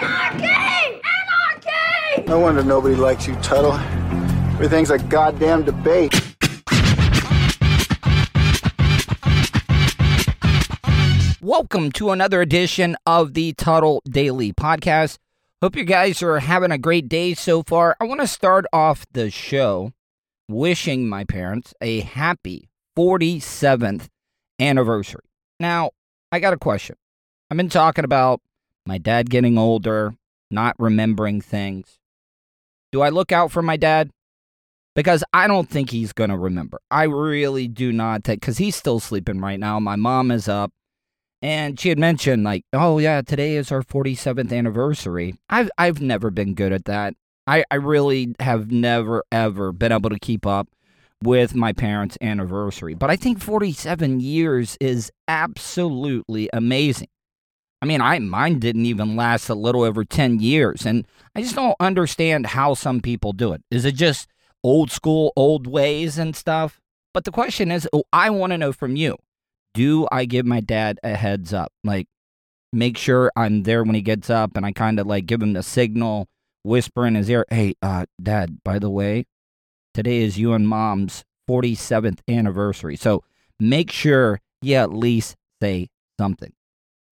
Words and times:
Anarchy! 0.00 0.44
Anarchy! 0.44 1.70
Anarchy! 2.14 2.28
No 2.28 2.38
wonder 2.38 2.62
nobody 2.62 2.94
likes 2.94 3.26
you, 3.26 3.34
Tuddle. 3.36 3.72
Everything's 4.54 4.90
a 4.90 4.98
goddamn 4.98 5.64
debate. 5.64 6.14
Welcome 11.40 11.90
to 11.92 12.10
another 12.12 12.40
edition 12.40 12.96
of 13.06 13.34
the 13.34 13.54
Tuddle 13.54 14.00
Daily 14.08 14.52
Podcast. 14.52 15.18
Hope 15.60 15.74
you 15.74 15.82
guys 15.82 16.22
are 16.22 16.38
having 16.38 16.70
a 16.70 16.78
great 16.78 17.08
day 17.08 17.34
so 17.34 17.64
far. 17.64 17.96
I 18.00 18.04
want 18.04 18.20
to 18.20 18.28
start 18.28 18.66
off 18.72 19.04
the 19.10 19.32
show 19.32 19.92
wishing 20.48 21.08
my 21.08 21.24
parents 21.24 21.74
a 21.80 22.00
happy 22.02 22.68
47th 22.96 24.06
anniversary. 24.60 25.24
Now, 25.58 25.90
I 26.30 26.38
got 26.38 26.52
a 26.52 26.58
question. 26.58 26.94
I've 27.50 27.56
been 27.56 27.68
talking 27.68 28.04
about 28.04 28.40
my 28.88 28.96
dad 28.96 29.28
getting 29.28 29.58
older, 29.58 30.14
not 30.50 30.74
remembering 30.78 31.42
things. 31.42 31.98
Do 32.90 33.02
I 33.02 33.10
look 33.10 33.32
out 33.32 33.52
for 33.52 33.60
my 33.60 33.76
dad? 33.76 34.08
Because 34.96 35.22
I 35.34 35.46
don't 35.46 35.68
think 35.68 35.90
he's 35.90 36.14
going 36.14 36.30
to 36.30 36.38
remember. 36.38 36.80
I 36.90 37.02
really 37.02 37.68
do 37.68 37.92
not 37.92 38.24
think, 38.24 38.40
because 38.40 38.56
he's 38.56 38.74
still 38.74 38.98
sleeping 38.98 39.40
right 39.40 39.60
now. 39.60 39.78
My 39.78 39.94
mom 39.94 40.30
is 40.30 40.48
up. 40.48 40.72
And 41.42 41.78
she 41.78 41.90
had 41.90 41.98
mentioned, 41.98 42.44
like, 42.44 42.64
oh, 42.72 42.98
yeah, 42.98 43.20
today 43.20 43.56
is 43.56 43.70
our 43.70 43.82
47th 43.82 44.56
anniversary. 44.56 45.34
I've, 45.50 45.70
I've 45.76 46.00
never 46.00 46.30
been 46.30 46.54
good 46.54 46.72
at 46.72 46.86
that. 46.86 47.12
I, 47.46 47.64
I 47.70 47.76
really 47.76 48.34
have 48.40 48.72
never, 48.72 49.22
ever 49.30 49.70
been 49.70 49.92
able 49.92 50.10
to 50.10 50.18
keep 50.18 50.46
up 50.46 50.66
with 51.22 51.54
my 51.54 51.74
parents' 51.74 52.16
anniversary. 52.22 52.94
But 52.94 53.10
I 53.10 53.16
think 53.16 53.40
47 53.40 54.20
years 54.20 54.78
is 54.80 55.12
absolutely 55.28 56.48
amazing. 56.54 57.08
I 57.80 57.86
mean, 57.86 58.00
I 58.00 58.18
mine 58.18 58.58
didn't 58.58 58.86
even 58.86 59.16
last 59.16 59.48
a 59.48 59.54
little 59.54 59.82
over 59.82 60.04
10 60.04 60.40
years, 60.40 60.84
and 60.84 61.06
I 61.34 61.42
just 61.42 61.54
don't 61.54 61.76
understand 61.78 62.46
how 62.46 62.74
some 62.74 63.00
people 63.00 63.32
do 63.32 63.52
it. 63.52 63.62
Is 63.70 63.84
it 63.84 63.94
just 63.94 64.28
old 64.64 64.90
school, 64.90 65.32
old 65.36 65.66
ways 65.66 66.18
and 66.18 66.34
stuff? 66.34 66.80
But 67.14 67.24
the 67.24 67.30
question 67.30 67.70
is, 67.70 67.88
oh, 67.92 68.04
I 68.12 68.30
want 68.30 68.52
to 68.52 68.58
know 68.58 68.72
from 68.72 68.96
you. 68.96 69.16
Do 69.74 70.08
I 70.10 70.24
give 70.24 70.44
my 70.44 70.60
dad 70.60 70.98
a 71.02 71.14
heads 71.14 71.52
up? 71.52 71.72
Like 71.84 72.08
make 72.72 72.98
sure 72.98 73.30
I'm 73.36 73.62
there 73.62 73.84
when 73.84 73.94
he 73.94 74.02
gets 74.02 74.28
up 74.28 74.56
and 74.56 74.66
I 74.66 74.72
kind 74.72 74.98
of 74.98 75.06
like 75.06 75.26
give 75.26 75.40
him 75.40 75.52
the 75.52 75.62
signal, 75.62 76.28
whisper 76.64 77.06
in 77.06 77.14
his 77.14 77.30
ear, 77.30 77.44
"Hey, 77.50 77.74
uh 77.80 78.06
dad, 78.20 78.58
by 78.64 78.78
the 78.78 78.90
way, 78.90 79.24
today 79.94 80.18
is 80.18 80.38
you 80.38 80.52
and 80.52 80.68
mom's 80.68 81.24
47th 81.48 82.20
anniversary. 82.28 82.96
So 82.96 83.24
make 83.58 83.90
sure 83.90 84.40
you 84.60 84.74
at 84.76 84.92
least 84.92 85.36
say 85.62 85.88
something. 86.18 86.52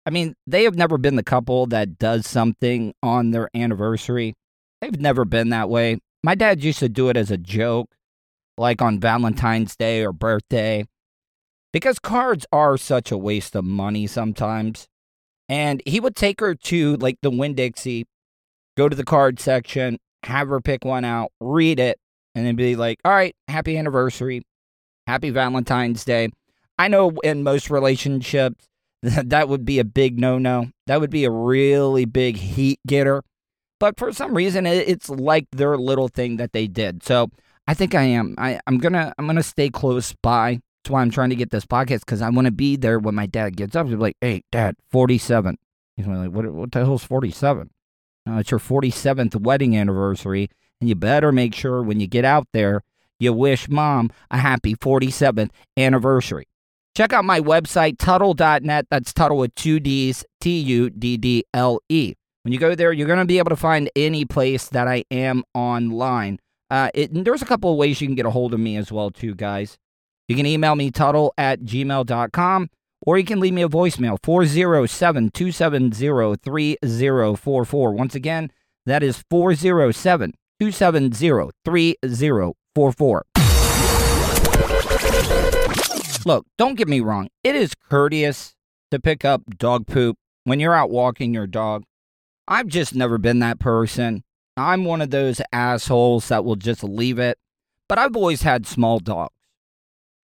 I 0.06 0.10
mean, 0.10 0.34
they 0.46 0.64
have 0.64 0.76
never 0.76 0.98
been 0.98 1.16
the 1.16 1.22
couple 1.22 1.66
that 1.66 1.98
does 1.98 2.26
something 2.26 2.94
on 3.02 3.30
their 3.30 3.50
anniversary. 3.54 4.34
They've 4.80 4.98
never 4.98 5.24
been 5.24 5.50
that 5.50 5.68
way. 5.68 5.98
My 6.22 6.34
dad 6.34 6.62
used 6.62 6.78
to 6.78 6.88
do 6.88 7.08
it 7.08 7.16
as 7.16 7.30
a 7.30 7.36
joke, 7.36 7.90
like 8.56 8.80
on 8.80 8.98
Valentine's 8.98 9.76
Day 9.76 10.02
or 10.02 10.12
birthday, 10.12 10.86
because 11.72 11.98
cards 11.98 12.46
are 12.52 12.76
such 12.76 13.10
a 13.10 13.18
waste 13.18 13.54
of 13.54 13.64
money 13.64 14.06
sometimes. 14.06 14.88
And 15.48 15.82
he 15.84 16.00
would 16.00 16.16
take 16.16 16.40
her 16.40 16.54
to 16.54 16.96
like 16.96 17.18
the 17.22 17.30
Winn 17.30 17.54
Dixie, 17.54 18.06
go 18.76 18.88
to 18.88 18.96
the 18.96 19.04
card 19.04 19.40
section, 19.40 19.98
have 20.22 20.48
her 20.48 20.60
pick 20.60 20.84
one 20.84 21.04
out, 21.04 21.32
read 21.40 21.78
it, 21.78 21.98
and 22.34 22.46
then 22.46 22.56
be 22.56 22.76
like, 22.76 23.00
all 23.04 23.12
right, 23.12 23.34
happy 23.48 23.76
anniversary, 23.76 24.42
happy 25.06 25.30
Valentine's 25.30 26.04
Day. 26.04 26.30
I 26.78 26.88
know 26.88 27.10
in 27.22 27.42
most 27.42 27.70
relationships, 27.70 28.66
that 29.02 29.48
would 29.48 29.64
be 29.64 29.78
a 29.78 29.84
big 29.84 30.18
no 30.18 30.38
no. 30.38 30.70
That 30.86 31.00
would 31.00 31.10
be 31.10 31.24
a 31.24 31.30
really 31.30 32.04
big 32.04 32.36
heat 32.36 32.80
getter. 32.86 33.22
But 33.78 33.98
for 33.98 34.12
some 34.12 34.34
reason, 34.34 34.66
it's 34.66 35.08
like 35.08 35.46
their 35.52 35.78
little 35.78 36.08
thing 36.08 36.36
that 36.36 36.52
they 36.52 36.66
did. 36.66 37.02
So 37.02 37.30
I 37.66 37.72
think 37.72 37.94
I 37.94 38.02
am. 38.02 38.34
I, 38.36 38.60
I'm 38.66 38.78
gonna 38.78 39.14
I'm 39.18 39.26
gonna 39.26 39.42
stay 39.42 39.70
close 39.70 40.14
by. 40.22 40.60
That's 40.82 40.90
why 40.90 41.00
I'm 41.02 41.10
trying 41.10 41.30
to 41.30 41.36
get 41.36 41.50
this 41.50 41.64
podcast 41.64 42.00
because 42.00 42.20
I 42.20 42.28
want 42.30 42.46
to 42.46 42.52
be 42.52 42.76
there 42.76 42.98
when 42.98 43.14
my 43.14 43.26
dad 43.26 43.56
gets 43.56 43.74
up. 43.74 43.86
He's 43.86 43.96
like, 43.96 44.16
"Hey, 44.20 44.42
Dad, 44.52 44.76
47." 44.90 45.56
He's 45.96 46.06
like, 46.06 46.30
"What? 46.30 46.46
What 46.52 46.72
the 46.72 46.80
hell's 46.80 47.04
47?" 47.04 47.70
No, 48.26 48.34
uh, 48.34 48.38
it's 48.40 48.50
your 48.50 48.60
47th 48.60 49.36
wedding 49.40 49.76
anniversary, 49.76 50.50
and 50.80 50.88
you 50.88 50.94
better 50.94 51.32
make 51.32 51.54
sure 51.54 51.82
when 51.82 52.00
you 52.00 52.06
get 52.06 52.24
out 52.24 52.48
there, 52.52 52.82
you 53.18 53.32
wish 53.32 53.68
Mom 53.68 54.10
a 54.30 54.38
happy 54.38 54.74
47th 54.74 55.50
anniversary. 55.76 56.46
Check 56.96 57.12
out 57.12 57.24
my 57.24 57.40
website, 57.40 57.96
Tuddle.net. 57.98 58.86
That's 58.90 59.12
Tuddle 59.12 59.38
with 59.38 59.54
two 59.54 59.80
D's, 59.80 60.24
T 60.40 60.58
U 60.60 60.90
D 60.90 61.16
D 61.16 61.44
L 61.54 61.80
E. 61.88 62.14
When 62.42 62.52
you 62.52 62.58
go 62.58 62.74
there, 62.74 62.92
you're 62.92 63.06
going 63.06 63.18
to 63.18 63.24
be 63.24 63.38
able 63.38 63.50
to 63.50 63.56
find 63.56 63.90
any 63.94 64.24
place 64.24 64.68
that 64.68 64.88
I 64.88 65.04
am 65.10 65.44
online. 65.54 66.38
Uh, 66.70 66.90
it, 66.94 67.24
there's 67.24 67.42
a 67.42 67.46
couple 67.46 67.70
of 67.70 67.76
ways 67.76 68.00
you 68.00 68.06
can 68.06 68.14
get 68.14 68.26
a 68.26 68.30
hold 68.30 68.54
of 68.54 68.60
me 68.60 68.76
as 68.76 68.90
well, 68.90 69.10
too, 69.10 69.34
guys. 69.34 69.76
You 70.28 70.36
can 70.36 70.46
email 70.46 70.74
me, 70.76 70.90
Tuddle 70.90 71.34
at 71.36 71.60
gmail.com, 71.60 72.70
or 73.02 73.18
you 73.18 73.24
can 73.24 73.40
leave 73.40 73.52
me 73.54 73.62
a 73.62 73.68
voicemail, 73.68 74.16
407 74.22 75.30
270 75.30 76.36
3044. 76.36 77.92
Once 77.92 78.14
again, 78.14 78.50
that 78.86 79.02
is 79.02 79.22
407 79.28 80.34
270 80.60 81.50
3044. 81.64 83.24
Look, 86.26 86.46
don't 86.58 86.74
get 86.74 86.88
me 86.88 87.00
wrong. 87.00 87.28
It 87.42 87.56
is 87.56 87.74
courteous 87.74 88.54
to 88.90 89.00
pick 89.00 89.24
up 89.24 89.42
dog 89.56 89.86
poop 89.86 90.16
when 90.44 90.60
you're 90.60 90.74
out 90.74 90.90
walking 90.90 91.32
your 91.32 91.46
dog. 91.46 91.84
I've 92.48 92.66
just 92.66 92.94
never 92.94 93.18
been 93.18 93.38
that 93.40 93.58
person. 93.58 94.24
I'm 94.56 94.84
one 94.84 95.00
of 95.00 95.10
those 95.10 95.40
assholes 95.52 96.28
that 96.28 96.44
will 96.44 96.56
just 96.56 96.82
leave 96.82 97.18
it. 97.18 97.38
But 97.88 97.98
I've 97.98 98.16
always 98.16 98.42
had 98.42 98.66
small 98.66 98.98
dogs. 98.98 99.34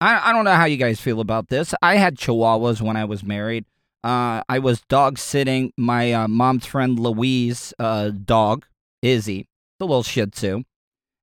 I, 0.00 0.30
I 0.30 0.32
don't 0.32 0.44
know 0.44 0.54
how 0.54 0.64
you 0.64 0.76
guys 0.76 1.00
feel 1.00 1.20
about 1.20 1.48
this. 1.48 1.74
I 1.80 1.96
had 1.96 2.16
chihuahuas 2.16 2.80
when 2.80 2.96
I 2.96 3.04
was 3.04 3.22
married. 3.22 3.64
Uh, 4.02 4.42
I 4.48 4.58
was 4.58 4.82
dog 4.82 5.18
sitting 5.18 5.72
my 5.78 6.12
uh, 6.12 6.28
mom's 6.28 6.66
friend 6.66 6.98
Louise' 6.98 7.72
uh, 7.78 8.10
dog, 8.10 8.66
Izzy, 9.00 9.48
the 9.78 9.86
little 9.86 10.02
Shih 10.02 10.26
Tzu, 10.26 10.62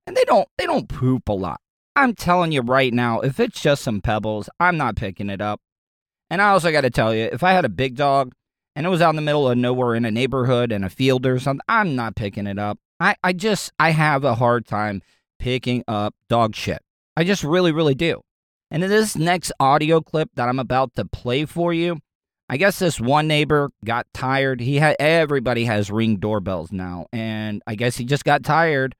and 0.06 0.16
they 0.16 0.24
don't 0.24 0.48
they 0.58 0.66
don't 0.66 0.88
poop 0.88 1.28
a 1.28 1.32
lot. 1.32 1.60
I'm 1.94 2.14
telling 2.14 2.52
you 2.52 2.62
right 2.62 2.92
now, 2.92 3.20
if 3.20 3.38
it's 3.38 3.60
just 3.60 3.82
some 3.82 4.00
pebbles, 4.00 4.48
I'm 4.58 4.76
not 4.76 4.96
picking 4.96 5.28
it 5.28 5.40
up. 5.40 5.60
And 6.30 6.40
I 6.40 6.50
also 6.50 6.72
got 6.72 6.80
to 6.82 6.90
tell 6.90 7.14
you, 7.14 7.28
if 7.30 7.42
I 7.42 7.52
had 7.52 7.66
a 7.66 7.70
big 7.70 7.96
dog 7.96 8.32
and 8.74 8.86
it 8.86 8.88
was 8.88 9.02
out 9.02 9.10
in 9.10 9.16
the 9.16 9.22
middle 9.22 9.48
of 9.48 9.58
nowhere 9.58 9.94
in 9.94 10.06
a 10.06 10.10
neighborhood 10.10 10.72
and 10.72 10.84
a 10.84 10.90
field 10.90 11.26
or 11.26 11.38
something, 11.38 11.64
I'm 11.68 11.94
not 11.94 12.16
picking 12.16 12.46
it 12.46 12.58
up. 12.58 12.78
I, 12.98 13.16
I 13.22 13.32
just 13.34 13.72
I 13.78 13.90
have 13.90 14.24
a 14.24 14.36
hard 14.36 14.66
time 14.66 15.02
picking 15.38 15.84
up 15.86 16.14
dog 16.28 16.54
shit. 16.54 16.80
I 17.16 17.24
just 17.24 17.44
really, 17.44 17.72
really 17.72 17.94
do. 17.94 18.22
And 18.70 18.82
in 18.82 18.88
this 18.88 19.16
next 19.16 19.52
audio 19.60 20.00
clip 20.00 20.30
that 20.36 20.48
I'm 20.48 20.58
about 20.58 20.94
to 20.94 21.04
play 21.04 21.44
for 21.44 21.74
you, 21.74 21.98
I 22.48 22.56
guess 22.56 22.78
this 22.78 22.98
one 22.98 23.28
neighbor 23.28 23.70
got 23.84 24.06
tired. 24.14 24.60
He 24.60 24.76
had 24.76 24.96
everybody 24.98 25.66
has 25.66 25.90
ring 25.90 26.16
doorbells 26.16 26.72
now, 26.72 27.06
and 27.12 27.62
I 27.66 27.74
guess 27.74 27.96
he 27.96 28.04
just 28.04 28.24
got 28.24 28.42
tired 28.42 28.94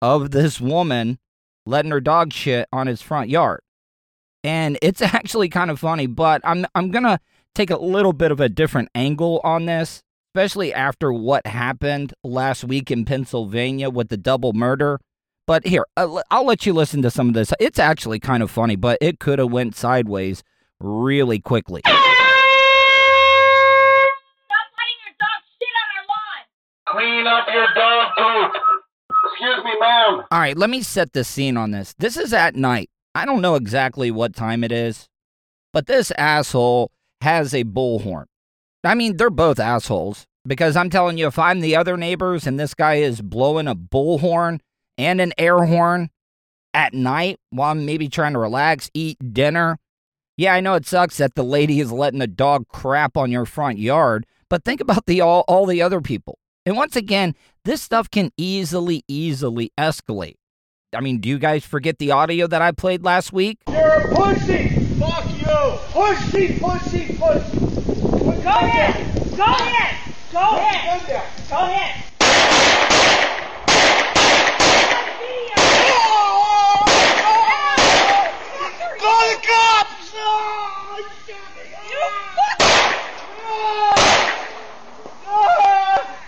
of 0.00 0.30
this 0.30 0.60
woman 0.60 1.18
letting 1.66 1.90
her 1.90 2.00
dog 2.00 2.32
shit 2.32 2.68
on 2.72 2.86
his 2.86 3.02
front 3.02 3.28
yard. 3.28 3.60
And 4.42 4.78
it's 4.80 5.02
actually 5.02 5.48
kind 5.48 5.70
of 5.70 5.78
funny, 5.80 6.06
but 6.06 6.40
I'm 6.44 6.64
I'm 6.74 6.90
going 6.90 7.04
to 7.04 7.18
take 7.54 7.70
a 7.70 7.76
little 7.76 8.12
bit 8.12 8.30
of 8.30 8.40
a 8.40 8.48
different 8.48 8.88
angle 8.94 9.40
on 9.44 9.66
this, 9.66 10.02
especially 10.34 10.72
after 10.72 11.12
what 11.12 11.46
happened 11.46 12.14
last 12.22 12.64
week 12.64 12.90
in 12.90 13.04
Pennsylvania 13.04 13.90
with 13.90 14.08
the 14.08 14.16
double 14.16 14.52
murder. 14.52 15.00
But 15.46 15.66
here, 15.66 15.84
uh, 15.96 16.02
I'll 16.02 16.22
I'll 16.30 16.46
let 16.46 16.66
you 16.66 16.72
listen 16.72 17.02
to 17.02 17.10
some 17.10 17.28
of 17.28 17.34
this. 17.34 17.52
It's 17.60 17.78
actually 17.78 18.20
kind 18.20 18.42
of 18.42 18.50
funny, 18.50 18.76
but 18.76 18.98
it 19.00 19.20
could 19.20 19.38
have 19.38 19.52
went 19.52 19.76
sideways 19.76 20.42
really 20.80 21.38
quickly. 21.38 21.82
Stop 21.84 21.96
letting 24.76 24.98
your 25.04 25.14
dog 25.18 25.40
shit 25.54 25.74
on 25.82 25.88
our 25.94 26.04
lawn! 26.10 26.42
Clean 26.86 27.26
up 27.26 27.46
your 27.52 27.68
dog 27.74 28.06
poop. 28.18 28.75
Excuse 29.38 29.64
me, 29.64 29.72
ma'am. 29.78 30.24
All 30.30 30.38
right, 30.38 30.56
let 30.56 30.70
me 30.70 30.80
set 30.80 31.12
the 31.12 31.22
scene 31.22 31.58
on 31.58 31.70
this. 31.70 31.94
This 31.98 32.16
is 32.16 32.32
at 32.32 32.56
night. 32.56 32.88
I 33.14 33.26
don't 33.26 33.42
know 33.42 33.54
exactly 33.54 34.10
what 34.10 34.34
time 34.34 34.64
it 34.64 34.72
is, 34.72 35.08
but 35.74 35.86
this 35.86 36.10
asshole 36.12 36.90
has 37.20 37.52
a 37.52 37.64
bullhorn. 37.64 38.24
I 38.82 38.94
mean, 38.94 39.18
they're 39.18 39.28
both 39.28 39.60
assholes 39.60 40.26
because 40.46 40.74
I'm 40.74 40.88
telling 40.88 41.18
you, 41.18 41.26
if 41.26 41.38
I'm 41.38 41.60
the 41.60 41.76
other 41.76 41.98
neighbors 41.98 42.46
and 42.46 42.58
this 42.58 42.72
guy 42.72 42.94
is 42.94 43.20
blowing 43.20 43.68
a 43.68 43.74
bullhorn 43.74 44.60
and 44.96 45.20
an 45.20 45.34
air 45.36 45.64
horn 45.64 46.08
at 46.72 46.94
night 46.94 47.38
while 47.50 47.72
I'm 47.72 47.84
maybe 47.84 48.08
trying 48.08 48.32
to 48.32 48.38
relax, 48.38 48.90
eat 48.94 49.34
dinner. 49.34 49.78
Yeah, 50.38 50.54
I 50.54 50.60
know 50.60 50.74
it 50.74 50.86
sucks 50.86 51.18
that 51.18 51.34
the 51.34 51.44
lady 51.44 51.80
is 51.80 51.92
letting 51.92 52.20
the 52.20 52.26
dog 52.26 52.68
crap 52.68 53.18
on 53.18 53.30
your 53.30 53.44
front 53.44 53.78
yard, 53.78 54.24
but 54.48 54.64
think 54.64 54.80
about 54.80 55.04
the 55.04 55.20
all, 55.20 55.44
all 55.46 55.66
the 55.66 55.82
other 55.82 56.00
people. 56.00 56.38
And 56.66 56.76
once 56.76 56.96
again, 56.96 57.34
this 57.66 57.82
stuff 57.82 58.08
can 58.10 58.30
easily, 58.38 59.02
easily 59.08 59.72
escalate. 59.76 60.36
I 60.94 61.00
mean, 61.00 61.18
do 61.18 61.28
you 61.28 61.38
guys 61.38 61.66
forget 61.66 61.98
the 61.98 62.12
audio 62.12 62.46
that 62.46 62.62
I 62.62 62.70
played 62.70 63.04
last 63.04 63.32
week? 63.32 63.58
You're 63.68 63.78
a 63.78 64.14
pussy. 64.14 64.68
Fuck 65.00 65.28
you. 65.36 65.78
Pussy, 65.90 66.58
pussy, 66.60 67.16
pussy. 67.18 67.58
Go 68.46 68.50
ahead! 68.50 69.36
Go 69.36 69.42
ahead! 69.42 70.14
Go 70.32 70.38
ahead! 70.38 71.22
Go 71.50 71.56
ahead! 71.56 72.02
Call 79.00 79.22
the 79.28 79.36
cops! 79.42 80.12
Oh, 80.18 81.06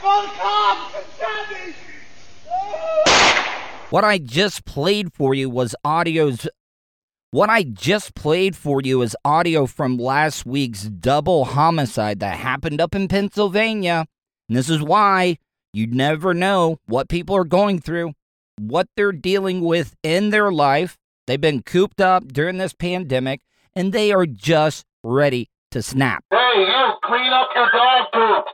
Call 0.00 0.22
the 0.22 0.28
cops! 0.28 0.98
Sammy! 1.18 1.74
What 3.98 4.04
I 4.04 4.18
just 4.18 4.64
played 4.64 5.12
for 5.12 5.34
you 5.34 5.50
was 5.50 5.74
audio's 5.84 6.46
what 7.32 7.50
I 7.50 7.64
just 7.64 8.14
played 8.14 8.54
for 8.54 8.80
you 8.80 9.02
is 9.02 9.16
audio 9.24 9.66
from 9.66 9.96
last 9.96 10.46
week's 10.46 10.84
double 10.84 11.46
homicide 11.46 12.20
that 12.20 12.36
happened 12.36 12.80
up 12.80 12.94
in 12.94 13.08
Pennsylvania. 13.08 14.06
And 14.48 14.56
this 14.56 14.70
is 14.70 14.80
why 14.80 15.38
you 15.72 15.88
never 15.88 16.32
know 16.32 16.78
what 16.86 17.08
people 17.08 17.34
are 17.34 17.42
going 17.42 17.80
through, 17.80 18.12
what 18.56 18.86
they're 18.96 19.10
dealing 19.10 19.62
with 19.62 19.96
in 20.04 20.30
their 20.30 20.52
life. 20.52 20.96
They've 21.26 21.40
been 21.40 21.62
cooped 21.64 22.00
up 22.00 22.28
during 22.28 22.58
this 22.58 22.74
pandemic 22.74 23.40
and 23.74 23.92
they 23.92 24.12
are 24.12 24.26
just 24.26 24.84
ready 25.02 25.50
to 25.72 25.82
snap. 25.82 26.22
Hey, 26.30 26.38
you, 26.56 26.92
clean 27.02 27.32
up 27.32 27.48
your 27.52 27.68
dog 27.72 28.06
poop. 28.14 28.44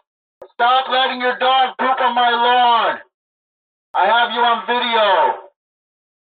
Stop 0.54 0.88
letting 0.90 1.20
your 1.20 1.38
dog 1.38 1.74
poop 1.78 2.00
on 2.00 2.14
my 2.14 2.30
lawn. 2.30 3.00
I 3.96 4.06
have 4.06 4.32
you 4.32 4.40
on 4.40 4.66
video. 4.66 5.50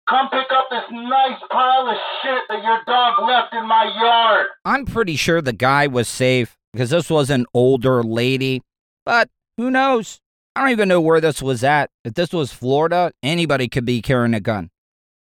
Come 0.08 0.28
pick 0.30 0.46
up 0.52 0.66
this 0.70 0.84
nice 0.92 1.40
pile 1.50 1.88
of 1.88 1.96
shit 2.22 2.42
that 2.48 2.62
your 2.62 2.78
dog 2.86 3.26
left 3.26 3.52
in 3.54 3.66
my 3.66 3.92
yard. 4.00 4.46
I'm 4.64 4.86
pretty 4.86 5.16
sure 5.16 5.42
the 5.42 5.52
guy 5.52 5.88
was 5.88 6.06
safe 6.06 6.56
because 6.72 6.90
this 6.90 7.10
was 7.10 7.28
an 7.28 7.44
older 7.52 8.04
lady, 8.04 8.62
but 9.04 9.30
who 9.56 9.68
knows? 9.68 10.20
I 10.54 10.60
don't 10.60 10.70
even 10.70 10.88
know 10.88 11.00
where 11.00 11.20
this 11.20 11.42
was 11.42 11.64
at. 11.64 11.90
If 12.04 12.14
this 12.14 12.32
was 12.32 12.52
Florida, 12.52 13.10
anybody 13.20 13.66
could 13.66 13.84
be 13.84 14.00
carrying 14.00 14.34
a 14.34 14.40
gun. 14.40 14.70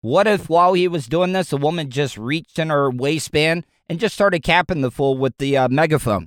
What 0.02 0.26
if 0.26 0.50
while 0.50 0.74
he 0.74 0.88
was 0.88 1.06
doing 1.06 1.34
this, 1.34 1.54
a 1.54 1.58
woman 1.58 1.92
just 1.92 2.18
reached 2.18 2.58
in 2.58 2.72
her 2.72 2.90
waistband 2.90 3.68
and 3.88 4.00
just 4.00 4.16
started 4.16 4.42
capping 4.42 4.82
the 4.82 4.90
fool 4.90 5.16
with 5.16 5.38
the 5.38 5.58
uh, 5.58 5.70
megaphone? 5.70 6.26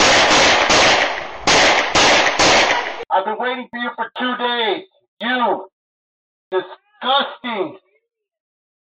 I've 3.11 3.25
been 3.25 3.37
waiting 3.37 3.66
for 3.69 3.81
you 3.81 3.90
for 3.96 4.12
two 4.16 4.37
days. 4.37 4.84
You. 5.20 5.66
Disgusting. 6.55 7.79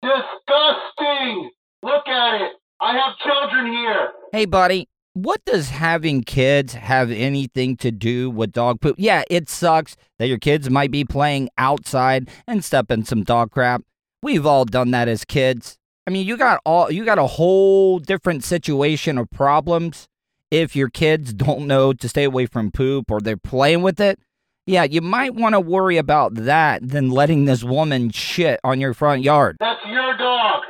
Disgusting. 0.02 1.50
Look 1.82 2.08
at 2.08 2.40
it. 2.40 2.52
I 2.80 2.96
have 2.98 3.16
children 3.18 3.72
here. 3.72 4.10
Hey, 4.32 4.46
buddy, 4.46 4.88
what 5.12 5.44
does 5.44 5.68
having 5.68 6.22
kids 6.22 6.74
have 6.74 7.12
anything 7.12 7.76
to 7.76 7.92
do 7.92 8.30
with 8.30 8.50
dog 8.50 8.80
poop? 8.80 8.96
Yeah, 8.98 9.22
it 9.30 9.48
sucks 9.48 9.96
that 10.18 10.26
your 10.26 10.38
kids 10.38 10.70
might 10.70 10.90
be 10.90 11.04
playing 11.04 11.50
outside 11.56 12.28
and 12.48 12.64
step 12.64 12.90
in 12.90 13.04
some 13.04 13.22
dog 13.22 13.52
crap. 13.52 13.82
We've 14.22 14.46
all 14.46 14.64
done 14.64 14.90
that 14.90 15.06
as 15.06 15.24
kids. 15.24 15.78
I 16.06 16.10
mean, 16.10 16.26
you 16.26 16.36
got 16.36 16.60
all 16.64 16.90
you 16.90 17.04
got 17.04 17.20
a 17.20 17.26
whole 17.26 18.00
different 18.00 18.42
situation 18.42 19.18
of 19.18 19.30
problems 19.30 20.08
if 20.50 20.74
your 20.74 20.88
kids 20.88 21.32
don't 21.32 21.68
know 21.68 21.92
to 21.92 22.08
stay 22.08 22.24
away 22.24 22.46
from 22.46 22.72
poop 22.72 23.08
or 23.08 23.20
they're 23.20 23.36
playing 23.36 23.82
with 23.82 24.00
it. 24.00 24.18
Yeah, 24.66 24.84
you 24.84 25.00
might 25.00 25.34
want 25.34 25.54
to 25.54 25.60
worry 25.60 25.96
about 25.96 26.34
that 26.34 26.86
than 26.86 27.10
letting 27.10 27.46
this 27.46 27.64
woman 27.64 28.10
shit 28.10 28.60
on 28.62 28.78
your 28.78 28.94
front 28.94 29.22
yard. 29.22 29.56
That's 29.58 29.84
your 29.86 30.16
dog. 30.16 30.62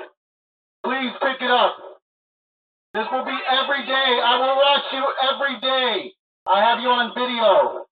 Please 0.83 1.13
pick 1.21 1.43
it 1.43 1.51
up. 1.51 1.77
This 2.95 3.05
will 3.13 3.25
be 3.25 3.37
every 3.53 3.85
day. 3.85 4.21
I 4.25 4.39
will 4.41 4.57
watch 4.57 4.85
you 4.93 5.05
every 5.29 5.61
day. 5.61 6.13
I 6.49 6.65
have 6.65 6.81
you 6.81 6.89
on 6.89 7.13
video. 7.15 7.85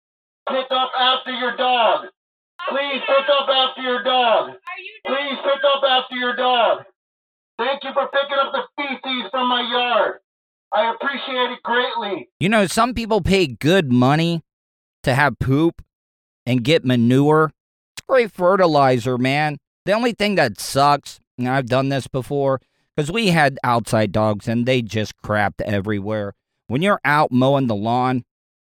Pick 0.48 0.70
up 0.70 0.90
after 0.98 1.32
your 1.32 1.56
dog. 1.56 2.06
Please 2.70 3.00
pick 3.06 3.26
up 3.28 3.48
after 3.48 3.82
your 3.82 4.02
dog. 4.02 4.52
Please 5.06 5.38
pick 5.44 5.62
up 5.64 5.82
after 5.84 6.16
your 6.16 6.34
dog. 6.34 6.84
Thank 7.58 7.84
you 7.84 7.90
for 7.92 8.08
picking 8.08 8.38
up 8.40 8.52
the 8.52 8.62
feces 8.76 9.30
from 9.30 9.48
my 9.48 9.60
yard. 9.70 10.20
I 10.72 10.94
appreciate 10.94 11.50
it 11.52 11.62
greatly. 11.62 12.30
You 12.40 12.48
know, 12.48 12.66
some 12.66 12.94
people 12.94 13.20
pay 13.20 13.46
good 13.46 13.92
money 13.92 14.40
to 15.02 15.14
have 15.14 15.38
poop 15.38 15.82
and 16.46 16.64
get 16.64 16.84
manure. 16.84 17.52
It's 17.96 18.06
great 18.06 18.32
fertilizer, 18.32 19.18
man. 19.18 19.58
The 19.86 19.92
only 19.92 20.12
thing 20.12 20.34
that 20.34 20.60
sucks, 20.60 21.20
and 21.38 21.48
I've 21.48 21.66
done 21.66 21.88
this 21.88 22.06
before, 22.06 22.60
because 22.96 23.10
we 23.10 23.28
had 23.28 23.58
outside 23.64 24.12
dogs 24.12 24.48
and 24.48 24.66
they 24.66 24.82
just 24.82 25.16
crapped 25.22 25.60
everywhere. 25.62 26.34
When 26.66 26.82
you're 26.82 27.00
out 27.04 27.32
mowing 27.32 27.66
the 27.66 27.74
lawn, 27.74 28.24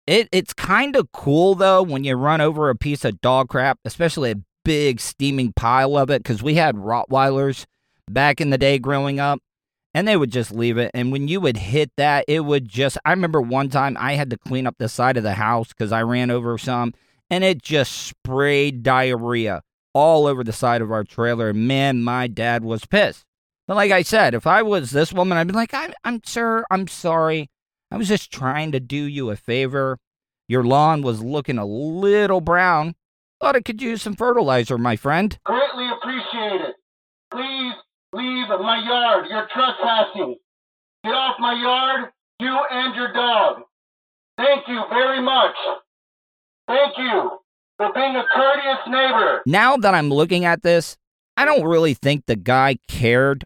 it, 0.08 0.30
it's 0.32 0.54
kind 0.54 0.96
of 0.96 1.12
cool 1.12 1.56
though 1.56 1.84
when 1.84 2.04
you 2.04 2.16
run 2.16 2.42
over 2.42 2.70
a 2.70 2.76
piece 2.76 3.06
of 3.06 3.22
dog 3.22 3.50
crap, 3.50 3.80
especially 3.86 4.32
a 4.32 4.42
big 4.64 5.00
steaming 5.00 5.54
pile 5.54 5.98
of 5.98 6.10
it, 6.10 6.24
because 6.24 6.44
we 6.44 6.56
had 6.56 6.76
Rottweilers 6.76 7.66
back 8.10 8.42
in 8.42 8.50
the 8.50 8.58
day 8.58 8.80
growing 8.80 9.20
up 9.20 9.40
and 9.94 10.08
they 10.08 10.18
would 10.18 10.32
just 10.32 10.52
leave 10.52 10.78
it. 10.78 10.92
And 10.94 11.12
when 11.12 11.28
you 11.28 11.42
would 11.42 11.58
hit 11.58 11.92
that, 11.98 12.26
it 12.28 12.42
would 12.42 12.68
just. 12.68 12.98
I 13.06 13.12
remember 13.12 13.42
one 13.42 13.70
time 13.70 13.98
I 14.00 14.14
had 14.14 14.30
to 14.30 14.38
clean 14.38 14.68
up 14.68 14.76
the 14.78 14.90
side 14.90 15.18
of 15.18 15.24
the 15.24 15.34
house 15.34 15.70
because 15.70 15.92
I 15.92 16.04
ran 16.04 16.32
over 16.32 16.58
some, 16.58 16.94
and 17.30 17.44
it 17.44 17.62
just 17.62 17.94
sprayed 17.94 18.84
diarrhea 18.84 19.62
all 19.94 20.28
over 20.28 20.44
the 20.44 20.54
side 20.54 20.82
of 20.82 20.92
our 20.92 21.04
trailer. 21.04 21.54
Man, 21.54 22.04
my 22.04 22.28
dad 22.28 22.64
was 22.64 22.86
pissed. 22.86 23.26
But 23.68 23.76
like 23.76 23.92
I 23.92 24.02
said, 24.02 24.34
if 24.34 24.48
I 24.48 24.62
was 24.64 24.92
this 24.92 25.14
woman, 25.14 25.38
I'd 25.38 25.48
be 25.48 25.54
like, 25.54 25.74
I'm, 25.74 25.94
I'm 26.04 26.22
sir, 26.26 26.66
I'm 26.72 26.88
sorry. 26.88 27.50
I 27.92 27.98
was 27.98 28.08
just 28.08 28.32
trying 28.32 28.72
to 28.72 28.80
do 28.80 28.98
you 28.98 29.30
a 29.30 29.36
favor. 29.36 30.00
Your 30.48 30.64
lawn 30.64 31.02
was 31.02 31.22
looking 31.22 31.58
a 31.58 31.66
little 31.66 32.42
brown. 32.42 32.96
Thought 33.40 33.56
it 33.56 33.66
could 33.66 33.82
use 33.82 34.02
some 34.02 34.16
fertilizer, 34.16 34.78
my 34.78 34.96
friend. 34.96 35.38
Greatly 35.46 35.88
appreciate 35.92 36.62
it. 36.62 36.76
Please 37.32 37.74
leave 38.14 38.48
my 38.50 38.84
yard. 38.86 39.28
You're 39.30 39.48
trespassing. 39.54 40.36
Get 41.04 41.14
off 41.14 41.36
my 41.40 41.54
yard, 41.54 42.12
you 42.40 42.58
and 42.72 42.96
your 42.96 43.14
dog. 43.14 43.62
Thank 44.38 44.68
you 44.68 44.82
very 44.90 45.22
much. 45.22 45.56
Thank 46.70 47.00
you 47.00 47.32
for 47.78 47.92
being 47.94 48.16
a 48.16 48.24
courteous 48.32 48.78
neighbor. 48.88 49.42
now 49.48 49.76
that 49.78 49.96
I'm 49.96 50.12
looking 50.12 50.46
at 50.46 50.62
this, 50.62 50.98
I 51.36 51.44
don't 51.44 51.64
really 51.64 51.96
think 51.96 52.28
the 52.28 52.36
guy 52.36 52.78
cared 52.88 53.44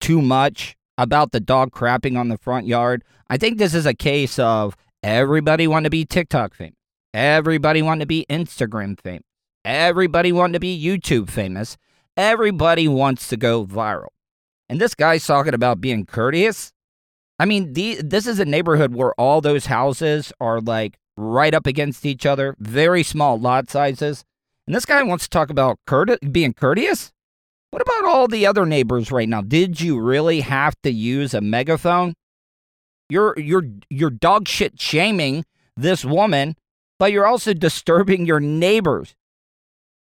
too 0.00 0.22
much 0.22 0.76
about 0.96 1.32
the 1.32 1.40
dog 1.40 1.72
crapping 1.72 2.16
on 2.16 2.28
the 2.28 2.38
front 2.38 2.68
yard. 2.68 3.02
I 3.28 3.36
think 3.36 3.58
this 3.58 3.74
is 3.74 3.84
a 3.84 3.94
case 3.94 4.38
of 4.38 4.76
everybody 5.02 5.66
wanted 5.66 5.84
to 5.84 5.90
be 5.90 6.04
TikTok 6.04 6.54
famous. 6.54 6.76
Everybody 7.12 7.82
wanted 7.82 8.00
to 8.00 8.06
be 8.06 8.26
Instagram 8.30 9.00
famous. 9.00 9.24
Everybody 9.64 10.30
wanted 10.30 10.52
to 10.52 10.60
be 10.60 10.80
YouTube 10.80 11.30
famous. 11.30 11.76
Everybody 12.16 12.86
wants 12.86 13.26
to 13.28 13.36
go 13.36 13.66
viral. 13.66 14.08
And 14.68 14.80
this 14.80 14.94
guy's 14.94 15.26
talking 15.26 15.54
about 15.54 15.80
being 15.80 16.06
courteous. 16.06 16.72
I 17.40 17.44
mean, 17.44 17.72
the, 17.72 18.00
this 18.02 18.28
is 18.28 18.38
a 18.38 18.44
neighborhood 18.44 18.94
where 18.94 19.14
all 19.14 19.40
those 19.40 19.66
houses 19.66 20.32
are 20.40 20.60
like 20.60 20.98
right 21.16 21.54
up 21.54 21.66
against 21.66 22.06
each 22.06 22.26
other, 22.26 22.54
very 22.58 23.02
small 23.02 23.38
lot 23.38 23.70
sizes. 23.70 24.24
And 24.66 24.74
this 24.74 24.86
guy 24.86 25.02
wants 25.02 25.24
to 25.24 25.30
talk 25.30 25.50
about 25.50 25.78
being 26.30 26.54
courteous? 26.54 27.12
What 27.70 27.82
about 27.82 28.04
all 28.04 28.28
the 28.28 28.46
other 28.46 28.66
neighbors 28.66 29.10
right 29.10 29.28
now? 29.28 29.40
Did 29.40 29.80
you 29.80 29.98
really 29.98 30.40
have 30.40 30.74
to 30.82 30.90
use 30.90 31.32
a 31.34 31.40
megaphone? 31.40 32.14
You're 33.08 33.34
you're 33.38 33.64
you're 33.88 34.10
dog 34.10 34.46
shit 34.46 34.80
shaming 34.80 35.44
this 35.76 36.04
woman, 36.04 36.54
but 36.98 37.12
you're 37.12 37.26
also 37.26 37.54
disturbing 37.54 38.26
your 38.26 38.40
neighbors. 38.40 39.14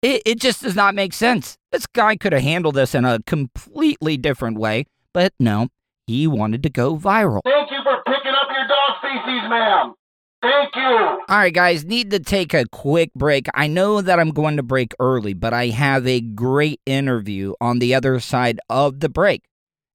It, 0.03 0.23
it 0.27 0.41
just 0.41 0.63
does 0.63 0.75
not 0.75 0.95
make 0.95 1.13
sense. 1.13 1.57
This 1.71 1.87
guy 1.87 2.17
could 2.17 2.33
have 2.33 2.43
handled 2.43 2.75
this 2.75 2.95
in 2.95 3.05
a 3.05 3.21
completely 3.27 4.17
different 4.17 4.59
way, 4.59 4.87
but 5.15 5.33
no, 5.39 5.69
he 6.07 6.27
wanted 6.27 6.63
to 6.65 6.71
go 6.71 6.97
viral. 6.97 7.41
Thank 7.45 7.71
you 7.71 7.79
for 7.85 8.03
picking 8.05 8.33
up 8.33 8.49
your 8.51 8.67
dog 8.67 9.01
feces, 9.01 9.49
ma'am. 9.49 9.95
Thank 10.43 10.75
you. 10.75 10.83
All 10.83 11.39
right, 11.39 11.55
guys, 11.55 11.85
need 11.85 12.11
to 12.11 12.19
take 12.19 12.53
a 12.53 12.67
quick 12.67 13.15
break. 13.15 13.47
I 13.55 13.69
know 13.69 14.01
that 14.01 14.19
I'm 14.19 14.31
going 14.31 14.57
to 14.57 14.63
break 14.65 14.93
early, 14.99 15.35
but 15.35 15.55
I 15.55 15.69
have 15.69 16.05
a 16.07 16.21
great 16.21 16.81
interview 16.85 17.55
on 17.61 17.79
the 17.79 17.95
other 17.95 18.19
side 18.19 18.59
of 18.69 18.99
the 19.01 19.09
break. 19.09 19.45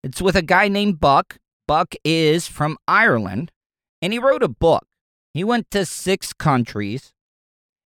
It's 0.04 0.22
with 0.22 0.38
a 0.38 0.42
guy 0.42 0.70
named 0.70 1.02
Buck. 1.02 1.38
Buck 1.68 1.96
is 2.06 2.48
from 2.48 2.78
Ireland, 2.88 3.52
and 4.02 4.14
he 4.14 4.20
wrote 4.20 4.42
a 4.42 4.48
book. 4.48 4.88
He 5.34 5.44
went 5.44 5.70
to 5.72 5.86
six 5.86 6.32
countries 6.32 7.12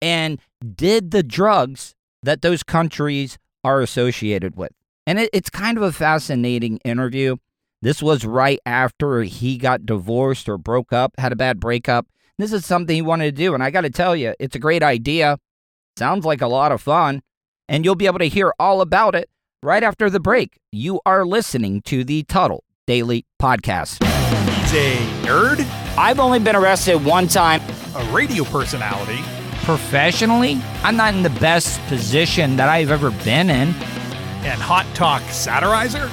and 0.00 0.40
did 0.74 1.10
the 1.10 1.22
drugs 1.22 1.94
that 2.22 2.40
those 2.40 2.62
countries 2.62 3.38
are 3.62 3.82
associated 3.82 4.56
with. 4.56 4.72
And 5.06 5.18
it, 5.18 5.30
it's 5.34 5.50
kind 5.50 5.76
of 5.76 5.82
a 5.82 5.92
fascinating 5.92 6.78
interview. 6.78 7.36
This 7.82 8.02
was 8.02 8.24
right 8.24 8.58
after 8.64 9.22
he 9.22 9.58
got 9.58 9.86
divorced 9.86 10.48
or 10.48 10.56
broke 10.56 10.92
up, 10.94 11.12
had 11.18 11.32
a 11.32 11.36
bad 11.36 11.60
breakup. 11.60 12.06
This 12.38 12.52
is 12.52 12.64
something 12.64 12.94
he 12.94 13.02
wanted 13.02 13.24
to 13.24 13.32
do. 13.32 13.52
And 13.54 13.62
I 13.64 13.70
got 13.70 13.80
to 13.80 13.90
tell 13.90 14.14
you, 14.14 14.32
it's 14.38 14.54
a 14.54 14.60
great 14.60 14.82
idea. 14.82 15.38
Sounds 15.96 16.24
like 16.24 16.40
a 16.40 16.46
lot 16.46 16.70
of 16.70 16.80
fun. 16.80 17.20
And 17.68 17.84
you'll 17.84 17.96
be 17.96 18.06
able 18.06 18.20
to 18.20 18.28
hear 18.28 18.54
all 18.60 18.80
about 18.80 19.16
it 19.16 19.28
right 19.60 19.82
after 19.82 20.08
the 20.08 20.20
break. 20.20 20.56
You 20.70 21.00
are 21.04 21.26
listening 21.26 21.82
to 21.82 22.04
the 22.04 22.22
Tuddle 22.22 22.62
Daily 22.86 23.26
Podcast. 23.42 24.04
He's 24.04 24.74
a 24.74 24.96
nerd, 25.26 25.66
I've 25.98 26.20
only 26.20 26.38
been 26.38 26.54
arrested 26.54 27.04
one 27.04 27.26
time 27.26 27.60
a 27.96 28.04
radio 28.12 28.44
personality, 28.44 29.20
professionally. 29.64 30.60
I'm 30.84 30.96
not 30.96 31.14
in 31.14 31.24
the 31.24 31.30
best 31.30 31.80
position 31.88 32.54
that 32.56 32.68
I've 32.68 32.92
ever 32.92 33.10
been 33.10 33.50
in. 33.50 33.68
and 34.44 34.60
hot 34.60 34.86
talk 34.94 35.22
satirizer. 35.22 36.08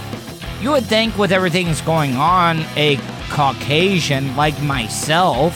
You 0.61 0.71
would 0.71 0.85
think, 0.85 1.15
with 1.19 1.31
everything 1.31 1.67
that's 1.67 1.81
going 1.81 2.15
on, 2.15 2.61
a 2.75 2.97
Caucasian 3.29 4.35
like 4.35 4.59
myself 4.63 5.55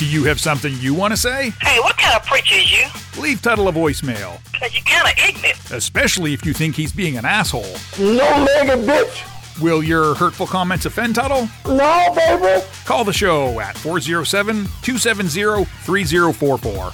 Do 0.00 0.06
you 0.06 0.24
have 0.24 0.40
something 0.40 0.72
you 0.78 0.94
want 0.94 1.12
to 1.12 1.16
say? 1.18 1.50
Hey, 1.60 1.78
what 1.80 1.94
kind 1.98 2.16
of 2.16 2.24
preacher 2.24 2.54
is 2.54 2.72
you? 2.72 2.86
Leave 3.20 3.42
Tuddle 3.42 3.68
a 3.68 3.72
voicemail, 3.72 4.40
Cause 4.58 4.72
you're 4.74 4.82
kind 4.84 5.06
of 5.06 5.12
ignorant. 5.28 5.70
especially 5.72 6.32
if 6.32 6.42
you 6.46 6.54
think 6.54 6.74
he's 6.74 6.90
being 6.90 7.18
an 7.18 7.26
asshole. 7.26 7.66
No 7.98 8.14
legged 8.46 8.88
bitch. 8.88 9.60
Will 9.60 9.82
your 9.82 10.14
hurtful 10.14 10.46
comments 10.46 10.86
offend 10.86 11.16
Tuddle? 11.16 11.50
No, 11.66 12.14
baby. 12.16 12.64
Call 12.86 13.04
the 13.04 13.12
show 13.12 13.60
at 13.60 13.76
407 13.76 14.64
270 14.80 15.64
3044. 15.66 16.92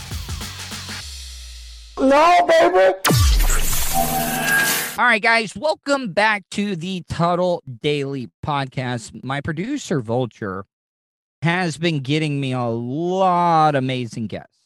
No, 2.09 2.47
baby. 2.49 2.99
All 4.99 5.05
right, 5.05 5.23
guys, 5.23 5.55
welcome 5.55 6.13
back 6.13 6.43
to 6.51 6.75
the 6.75 7.05
Tuddle 7.09 7.63
Daily 7.83 8.31
Podcast. 8.45 9.23
My 9.23 9.41
producer, 9.41 10.01
Vulture, 10.01 10.65
has 11.47 11.79
been 11.79 12.01
getting 12.01 12.41
me 12.41 12.53
a 12.53 12.65
lot 12.65 13.77
of 13.77 13.85
amazing 13.85 14.27
guests. 14.27 14.59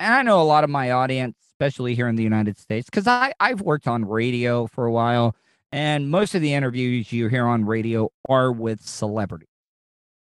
And 0.00 0.12
I 0.12 0.22
know 0.22 0.42
a 0.42 0.42
lot 0.42 0.64
of 0.64 0.70
my 0.70 0.90
audience, 0.90 1.36
especially 1.52 1.94
here 1.94 2.08
in 2.08 2.16
the 2.16 2.24
United 2.24 2.58
States, 2.58 2.90
because 2.90 3.06
I 3.06 3.32
I've 3.38 3.60
worked 3.60 3.86
on 3.86 4.04
radio 4.04 4.66
for 4.66 4.86
a 4.86 4.92
while, 4.92 5.36
and 5.70 6.10
most 6.10 6.34
of 6.34 6.42
the 6.42 6.52
interviews 6.52 7.12
you 7.12 7.28
hear 7.28 7.46
on 7.46 7.64
radio 7.64 8.10
are 8.28 8.50
with 8.50 8.84
celebrities. 8.84 9.48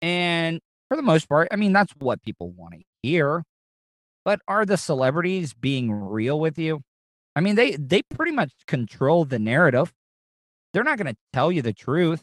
And 0.00 0.61
for 0.88 0.97
the 0.97 1.02
most 1.02 1.28
part, 1.28 1.49
I 1.50 1.57
mean, 1.57 1.73
that's 1.73 1.93
what 1.99 2.23
people 2.23 2.52
want 2.52 2.75
to 2.75 2.81
hear. 3.02 3.43
But 4.25 4.38
are 4.47 4.64
the 4.64 4.76
celebrities 4.76 5.52
being 5.52 5.90
real 5.90 6.38
with 6.38 6.61
you? 6.61 6.83
I 7.35 7.40
mean, 7.40 7.57
they 7.57 7.73
they 7.73 8.02
pretty 8.02 8.33
much 8.33 8.52
control 8.69 9.25
the 9.25 9.40
narrative. 9.40 9.93
They're 10.73 10.85
not 10.85 10.99
going 10.99 11.12
to 11.12 11.19
tell 11.33 11.50
you 11.50 11.61
the 11.61 11.73
truth. 11.73 12.23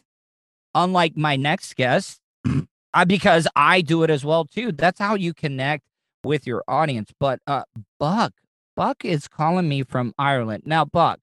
Unlike 0.74 1.18
my 1.18 1.36
next 1.36 1.76
guest, 1.76 2.20
uh, 2.94 3.04
because 3.04 3.46
I 3.56 3.80
do 3.80 4.02
it 4.02 4.10
as 4.10 4.24
well 4.24 4.44
too. 4.44 4.72
That's 4.72 4.98
how 4.98 5.14
you 5.14 5.34
connect 5.34 5.84
with 6.24 6.46
your 6.46 6.62
audience. 6.68 7.10
But 7.18 7.40
uh, 7.46 7.62
Buck, 8.00 8.32
Buck 8.74 9.04
is 9.04 9.28
calling 9.28 9.68
me 9.68 9.82
from 9.82 10.14
Ireland 10.18 10.62
now. 10.66 10.84
Buck, 10.84 11.20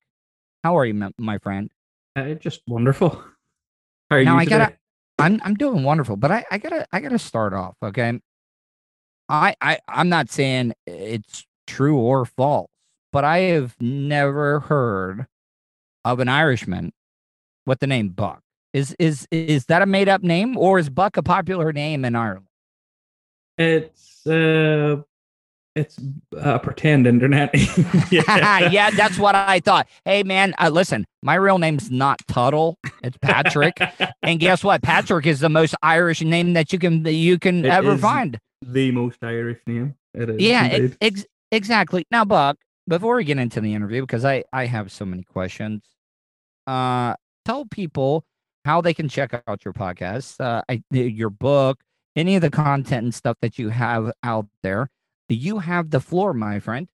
how 0.64 0.78
are 0.78 0.86
you, 0.86 0.94
my- 0.94 1.12
my 1.18 1.38
friend? 1.40 1.72
Uh, 2.16 2.34
just 2.36 2.62
wonderful. 2.68 3.10
How 4.12 4.18
are 4.18 4.24
now 4.24 4.34
you 4.36 4.40
I 4.42 4.44
today? 4.44 4.58
gotta, 4.60 4.78
I'm 5.18 5.42
I'm 5.44 5.56
doing 5.56 5.84
wonderful, 5.84 6.16
but 6.16 6.30
I 6.32 6.46
I 6.52 6.60
gotta 6.60 6.86
I 6.92 7.00
gotta 7.00 7.18
start 7.18 7.54
off. 7.54 7.76
Okay, 7.82 8.20
I 9.30 9.56
I 9.60 9.80
I'm 9.88 10.10
not 10.10 10.30
saying 10.30 10.74
it's 10.86 11.44
true 11.66 11.98
or 11.98 12.26
false, 12.26 12.70
but 13.12 13.24
I 13.24 13.40
have 13.40 13.76
never 13.82 14.60
heard 14.60 15.26
of 16.06 16.20
an 16.20 16.30
Irishman 16.30 16.94
with 17.66 17.80
the 17.80 17.88
name 17.88 18.10
Buck. 18.10 18.43
Is 18.74 18.96
is 18.98 19.28
is 19.32 19.66
that 19.68 19.82
a 19.84 19.86
made 19.86 20.10
up 20.10 20.24
name, 20.24 20.58
or 20.58 20.80
is 20.80 20.90
Buck 20.90 21.16
a 21.18 21.24
popular 21.24 21.72
name 21.72 22.04
in 22.04 22.16
Ireland? 22.16 22.48
It's 23.58 24.26
uh, 24.26 25.02
it's 25.76 26.00
a 26.36 26.58
pretend 26.58 27.06
internet. 27.06 27.52
yeah, 28.12 28.60
yeah, 28.70 28.90
that's 28.90 29.20
what 29.20 29.36
I 29.36 29.60
thought. 29.60 29.88
Hey, 30.06 30.24
man, 30.24 30.56
uh, 30.60 30.70
listen, 30.70 31.06
my 31.22 31.36
real 31.36 31.60
name's 31.60 31.92
not 31.92 32.20
Tuddle; 32.28 32.80
it's 33.04 33.18
Patrick. 33.18 33.80
and 34.24 34.40
guess 34.40 34.64
what? 34.64 34.82
Patrick 34.82 35.28
is 35.28 35.40
the 35.40 35.50
most 35.50 35.76
Irish 35.84 36.22
name 36.22 36.54
that 36.54 36.74
you 36.74 36.80
can 36.80 37.06
you 37.06 37.38
can 37.38 37.66
It 37.66 37.70
ever 37.72 37.96
find. 37.98 38.40
the 38.64 38.92
most 38.92 39.24
Irish 39.24 39.60
name. 39.68 39.96
It 40.16 40.32
is. 40.32 40.42
Yeah, 40.42 40.66
indeed. 40.66 40.98
ex- 41.00 41.26
exactly. 41.52 42.06
Now, 42.10 42.26
Buck, 42.26 42.58
before 42.88 43.16
we 43.18 43.24
get 43.24 43.38
into 43.38 43.62
the 43.62 43.76
interview, 43.76 44.02
because 44.02 44.26
I 44.26 44.46
I 44.52 44.66
have 44.66 44.92
so 44.92 45.06
many 45.06 45.22
questions, 45.24 45.84
uh, 46.66 47.16
tell 47.46 47.66
people 47.66 48.26
how 48.66 48.82
they 48.82 48.94
can 48.94 49.10
check 49.10 49.44
out 49.48 49.66
your 49.66 49.74
podcast, 49.74 50.40
uh, 50.40 50.62
I, 50.70 50.84
your 50.92 51.30
book, 51.30 51.82
any 52.16 52.36
of 52.36 52.42
the 52.42 52.50
content 52.50 53.04
and 53.04 53.14
stuff 53.14 53.38
that 53.42 53.60
you 53.60 53.70
have 53.70 54.12
out 54.24 54.48
there. 54.62 54.90
Do 55.30 55.36
you 55.36 55.60
have 55.60 55.90
the 55.90 56.00
floor, 56.00 56.34
my 56.34 56.60
friend. 56.60 56.88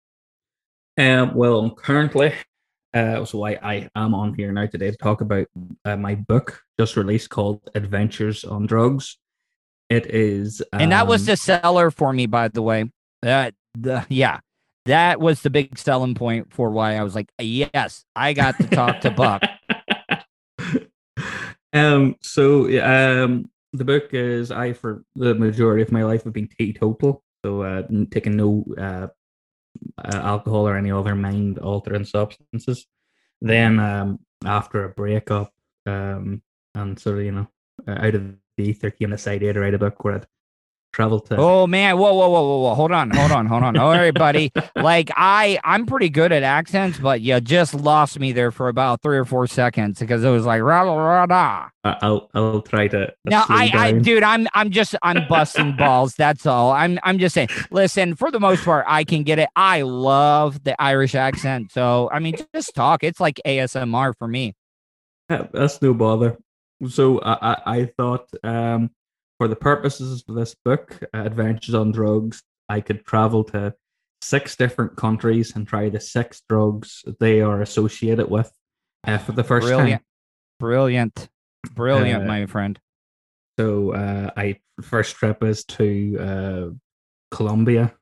Um, 0.97 1.33
well, 1.33 1.71
currently, 1.71 2.33
uh, 2.93 3.23
so 3.25 3.45
I, 3.45 3.51
I 3.61 3.89
am 3.95 4.13
on 4.13 4.33
here 4.33 4.51
now 4.51 4.65
today 4.65 4.91
to 4.91 4.97
talk 4.97 5.21
about 5.21 5.47
uh, 5.85 5.95
my 5.95 6.15
book 6.15 6.61
just 6.77 6.95
released 6.95 7.29
called 7.29 7.69
Adventures 7.75 8.43
on 8.43 8.65
Drugs. 8.65 9.17
It 9.89 10.07
is, 10.07 10.61
and 10.71 10.91
that 10.91 11.07
was 11.07 11.21
um, 11.21 11.25
the 11.27 11.37
seller 11.37 11.89
for 11.89 12.13
me, 12.13 12.27
by 12.27 12.47
the 12.49 12.61
way. 12.61 12.91
That 13.23 13.55
the 13.75 14.05
yeah, 14.09 14.39
that 14.85 15.19
was 15.19 15.41
the 15.41 15.49
big 15.49 15.77
selling 15.79 16.15
point 16.15 16.53
for 16.53 16.69
why 16.69 16.95
I 16.95 17.03
was 17.03 17.15
like, 17.15 17.29
yes, 17.39 18.05
I 18.15 18.33
got 18.33 18.57
to 18.57 18.67
talk 18.67 19.01
to 19.01 19.11
Buck. 19.11 19.41
um. 21.73 22.15
So 22.21 22.65
um, 22.81 23.49
the 23.73 23.85
book 23.85 24.13
is 24.13 24.51
I 24.51 24.73
for 24.73 25.03
the 25.15 25.35
majority 25.35 25.83
of 25.83 25.91
my 25.91 26.03
life 26.03 26.23
have 26.23 26.33
been 26.33 26.49
teetotal, 26.57 27.23
so 27.45 27.63
uh, 27.63 27.83
taking 28.11 28.37
no 28.37 28.65
uh, 28.77 29.07
alcohol 30.03 30.67
or 30.67 30.77
any 30.77 30.91
other 30.91 31.15
mind 31.15 31.59
altering 31.59 32.05
substances. 32.05 32.87
Then 33.41 33.79
um, 33.79 34.19
after 34.45 34.83
a 34.83 34.89
breakup, 34.89 35.53
um, 35.85 36.41
and 36.75 36.99
sort 36.99 37.19
of 37.19 37.25
you 37.25 37.31
know 37.31 37.47
out 37.87 38.15
of 38.15 38.35
the 38.57 38.63
ether 38.63 38.91
came 38.91 39.11
this 39.11 39.27
idea 39.27 39.53
to 39.53 39.59
write 39.59 39.73
a 39.73 39.79
book 39.79 40.03
where 40.03 40.15
I'd 40.15 40.27
travel 40.91 41.19
to. 41.21 41.37
Oh 41.37 41.67
man, 41.67 41.97
whoa, 41.97 42.13
whoa, 42.13 42.29
whoa, 42.29 42.41
whoa, 42.41 42.57
whoa! 42.59 42.75
Hold 42.75 42.91
on, 42.91 43.09
hold 43.11 43.31
on, 43.31 43.45
hold 43.45 43.63
on. 43.63 43.77
All 43.77 43.91
right, 43.91 44.13
buddy. 44.13 44.51
Like 44.75 45.11
I, 45.15 45.59
I'm 45.65 45.85
pretty 45.85 46.09
good 46.09 46.31
at 46.31 46.43
accents, 46.43 46.99
but 46.99 47.19
you 47.19 47.41
just 47.41 47.73
lost 47.73 48.17
me 48.17 48.31
there 48.31 48.51
for 48.51 48.69
about 48.69 49.01
three 49.01 49.17
or 49.17 49.25
four 49.25 49.45
seconds 49.45 49.99
because 49.99 50.23
it 50.23 50.29
was 50.29 50.45
like 50.45 50.61
rah 50.61 50.81
rah 50.83 51.25
rah. 51.25 51.69
I'll 51.83 52.29
I'll 52.33 52.61
try 52.61 52.87
to. 52.87 53.13
Now 53.25 53.45
slow 53.45 53.55
I, 53.55 53.71
I, 53.73 53.91
dude, 53.93 54.23
I'm, 54.23 54.47
I'm 54.53 54.69
just, 54.71 54.95
I'm 55.01 55.27
busting 55.27 55.75
balls. 55.75 56.15
That's 56.15 56.45
all. 56.45 56.71
I'm, 56.71 56.99
I'm 57.03 57.19
just 57.19 57.33
saying. 57.33 57.49
Listen, 57.71 58.15
for 58.15 58.31
the 58.31 58.39
most 58.39 58.63
part, 58.63 58.85
I 58.87 59.03
can 59.03 59.23
get 59.23 59.39
it. 59.39 59.49
I 59.55 59.81
love 59.81 60.63
the 60.63 60.79
Irish 60.81 61.15
accent, 61.15 61.71
so 61.71 62.09
I 62.11 62.19
mean, 62.19 62.35
just 62.53 62.75
talk. 62.75 63.03
It's 63.03 63.19
like 63.19 63.41
ASMR 63.45 64.13
for 64.17 64.27
me. 64.27 64.55
Yeah, 65.29 65.47
that's 65.51 65.81
no 65.81 65.93
bother. 65.93 66.37
So 66.87 67.19
I, 67.21 67.51
I, 67.53 67.77
I 67.79 67.85
thought 67.97 68.29
um, 68.43 68.91
for 69.39 69.47
the 69.47 69.55
purposes 69.55 70.23
of 70.27 70.35
this 70.35 70.53
book, 70.53 70.99
uh, 71.13 71.21
Adventures 71.23 71.73
on 71.73 71.91
Drugs, 71.91 72.43
I 72.67 72.81
could 72.81 73.05
travel 73.05 73.45
to 73.45 73.73
six 74.21 74.55
different 74.57 74.97
countries 74.97 75.55
and 75.55 75.65
try 75.65 75.89
the 75.89 75.99
six 76.01 76.41
drugs 76.47 77.03
they 77.19 77.39
are 77.41 77.61
associated 77.61 78.29
with 78.29 78.51
uh, 79.07 79.17
for 79.17 79.31
the 79.31 79.45
first 79.45 79.65
Brilliant, 79.65 80.01
time. 80.01 80.05
brilliant, 80.59 81.29
brilliant, 81.73 82.23
Uh, 82.23 82.27
my 82.27 82.45
friend. 82.47 82.79
So 83.57 83.93
uh, 83.93 84.29
I 84.35 84.59
first 84.81 85.15
trip 85.15 85.41
is 85.41 85.63
to 85.65 86.17
uh, 86.19 87.35
Colombia. 87.35 87.93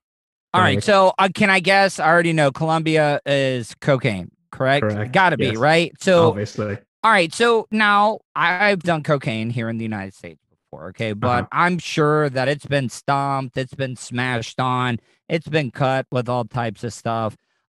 All 0.53 0.62
right. 0.62 0.84
So 0.84 1.13
uh, 1.20 1.29
can 1.34 1.51
I 1.51 1.60
guess? 1.60 2.00
I 2.00 2.08
already 2.08 2.34
know 2.34 2.51
Colombia 2.51 3.20
is 3.27 3.75
cocaine, 3.79 4.32
correct? 4.51 4.84
Correct, 4.84 5.12
Got 5.12 5.29
to 5.32 5.38
be 5.38 5.48
yes. 5.48 5.58
right. 5.58 5.94
So 6.00 6.29
obviously. 6.29 6.77
all 7.03 7.12
right. 7.12 7.32
So 7.32 7.67
now 7.70 8.22
I've 8.36 8.82
done 8.82 9.03
cocaine 9.03 9.51
here 9.51 9.70
in 9.70 9.77
the 9.77 9.84
United 9.84 10.15
States 10.15 10.41
before. 10.71 10.89
Okay, 10.89 11.13
but 11.13 11.45
Uh-huh. 11.45 11.47
I'm 11.51 11.79
sure 11.79 12.29
that 12.29 12.47
it's 12.47 12.65
been 12.65 12.89
stomped, 12.89 13.57
it's 13.57 13.74
been 13.74 13.95
smashed 13.95 14.59
on, 14.59 15.00
it's 15.29 15.47
been 15.47 15.71
cut 15.71 16.07
with 16.12 16.29
all 16.29 16.45
types 16.45 16.83
of 16.83 16.93
stuff. 16.93 17.36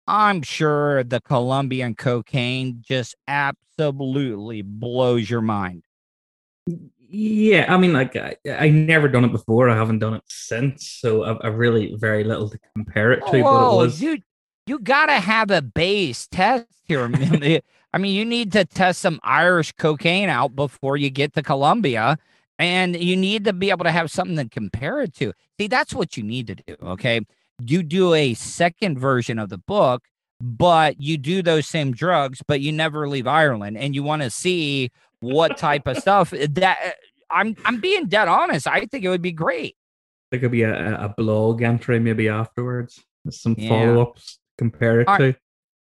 I'm 0.08 0.42
sure 0.42 1.04
the 1.04 1.20
Colombian 1.22 1.96
cocaine 1.96 2.82
just 2.82 3.16
absolutely 3.28 4.62
blows 4.62 5.30
your 5.30 5.42
mind. 5.42 5.84
Yeah, 7.10 7.74
I 7.74 7.78
mean, 7.78 7.94
like 7.94 8.16
I, 8.18 8.36
I 8.50 8.70
never 8.70 9.08
done 9.08 9.24
it 9.24 9.32
before. 9.32 9.70
I 9.70 9.76
haven't 9.76 10.00
done 10.00 10.16
it 10.16 10.24
since, 10.28 10.90
so 10.90 11.24
I've, 11.24 11.38
I've 11.42 11.56
really 11.56 11.96
very 11.96 12.24
little 12.26 12.50
to 12.50 12.60
compare 12.76 13.14
it 13.14 13.26
to. 13.28 13.32
but 13.32 13.38
it 13.38 13.44
Whoa, 13.44 13.78
was 13.78 14.00
dude, 14.00 14.24
you 14.66 14.80
gotta 14.80 15.14
have 15.14 15.50
a 15.50 15.62
base 15.62 16.28
test 16.28 16.66
here. 16.86 17.10
I 17.94 17.98
mean, 17.98 18.16
you 18.16 18.26
need 18.26 18.52
to 18.52 18.66
test 18.66 19.00
some 19.02 19.20
Irish 19.24 19.72
cocaine 19.74 20.28
out 20.30 20.56
before 20.56 20.98
you 20.98 21.10
get 21.10 21.34
to 21.36 21.44
Colombia, 21.44 22.18
and 22.60 22.96
you 23.02 23.16
need 23.16 23.46
to 23.46 23.54
be 23.54 23.70
able 23.70 23.86
to 23.86 23.92
have 23.92 24.10
something 24.12 24.38
to 24.38 24.50
compare 24.50 25.02
it 25.02 25.14
to. 25.16 25.34
See, 25.60 25.68
that's 25.68 25.94
what 25.94 26.18
you 26.18 26.24
need 26.24 26.48
to 26.48 26.56
do. 26.56 26.76
Okay, 26.82 27.22
you 27.62 27.84
do 27.84 28.14
a 28.14 28.34
second 28.34 29.00
version 29.00 29.40
of 29.40 29.50
the 29.50 29.58
book, 29.58 30.04
but 30.42 31.00
you 31.02 31.18
do 31.18 31.42
those 31.42 31.68
same 31.68 31.92
drugs, 31.92 32.42
but 32.48 32.62
you 32.62 32.72
never 32.72 33.08
leave 33.10 33.28
Ireland, 33.28 33.78
and 33.78 33.94
you 33.96 34.04
want 34.04 34.22
to 34.22 34.30
see 34.30 34.90
what 35.20 35.58
type 35.58 35.88
of 35.88 35.98
stuff 35.98 36.30
that. 36.50 36.78
Uh, 36.86 36.92
I'm 37.30 37.56
I'm 37.66 37.82
being 37.82 38.08
dead 38.08 38.30
honest. 38.30 38.68
I 38.68 38.86
think 38.86 39.04
it 39.04 39.10
would 39.10 39.22
be 39.22 39.34
great. 39.34 39.76
there 40.32 40.40
could 40.40 40.52
be 40.52 40.62
a, 40.62 40.96
a 40.96 41.14
blog 41.18 41.62
entry 41.62 42.00
maybe 42.00 42.30
afterwards, 42.30 43.04
some 43.30 43.56
Yeah. 43.58 43.68
follow 43.70 44.02
ups. 44.04 44.40
Compare 44.58 45.02
it 45.02 45.08
All 45.10 45.18
to. 45.18 45.36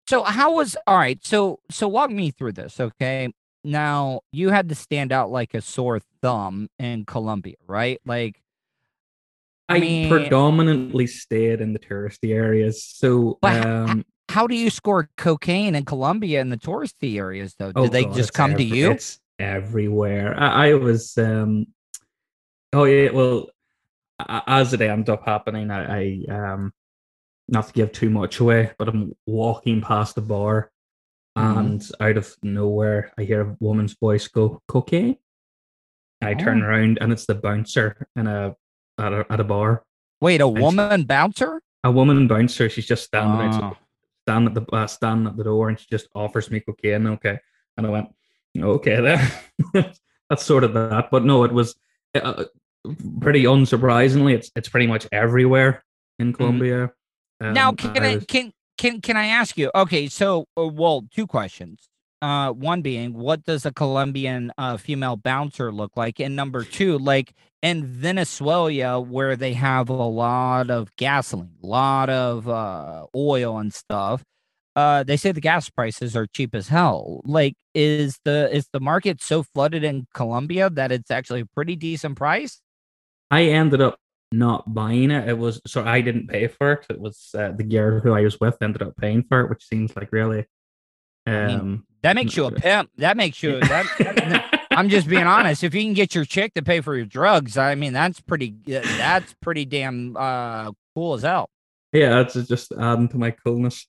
So 0.09 0.23
how 0.25 0.54
was 0.54 0.76
all 0.88 0.97
right? 0.99 1.18
So 1.25 1.61
so 1.71 1.87
walk 1.87 2.11
me 2.11 2.33
through 2.33 2.52
this, 2.52 2.80
okay? 2.80 3.33
Now 3.66 4.20
you 4.32 4.50
had 4.50 4.68
to 4.68 4.75
stand 4.75 5.12
out 5.12 5.30
like 5.30 5.54
a 5.54 5.61
sore 5.61 6.00
thumb 6.23 6.68
in 6.78 7.04
Colombia, 7.04 7.56
right? 7.66 8.00
Like 8.06 8.40
I 9.68 9.76
I, 9.76 9.80
mean- 9.80 10.08
predominantly 10.08 11.06
stayed 11.06 11.61
in 11.61 11.73
the 11.73 11.78
touristy 11.78 12.35
areas, 12.35 12.85
so 12.85 13.38
um, 13.42 14.04
how 14.28 14.46
do 14.46 14.54
you 14.54 14.70
score 14.70 15.11
cocaine 15.16 15.75
in 15.75 15.85
Colombia 15.85 16.40
in 16.40 16.50
the 16.50 16.56
touristy 16.56 17.18
areas 17.18 17.54
though? 17.58 17.73
Did 17.73 17.78
oh 17.78 17.88
they 17.88 18.04
God, 18.04 18.14
just 18.14 18.32
come 18.32 18.54
to 18.54 18.62
you? 18.62 18.92
It's 18.92 19.18
everywhere. 19.38 20.38
I, 20.38 20.68
I 20.68 20.75
was, 20.75 21.16
um, 21.18 21.66
oh 22.73 22.85
yeah, 22.85 23.11
well, 23.11 23.49
as 24.18 24.73
it 24.73 24.80
ended 24.80 25.11
up 25.11 25.25
happening, 25.25 25.70
I, 25.70 26.25
I 26.28 26.52
um, 26.52 26.73
not 27.49 27.68
to 27.68 27.73
give 27.73 27.92
too 27.92 28.11
much 28.11 28.40
away, 28.40 28.73
but 28.78 28.88
I'm 28.88 29.14
walking 29.26 29.80
past 29.80 30.18
a 30.18 30.20
bar, 30.20 30.70
Mhm. 31.36 31.58
and 31.58 31.90
out 32.00 32.16
of 32.16 32.34
nowhere, 32.42 33.12
I 33.18 33.22
hear 33.25 33.40
a 33.42 33.56
woman's 33.60 33.94
voice 33.94 34.26
go, 34.28 34.62
"Cocaine." 34.68 35.16
I 36.22 36.34
turn 36.34 36.62
Oh. 36.62 36.66
around, 36.66 36.99
and 37.00 37.12
it's 37.12 37.26
the 37.26 37.34
bouncer 37.34 38.06
in 38.16 38.26
a 38.26 38.56
at 38.99 39.12
a, 39.12 39.26
at 39.30 39.40
a 39.40 39.44
bar. 39.44 39.84
Wait, 40.20 40.40
a 40.40 40.44
she- 40.44 40.60
woman 40.62 41.04
bouncer? 41.04 41.60
A 41.84 41.90
woman 41.90 42.26
bouncer. 42.26 42.68
She's 42.70 42.86
just 42.86 43.04
standing 43.04 43.46
outside 43.46 43.62
Oh. 43.64 43.76
stand 44.26 44.49
at 44.49 44.54
the 44.54 44.64
uh, 44.75 44.86
stand 44.86 45.28
at 45.28 45.36
the 45.36 45.44
door 45.44 45.68
and 45.68 45.78
she 45.78 45.86
just 45.90 46.08
offers 46.14 46.50
me 46.50 46.60
cocaine. 46.60 47.06
Okay, 47.06 47.38
and 47.76 47.86
I 47.86 47.90
went, 47.90 48.08
okay, 48.58 49.00
then 49.00 49.30
that's 50.30 50.44
sort 50.44 50.64
of 50.64 50.72
that. 50.75 51.10
But 51.10 51.25
no, 51.25 51.44
it 51.44 51.52
was 51.52 51.76
uh, 52.14 52.44
pretty 53.20 53.44
unsurprisingly. 53.44 54.34
It's 54.34 54.50
it's 54.56 54.70
pretty 54.70 54.86
much 54.86 55.06
everywhere 55.12 55.84
in 56.18 56.32
Colombia. 56.32 56.92
Mm-hmm. 57.42 57.52
now 57.52 57.68
Um, 57.68 57.76
can 57.76 58.02
I, 58.02 58.14
was- 58.16 58.25
can 58.25 58.52
can 58.76 59.00
can 59.00 59.17
I 59.17 59.26
ask 59.26 59.56
you? 59.56 59.71
Okay, 59.75 60.08
so 60.08 60.47
uh, 60.56 60.67
well, 60.67 61.04
two 61.15 61.26
questions. 61.26 61.89
Uh, 62.23 62.50
one 62.50 62.80
being, 62.80 63.12
what 63.12 63.45
does 63.45 63.67
a 63.67 63.73
Colombian 63.73 64.50
uh, 64.56 64.78
female 64.78 65.17
bouncer 65.17 65.71
look 65.71 65.93
like? 65.97 66.19
And 66.19 66.34
number 66.34 66.65
two, 66.65 66.99
like 66.99 67.34
in 67.62 67.84
Venezuela, 67.84 69.00
where 69.00 69.36
they 69.36 69.52
have 69.52 69.91
a 69.91 69.93
lot 69.93 70.71
of 70.71 70.95
gasoline, 70.97 71.50
a 71.62 71.67
lot 71.67 72.08
of 72.08 72.49
uh, 72.49 73.06
oil 73.15 73.58
and 73.58 73.73
stuff, 73.73 74.25
uh, 74.76 75.02
they 75.02 75.17
say 75.17 75.32
the 75.32 75.41
gas 75.41 75.69
prices 75.69 76.17
are 76.17 76.26
cheap 76.26 76.54
as 76.54 76.69
hell. 76.69 77.23
Like, 77.25 77.54
is 77.75 78.19
the 78.25 78.49
is 78.54 78.69
the 78.73 78.80
market 78.80 79.23
so 79.23 79.43
flooded 79.43 79.84
in 79.84 80.06
Colombia 80.15 80.71
that 80.71 80.93
it's 80.93 81.10
actually 81.10 81.41
a 81.41 81.47
pretty 81.47 81.76
decent 81.76 82.17
price? 82.17 82.60
I 83.30 83.45
ended 83.45 83.80
up 83.80 83.99
not 84.32 84.73
buying 84.75 85.10
it. 85.10 85.28
It 85.28 85.39
was 85.39 85.60
so 85.67 85.84
I 85.84 86.00
didn't 86.00 86.28
pay 86.28 86.49
for 86.49 86.73
it. 86.73 86.86
It 86.91 87.00
was 87.00 87.30
uh, 87.36 87.52
the 87.52 87.65
girl 87.65 88.00
who 88.00 88.12
I 88.12 88.23
was 88.23 88.39
with 88.41 88.56
ended 88.60 88.82
up 88.82 88.97
paying 88.97 89.23
for 89.23 89.41
it, 89.43 89.50
which 89.50 89.65
seems 89.67 89.95
like 89.97 90.10
really. 90.12 90.47
mean, 91.26 91.34
Um, 91.50 91.86
That 92.02 92.17
makes 92.17 92.36
you 92.36 92.45
a 92.47 92.52
pimp. 92.52 92.91
That 92.99 93.17
makes 93.17 93.43
you 93.43 93.60
that. 93.60 93.86
that- 93.99 94.52
I'm 94.76 94.91
just 94.91 95.08
being 95.08 95.26
honest. 95.26 95.65
If 95.65 95.75
you 95.75 95.80
can 95.82 95.95
get 95.95 96.15
your 96.15 96.26
chick 96.26 96.52
to 96.54 96.62
pay 96.62 96.82
for 96.82 96.95
your 96.95 97.06
drugs, 97.06 97.56
I 97.56 97.75
mean 97.76 97.93
that's 97.95 98.21
pretty. 98.21 98.54
uh, 98.69 98.80
That's 98.99 99.34
pretty 99.41 99.65
damn 99.65 100.15
uh, 100.19 100.73
cool 100.95 101.15
as 101.15 101.23
hell. 101.23 101.49
yeah, 101.93 102.21
it's 102.21 102.34
just 102.34 102.73
adding 102.78 103.08
to 103.08 103.17
my 103.17 103.30
coolness. 103.30 103.86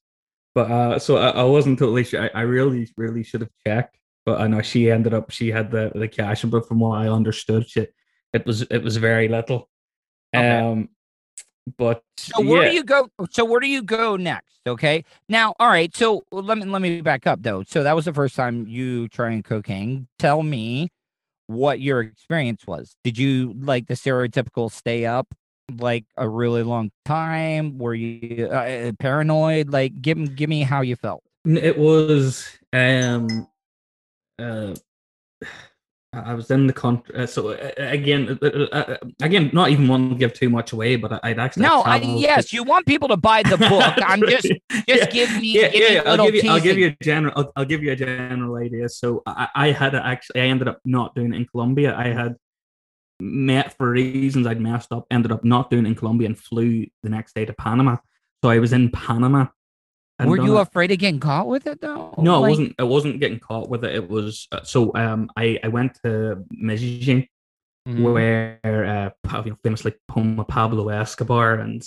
But 0.55 0.71
uh, 0.71 0.97
so 0.99 1.17
I, 1.17 1.29
I 1.29 1.43
wasn't 1.43 1.77
totally 1.77 2.03
sure. 2.05 2.23
I, 2.23 2.29
I 2.33 2.41
really, 2.43 2.89
really 2.95 3.23
should 3.23 3.41
have 3.41 3.49
checked. 3.65 3.97
But 4.25 4.39
I 4.41 4.47
know 4.47 4.61
she 4.61 4.89
ended 4.89 5.13
up. 5.13 5.29
She 5.31 5.51
had 5.51 5.71
the 5.71 5.91
the 5.93 6.07
cash, 6.07 6.43
but 6.43 6.67
from 6.67 6.79
what 6.79 6.97
I 6.99 7.09
understood, 7.09 7.69
she, 7.69 7.87
it 8.33 8.45
was 8.45 8.61
it 8.61 8.81
was 8.81 8.95
very 8.97 9.27
little. 9.27 9.69
Okay. 10.37 10.59
Um, 10.59 10.89
but 11.77 12.03
So 12.17 12.41
where 12.41 12.63
yeah, 12.63 12.69
do 12.69 12.75
you 12.75 12.83
go? 12.83 13.09
So 13.31 13.45
where 13.45 13.59
do 13.59 13.67
you 13.67 13.81
go 13.81 14.15
next? 14.15 14.59
Okay. 14.65 15.03
Now, 15.29 15.53
all 15.59 15.67
right. 15.67 15.95
So 15.95 16.23
let 16.31 16.57
me 16.57 16.65
let 16.65 16.81
me 16.81 17.01
back 17.01 17.27
up 17.27 17.41
though. 17.41 17.63
So 17.63 17.83
that 17.83 17.95
was 17.95 18.05
the 18.05 18.13
first 18.13 18.35
time 18.35 18.67
you 18.67 19.07
trying 19.09 19.43
cocaine. 19.43 20.07
Tell 20.19 20.43
me 20.43 20.89
what 21.47 21.79
your 21.79 22.01
experience 22.01 22.67
was. 22.67 22.95
Did 23.03 23.17
you 23.17 23.53
like 23.59 23.87
the 23.87 23.93
stereotypical 23.93 24.71
stay 24.71 25.05
up 25.05 25.33
like 25.77 26.05
a 26.15 26.27
really 26.27 26.63
long 26.63 26.91
time? 27.05 27.77
Were 27.77 27.93
you 27.95 28.47
uh, 28.47 28.91
paranoid? 28.99 29.71
Like, 29.71 30.01
give 30.01 30.17
me 30.17 30.27
give 30.27 30.49
me 30.49 30.61
how 30.61 30.81
you 30.81 30.95
felt. 30.95 31.23
It 31.45 31.77
was 31.77 32.49
um 32.73 33.47
uh 34.39 34.75
I 36.13 36.33
was 36.33 36.49
in 36.51 36.67
the 36.67 36.73
country. 36.73 37.13
Uh, 37.15 37.25
so 37.25 37.49
uh, 37.49 37.71
again, 37.77 38.39
uh, 38.41 38.45
uh, 38.45 38.67
uh, 38.71 38.97
again, 39.21 39.49
not 39.53 39.69
even 39.69 39.87
want 39.87 40.11
to 40.11 40.17
give 40.17 40.33
too 40.33 40.49
much 40.49 40.71
away, 40.71 40.95
but 40.95 41.11
I- 41.11 41.19
I'd 41.23 41.39
actually 41.39 41.63
No, 41.63 41.81
I, 41.81 41.97
yes, 41.97 42.49
to- 42.49 42.55
you 42.55 42.63
want 42.63 42.85
people 42.85 43.09
to 43.09 43.17
buy 43.17 43.43
the 43.43 43.57
book. 43.69 43.93
I'm 43.97 44.21
just 44.21 44.47
just 44.47 44.87
Yeah, 44.87 45.05
give 45.11 45.29
me 45.41 45.53
yeah, 45.61 45.67
give 45.69 45.81
yeah, 45.81 46.01
me 46.01 46.07
I'll 46.07 46.25
give 46.25 46.35
you, 46.35 46.49
I'll 46.49 46.59
give 46.61 46.77
you 46.77 46.87
a 46.87 47.03
general, 47.03 47.33
I'll, 47.35 47.51
I'll 47.57 47.65
give 47.65 47.83
you 47.83 47.91
a 47.91 47.95
general 47.95 48.55
idea. 48.55 48.87
So 48.89 49.21
I, 49.27 49.49
I 49.53 49.71
had 49.71 49.95
actually, 49.95 50.41
I 50.41 50.45
ended 50.45 50.67
up 50.69 50.79
not 50.85 51.13
doing 51.13 51.33
it 51.33 51.37
in 51.37 51.45
Colombia. 51.45 51.95
I 51.95 52.07
had 52.07 52.35
met 53.19 53.75
for 53.77 53.91
reasons 53.91 54.47
I'd 54.47 54.61
messed 54.61 54.91
up, 54.93 55.05
ended 55.11 55.31
up 55.31 55.43
not 55.43 55.69
doing 55.69 55.85
it 55.85 55.89
in 55.89 55.95
Colombia 55.95 56.27
and 56.27 56.37
flew 56.37 56.85
the 57.03 57.09
next 57.09 57.35
day 57.35 57.45
to 57.45 57.53
Panama. 57.53 57.97
So 58.43 58.49
I 58.49 58.59
was 58.59 58.71
in 58.73 58.91
Panama. 58.91 59.47
And 60.19 60.29
Were 60.29 60.37
you 60.41 60.57
it. 60.57 60.61
afraid 60.61 60.91
of 60.91 60.97
getting 60.99 61.19
caught 61.19 61.47
with 61.47 61.67
it 61.67 61.79
though? 61.81 62.13
No, 62.17 62.39
Like- 62.41 62.47
I 62.47 62.49
wasn't. 62.49 62.75
I 62.79 62.83
wasn't 62.83 63.19
getting 63.19 63.39
caught 63.39 63.69
with 63.69 63.83
it. 63.85 63.95
It 63.95 64.09
was 64.09 64.47
uh, 64.51 64.63
so. 64.63 64.91
Um, 64.95 65.29
I 65.37 65.59
I 65.63 65.67
went 65.67 65.99
to 66.03 66.43
Medellin, 66.51 67.27
Mhm. 67.87 68.01
where 68.01 68.59
uh, 68.63 69.09
Pa- 69.23 69.43
you 69.45 69.51
know, 69.51 69.57
famously 69.63 69.93
home 70.11 70.39
of 70.39 70.47
Pablo 70.47 70.89
Escobar, 70.89 71.55
and 71.55 71.83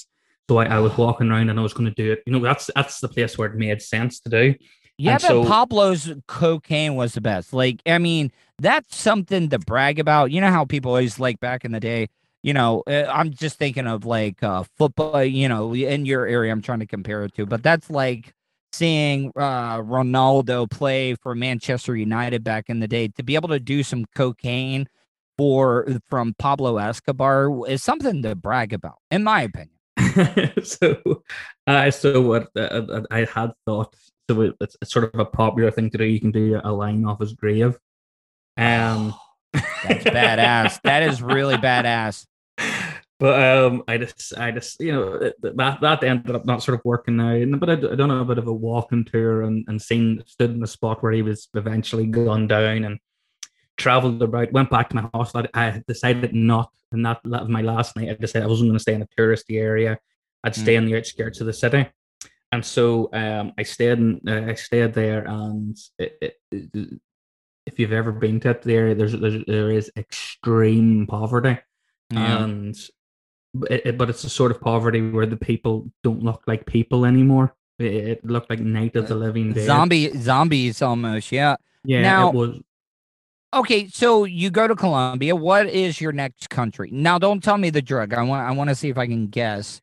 so 0.48 0.58
I, 0.58 0.66
I 0.66 0.78
was 0.78 0.96
walking 0.98 1.30
around 1.30 1.50
and 1.50 1.58
I 1.58 1.62
was 1.62 1.72
going 1.74 1.92
to 1.92 2.02
do 2.02 2.12
it. 2.12 2.22
You 2.26 2.32
know, 2.32 2.40
that's 2.40 2.70
that's 2.74 3.00
the 3.00 3.08
place 3.08 3.36
where 3.36 3.48
it 3.50 3.56
made 3.56 3.82
sense 3.82 4.20
to 4.20 4.28
do. 4.30 4.54
Yeah, 4.96 5.12
And 5.12 5.22
but 5.22 5.28
so- 5.28 5.44
Pablo's 5.44 6.12
cocaine 6.28 6.94
was 6.94 7.14
the 7.14 7.20
best. 7.22 7.52
Like, 7.54 7.80
I 7.86 7.96
mean, 7.98 8.30
that's 8.58 8.94
something 8.96 9.48
to 9.48 9.58
brag 9.58 9.98
about. 9.98 10.30
You 10.30 10.40
know 10.42 10.50
how 10.50 10.66
people 10.66 10.90
always 10.90 11.18
like 11.18 11.40
back 11.40 11.64
in 11.64 11.72
the 11.72 11.80
day, 11.80 12.08
you 12.42 12.54
know, 12.54 12.82
uh, 12.86 13.04
I'm 13.08 13.30
just 13.32 13.58
thinking 13.58 13.86
of 13.86 14.04
like 14.04 14.42
uh, 14.42 14.64
football, 14.78 15.22
you 15.22 15.48
know, 15.48 15.74
in 15.74 16.06
your 16.06 16.26
area, 16.26 16.52
I'm 16.52 16.62
trying 16.62 16.80
to 16.80 16.86
compare 16.86 17.24
it 17.24 17.34
to, 17.34 17.46
but 17.46 17.62
that's 17.62 17.90
like 17.90 18.32
seeing 18.72 19.30
uh, 19.36 19.78
Ronaldo 19.78 20.70
play 20.70 21.14
for 21.16 21.34
Manchester 21.34 21.96
United 21.96 22.42
back 22.42 22.66
in 22.68 22.80
the 22.80 22.88
day. 22.88 23.08
To 23.08 23.22
be 23.22 23.34
able 23.34 23.48
to 23.50 23.60
do 23.60 23.82
some 23.82 24.06
cocaine 24.14 24.88
for 25.36 25.86
from 26.08 26.34
Pablo 26.38 26.78
Escobar 26.78 27.68
is 27.68 27.82
something 27.82 28.22
to 28.22 28.34
brag 28.34 28.72
about, 28.72 28.96
in 29.10 29.22
my 29.22 29.42
opinion. 29.42 29.74
so, 30.64 31.22
uh, 31.66 31.90
so 31.90 32.22
what 32.22 32.48
uh, 32.56 33.02
I 33.10 33.24
had 33.24 33.52
thought, 33.66 33.94
so 34.30 34.54
it's, 34.60 34.76
it's 34.80 34.92
sort 34.92 35.12
of 35.12 35.20
a 35.20 35.26
popular 35.26 35.70
thing 35.70 35.90
to 35.90 35.98
do. 35.98 36.04
You 36.04 36.20
can 36.20 36.30
do 36.30 36.58
a 36.62 36.72
line 36.72 37.04
off 37.04 37.20
his 37.20 37.34
grave. 37.34 37.78
Um, 38.56 39.14
That's 39.52 40.04
badass. 40.04 40.80
that 40.82 41.02
is 41.02 41.22
really 41.22 41.56
badass. 41.56 42.26
but 43.18 43.42
um, 43.42 43.82
I 43.88 43.98
just, 43.98 44.36
I 44.38 44.50
just, 44.50 44.80
you 44.80 44.92
know, 44.92 45.18
that 45.18 45.78
that 45.80 46.04
ended 46.04 46.34
up 46.34 46.44
not 46.44 46.62
sort 46.62 46.78
of 46.78 46.84
working 46.84 47.20
out. 47.20 47.60
But 47.60 47.70
I, 47.70 47.72
I 47.74 47.94
done 47.94 48.10
a 48.10 48.24
bit 48.24 48.38
of 48.38 48.46
a 48.46 48.52
walking 48.52 49.04
tour 49.04 49.42
and 49.42 49.64
and 49.68 49.80
seen 49.80 50.22
stood 50.26 50.50
in 50.50 50.60
the 50.60 50.66
spot 50.66 51.02
where 51.02 51.12
he 51.12 51.22
was 51.22 51.48
eventually 51.54 52.06
gunned 52.06 52.48
down 52.50 52.84
and 52.84 52.98
traveled 53.76 54.22
about. 54.22 54.52
Went 54.52 54.70
back 54.70 54.90
to 54.90 54.96
my 54.96 55.08
hostel. 55.12 55.46
I 55.54 55.66
I 55.66 55.82
decided 55.86 56.34
not, 56.34 56.70
and 56.92 57.04
that 57.06 57.24
my 57.48 57.62
last 57.62 57.96
night. 57.96 58.10
I 58.10 58.14
decided 58.14 58.44
I 58.44 58.48
wasn't 58.48 58.68
going 58.68 58.78
to 58.78 58.82
stay 58.82 58.94
in 58.94 59.02
a 59.02 59.08
touristy 59.18 59.58
area. 59.60 59.98
I'd 60.44 60.54
stay 60.56 60.74
in 60.76 60.86
the 60.86 60.96
outskirts 60.96 61.40
of 61.40 61.46
the 61.46 61.52
city. 61.52 61.86
And 62.52 62.64
so 62.64 63.10
um, 63.12 63.52
I 63.58 63.62
stayed 63.62 63.98
in, 63.98 64.20
uh, 64.26 64.46
I 64.48 64.54
stayed 64.54 64.92
there, 64.94 65.24
and 65.26 65.76
it, 65.98 66.16
it, 66.20 66.34
it- 66.74 67.00
if 67.66 67.78
you've 67.78 67.92
ever 67.92 68.12
been 68.12 68.40
to 68.40 68.50
it, 68.50 68.62
there 68.62 68.94
there's, 68.94 69.12
there's 69.12 69.44
there 69.46 69.70
is 69.70 69.90
extreme 69.96 71.06
poverty, 71.06 71.58
Yeah. 72.10 72.44
and 72.44 72.76
it, 73.68 73.82
it- 73.86 73.98
but 73.98 74.10
it's 74.10 74.24
a 74.24 74.30
sort 74.30 74.50
of 74.50 74.60
poverty 74.60 75.10
where 75.10 75.26
the 75.26 75.36
people 75.36 75.90
don't 76.02 76.22
look 76.22 76.42
like 76.46 76.66
people 76.66 77.04
anymore. 77.04 77.54
It, 77.78 77.94
it 77.94 78.24
looked 78.24 78.50
like 78.50 78.60
Night 78.60 78.96
of 78.96 79.08
the 79.08 79.14
Living 79.14 79.52
Dead. 79.52 79.66
Zombie 79.66 80.10
zombies 80.18 80.82
almost, 80.82 81.32
yeah. 81.32 81.56
yeah. 81.84 82.02
now- 82.02 82.28
it 82.28 82.34
was. 82.34 82.60
Okay, 83.52 83.88
so 83.88 84.22
you 84.24 84.48
go 84.48 84.68
to 84.68 84.76
Colombia. 84.76 85.34
What 85.34 85.66
is 85.66 86.00
your 86.00 86.12
next 86.12 86.48
country? 86.50 86.88
Now, 86.92 87.18
don't 87.18 87.42
tell 87.42 87.58
me 87.58 87.70
the 87.70 87.82
drug. 87.82 88.14
I 88.14 88.22
want. 88.22 88.48
I 88.48 88.52
want 88.52 88.70
to 88.70 88.76
see 88.76 88.90
if 88.90 88.96
I 88.96 89.06
can 89.08 89.26
guess. 89.26 89.80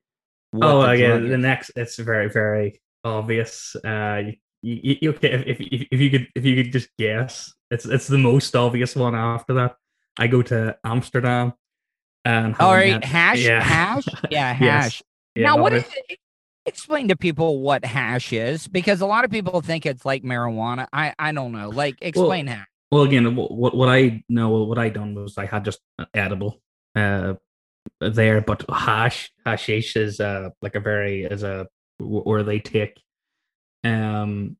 what 0.51 0.65
Oh, 0.65 0.87
the 0.87 0.97
yeah. 0.97 1.17
The 1.17 1.37
next, 1.37 1.71
it's 1.75 1.97
very, 1.97 2.29
very 2.29 2.79
obvious. 3.03 3.75
Uh, 3.75 4.21
you, 4.61 4.79
you, 4.83 4.95
you 5.01 5.09
okay? 5.09 5.43
If, 5.45 5.59
if 5.59 5.87
if 5.91 5.99
you 5.99 6.09
could 6.09 6.27
if 6.33 6.45
you 6.45 6.63
could 6.63 6.71
just 6.71 6.87
guess, 6.97 7.53
it's 7.71 7.85
it's 7.85 8.07
the 8.07 8.17
most 8.17 8.55
obvious 8.55 8.95
one. 8.95 9.15
After 9.15 9.53
that, 9.55 9.77
I 10.17 10.27
go 10.27 10.41
to 10.43 10.77
Amsterdam. 10.83 11.53
And 12.25 12.55
All 12.59 12.73
right, 12.73 12.91
that- 12.93 13.05
hash, 13.05 13.39
yeah. 13.39 13.61
hash, 13.61 14.05
yeah, 14.31 14.57
Yes. 14.59 14.59
hash. 14.59 15.03
Yeah, 15.35 15.43
now, 15.47 15.61
what 15.61 15.71
is 15.73 15.85
it? 16.09 16.19
Explain 16.65 17.07
to 17.07 17.15
people 17.15 17.61
what 17.61 17.85
hash 17.85 18.33
is, 18.33 18.67
because 18.67 18.99
a 18.99 19.05
lot 19.05 19.23
of 19.23 19.31
people 19.31 19.61
think 19.61 19.85
it's 19.85 20.03
like 20.03 20.23
marijuana. 20.23 20.87
I 20.91 21.13
I 21.17 21.31
don't 21.31 21.53
know. 21.53 21.69
Like, 21.69 21.95
explain 22.01 22.47
hash. 22.47 22.67
Well, 22.91 23.03
again, 23.03 23.35
what 23.35 23.51
what 23.51 23.75
what 23.75 23.87
I 23.89 24.23
know, 24.27 24.49
what 24.63 24.77
I 24.77 24.89
done 24.89 25.15
was 25.15 25.37
I 25.37 25.45
had 25.45 25.63
just 25.63 25.79
edible 26.13 26.59
uh 26.95 27.35
there, 28.01 28.41
but 28.41 28.65
hash 28.69 29.31
hashish 29.45 29.95
is 29.95 30.19
uh 30.19 30.49
like 30.61 30.75
a 30.75 30.79
very 30.81 31.23
is 31.23 31.43
a 31.43 31.67
where 31.99 32.43
they 32.43 32.59
take 32.59 32.99
um 33.85 34.57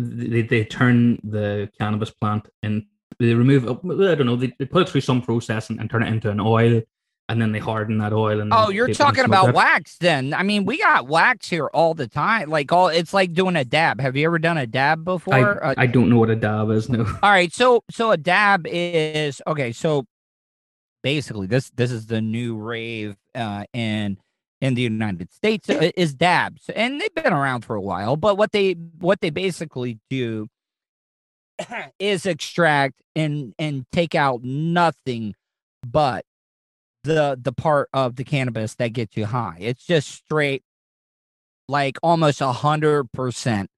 they 0.00 0.42
they 0.42 0.64
turn 0.64 1.18
the 1.24 1.70
cannabis 1.78 2.10
plant 2.10 2.48
and 2.62 2.84
they 3.18 3.34
remove 3.34 3.64
I 3.68 4.14
don't 4.14 4.26
know 4.26 4.36
they, 4.36 4.52
they 4.58 4.64
put 4.64 4.82
it 4.82 4.88
through 4.88 5.02
some 5.02 5.22
process 5.22 5.70
and, 5.70 5.80
and 5.80 5.90
turn 5.90 6.02
it 6.02 6.08
into 6.08 6.30
an 6.30 6.40
oil 6.40 6.82
and 7.28 7.40
then 7.40 7.52
they 7.52 7.60
harden 7.60 7.98
that 7.98 8.12
oil 8.12 8.40
and 8.40 8.52
Oh, 8.52 8.70
you're 8.70 8.88
talking 8.92 9.24
about 9.24 9.54
wax 9.54 9.98
then. 9.98 10.34
I 10.34 10.42
mean, 10.42 10.64
we 10.64 10.78
got 10.78 11.06
wax 11.06 11.48
here 11.48 11.68
all 11.68 11.94
the 11.94 12.08
time. 12.08 12.50
Like 12.50 12.72
all 12.72 12.88
it's 12.88 13.14
like 13.14 13.32
doing 13.34 13.54
a 13.54 13.64
dab. 13.64 14.00
Have 14.00 14.16
you 14.16 14.26
ever 14.26 14.40
done 14.40 14.58
a 14.58 14.66
dab 14.66 15.04
before? 15.04 15.34
I, 15.64 15.70
Uh, 15.70 15.74
I 15.78 15.86
don't 15.86 16.10
know 16.10 16.18
what 16.18 16.30
a 16.30 16.36
dab 16.36 16.70
is 16.70 16.88
no 16.88 17.04
all 17.22 17.30
right, 17.30 17.52
so 17.52 17.84
so 17.90 18.10
a 18.10 18.16
dab 18.16 18.66
is 18.66 19.40
okay, 19.46 19.70
so 19.70 20.06
basically 21.02 21.46
this 21.46 21.70
this 21.70 21.90
is 21.90 22.06
the 22.06 22.20
new 22.20 22.56
rave 22.56 23.16
uh 23.34 23.64
in 23.72 24.18
in 24.60 24.74
the 24.74 24.82
United 24.82 25.32
States 25.32 25.68
is 25.68 26.14
dabs. 26.14 26.68
And 26.74 27.00
they've 27.00 27.14
been 27.14 27.32
around 27.32 27.62
for 27.64 27.76
a 27.76 27.80
while, 27.80 28.16
but 28.16 28.36
what 28.36 28.52
they 28.52 28.72
what 28.72 29.20
they 29.20 29.30
basically 29.30 29.98
do 30.10 30.48
is 31.98 32.26
extract 32.26 33.00
and 33.16 33.54
and 33.58 33.84
take 33.92 34.14
out 34.14 34.42
nothing 34.42 35.34
but 35.86 36.24
the 37.04 37.38
the 37.40 37.52
part 37.52 37.88
of 37.94 38.16
the 38.16 38.24
cannabis 38.24 38.74
that 38.76 38.92
gets 38.92 39.16
you 39.16 39.26
high. 39.26 39.56
It's 39.60 39.84
just 39.84 40.08
straight 40.10 40.62
like 41.68 41.98
almost 42.02 42.40
a 42.40 42.52
hundred 42.52 43.10
percent 43.12 43.70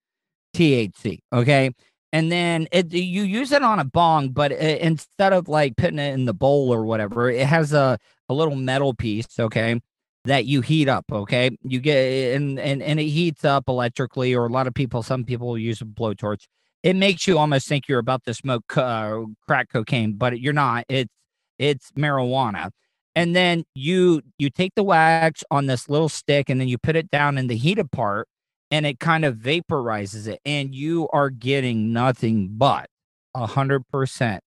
THC. 0.54 1.20
Okay. 1.32 1.70
And 2.14 2.30
then 2.30 2.66
it 2.72 2.92
you 2.92 3.22
use 3.22 3.52
it 3.52 3.62
on 3.62 3.78
a 3.78 3.84
bong, 3.84 4.30
but 4.30 4.52
uh 4.52 4.56
instead 4.56 5.32
of 5.32 5.48
like 5.48 5.76
putting 5.76 5.98
it 5.98 6.12
in 6.12 6.24
the 6.24 6.34
bowl 6.34 6.72
or 6.72 6.84
whatever, 6.84 7.30
it 7.30 7.46
has 7.46 7.72
a, 7.72 7.98
a 8.28 8.34
little 8.34 8.56
metal 8.56 8.92
piece, 8.94 9.38
okay, 9.38 9.80
that 10.24 10.46
you 10.46 10.60
heat 10.60 10.88
up, 10.88 11.04
okay? 11.10 11.50
You 11.62 11.80
get 11.80 12.36
and 12.36 12.58
and 12.58 12.82
and 12.82 13.00
it 13.00 13.08
heats 13.08 13.44
up 13.44 13.64
electrically, 13.68 14.34
or 14.34 14.46
a 14.46 14.52
lot 14.52 14.66
of 14.66 14.74
people, 14.74 15.02
some 15.02 15.24
people 15.24 15.56
use 15.58 15.80
a 15.80 15.84
blowtorch. 15.84 16.44
It 16.82 16.96
makes 16.96 17.26
you 17.26 17.38
almost 17.38 17.68
think 17.68 17.88
you're 17.88 17.98
about 18.00 18.24
to 18.24 18.34
smoke 18.34 18.76
uh, 18.76 19.20
crack 19.46 19.68
cocaine, 19.70 20.14
but 20.14 20.40
you're 20.40 20.52
not. 20.52 20.84
It's 20.88 21.12
it's 21.58 21.92
marijuana 21.92 22.70
and 23.14 23.36
then 23.36 23.64
you 23.74 24.22
you 24.38 24.50
take 24.50 24.74
the 24.74 24.82
wax 24.82 25.44
on 25.50 25.66
this 25.66 25.88
little 25.88 26.08
stick 26.08 26.48
and 26.48 26.60
then 26.60 26.68
you 26.68 26.78
put 26.78 26.96
it 26.96 27.10
down 27.10 27.38
in 27.38 27.46
the 27.46 27.56
heated 27.56 27.90
part 27.90 28.28
and 28.70 28.86
it 28.86 28.98
kind 28.98 29.24
of 29.24 29.36
vaporizes 29.36 30.26
it 30.26 30.40
and 30.44 30.74
you 30.74 31.08
are 31.12 31.30
getting 31.30 31.92
nothing 31.92 32.48
but 32.52 32.86
a 33.34 33.46
hundred 33.46 33.86
percent 33.88 34.42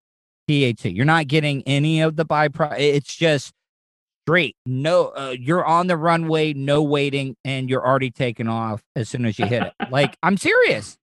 THC. 0.49 0.95
You're 0.95 1.05
not 1.05 1.27
getting 1.27 1.63
any 1.63 2.01
of 2.01 2.15
the 2.15 2.25
byproduct. 2.25 2.79
It's 2.79 3.15
just 3.15 3.51
straight. 4.25 4.55
No, 4.65 5.07
uh, 5.09 5.35
you're 5.39 5.63
on 5.65 5.87
the 5.87 5.97
runway, 5.97 6.53
no 6.53 6.81
waiting, 6.81 7.35
and 7.45 7.69
you're 7.69 7.85
already 7.85 8.09
taking 8.11 8.47
off 8.47 8.81
as 8.95 9.07
soon 9.09 9.25
as 9.25 9.37
you 9.37 9.45
hit 9.45 9.61
it. 9.63 9.73
like 9.91 10.17
I'm 10.23 10.37
serious. 10.37 10.97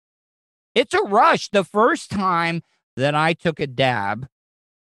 It's 0.74 0.94
a 0.94 1.02
rush. 1.02 1.48
The 1.50 1.64
first 1.64 2.10
time 2.10 2.62
that 2.96 3.14
I 3.14 3.32
took 3.34 3.60
a 3.60 3.66
dab, 3.66 4.26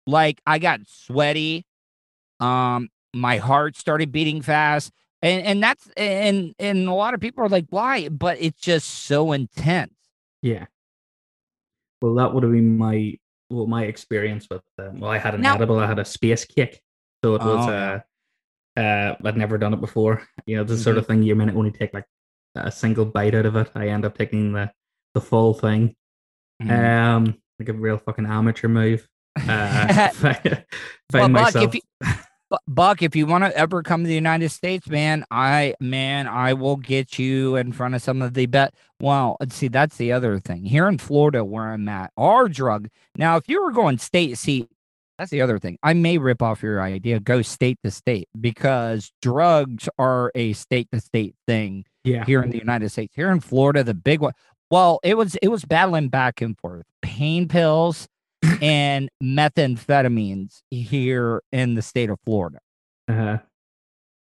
like 0.06 0.40
I 0.46 0.58
got 0.58 0.80
sweaty 0.86 1.64
um 2.40 2.88
my 3.14 3.38
heart 3.38 3.76
started 3.76 4.12
beating 4.12 4.40
fast 4.42 4.92
and 5.22 5.44
and 5.44 5.60
that's 5.62 5.88
and 5.96 6.54
and 6.60 6.86
a 6.88 6.92
lot 6.94 7.12
of 7.12 7.18
people 7.20 7.42
are 7.42 7.48
like 7.48 7.66
why 7.70 8.08
but 8.08 8.36
it's 8.40 8.60
just 8.60 8.86
so 9.06 9.32
intense 9.32 9.92
Yeah. 10.40 10.66
Well, 12.00 12.14
that 12.14 12.32
would 12.32 12.44
have 12.44 12.52
been 12.52 12.78
my 12.78 13.14
well 13.50 13.66
my 13.66 13.84
experience 13.86 14.46
with 14.48 14.62
um, 14.78 15.00
well, 15.00 15.10
I 15.10 15.18
had 15.18 15.34
an 15.34 15.40
Now- 15.40 15.56
edible, 15.56 15.80
I 15.80 15.86
had 15.88 15.98
a 15.98 16.04
space 16.04 16.44
cake, 16.44 16.80
so 17.24 17.34
it 17.34 17.42
was 17.42 17.66
Oh, 17.68 17.72
uh, 17.72 18.00
uh, 18.78 19.16
I'd 19.24 19.36
never 19.36 19.58
done 19.58 19.74
it 19.74 19.80
before. 19.80 20.22
You 20.46 20.56
know, 20.56 20.64
the 20.64 20.76
sort 20.76 20.98
of 20.98 21.06
thing 21.06 21.22
you 21.22 21.34
might 21.34 21.54
only 21.54 21.70
take 21.72 21.92
like 21.94 22.04
a 22.54 22.70
single 22.70 23.04
bite 23.04 23.34
out 23.34 23.46
of 23.46 23.56
it. 23.56 23.70
I 23.74 23.88
end 23.88 24.04
up 24.04 24.16
taking 24.16 24.52
the 24.52 24.70
the 25.14 25.20
full 25.20 25.54
thing, 25.54 25.94
Mhm. 26.62 26.70
um, 26.70 27.34
like 27.58 27.68
a 27.68 27.72
real 27.72 27.98
fucking 27.98 28.26
amateur 28.26 28.68
move. 28.68 29.08
Uh, 29.48 30.08
find 30.12 30.64
Well, 31.12 31.28
Buck, 31.28 31.30
myself. 31.54 31.64
if 31.64 31.74
you, 31.74 31.80
Buck, 32.68 33.02
if 33.02 33.14
you 33.16 33.26
want 33.26 33.44
to 33.44 33.56
ever 33.56 33.82
come 33.82 34.02
to 34.02 34.08
the 34.08 34.14
United 34.14 34.50
States, 34.50 34.88
man, 34.88 35.24
I 35.30 35.74
man, 35.80 36.26
I 36.28 36.52
will 36.54 36.76
get 36.76 37.18
you 37.18 37.56
in 37.56 37.72
front 37.72 37.94
of 37.94 38.02
some 38.02 38.22
of 38.22 38.34
the 38.34 38.46
bet. 38.46 38.74
Well, 39.00 39.36
let's 39.40 39.54
see, 39.54 39.68
that's 39.68 39.96
the 39.96 40.12
other 40.12 40.38
thing. 40.40 40.64
Here 40.64 40.88
in 40.88 40.98
Florida, 40.98 41.44
where 41.44 41.70
I'm 41.72 41.88
at, 41.88 42.12
our 42.16 42.48
drug. 42.48 42.88
Now, 43.16 43.36
if 43.36 43.48
you 43.48 43.62
were 43.62 43.72
going 43.72 43.98
state, 43.98 44.36
see, 44.38 44.66
that's 45.18 45.30
the 45.30 45.42
other 45.42 45.58
thing. 45.58 45.78
I 45.82 45.94
may 45.94 46.18
rip 46.18 46.42
off 46.42 46.62
your 46.62 46.80
idea, 46.80 47.18
go 47.18 47.42
state 47.42 47.78
to 47.84 47.90
state, 47.90 48.28
because 48.40 49.10
drugs 49.20 49.88
are 49.98 50.30
a 50.34 50.52
state 50.52 50.88
to 50.92 51.00
state 51.00 51.34
thing 51.46 51.84
yeah, 52.04 52.24
here 52.24 52.42
in 52.42 52.50
the 52.50 52.58
United 52.58 52.90
States. 52.90 53.14
Here 53.16 53.30
in 53.30 53.40
Florida, 53.40 53.82
the 53.82 53.94
big 53.94 54.20
one. 54.20 54.32
Well, 54.70 55.00
it 55.02 55.16
was 55.16 55.34
it 55.36 55.48
was 55.48 55.64
battling 55.64 56.08
back 56.08 56.40
and 56.40 56.56
forth. 56.58 56.84
Pain 57.02 57.48
pills 57.48 58.06
and 58.62 59.10
methamphetamines 59.22 60.62
here 60.70 61.42
in 61.50 61.74
the 61.74 61.82
state 61.82 62.10
of 62.10 62.18
Florida. 62.24 62.60
uh, 63.08 63.38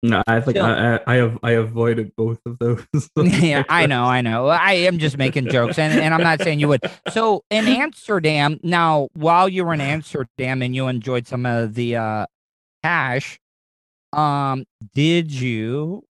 no, 0.02 0.22
I 0.26 0.40
think 0.40 0.56
I, 0.58 0.96
I 0.96 1.00
I 1.06 1.14
have 1.16 1.38
I 1.42 1.50
avoided 1.52 2.14
both 2.16 2.40
of 2.46 2.58
those. 2.58 2.84
yeah, 3.16 3.62
I 3.68 3.86
know, 3.86 4.04
I 4.04 4.20
know. 4.20 4.48
I 4.48 4.72
am 4.72 4.98
just 4.98 5.16
making 5.18 5.48
jokes, 5.48 5.78
and, 5.78 5.98
and 5.98 6.12
I'm 6.12 6.22
not 6.22 6.42
saying 6.42 6.58
you 6.60 6.68
would. 6.68 6.82
So 7.12 7.44
in 7.50 7.66
Amsterdam, 7.66 8.58
now 8.62 9.08
while 9.14 9.48
you 9.48 9.64
were 9.64 9.74
in 9.74 9.80
Amsterdam 9.80 10.62
and 10.62 10.74
you 10.74 10.88
enjoyed 10.88 11.26
some 11.26 11.46
of 11.46 11.74
the 11.74 11.96
uh 11.96 12.26
hash, 12.82 13.38
um, 14.12 14.64
did 14.94 15.30
you 15.32 16.02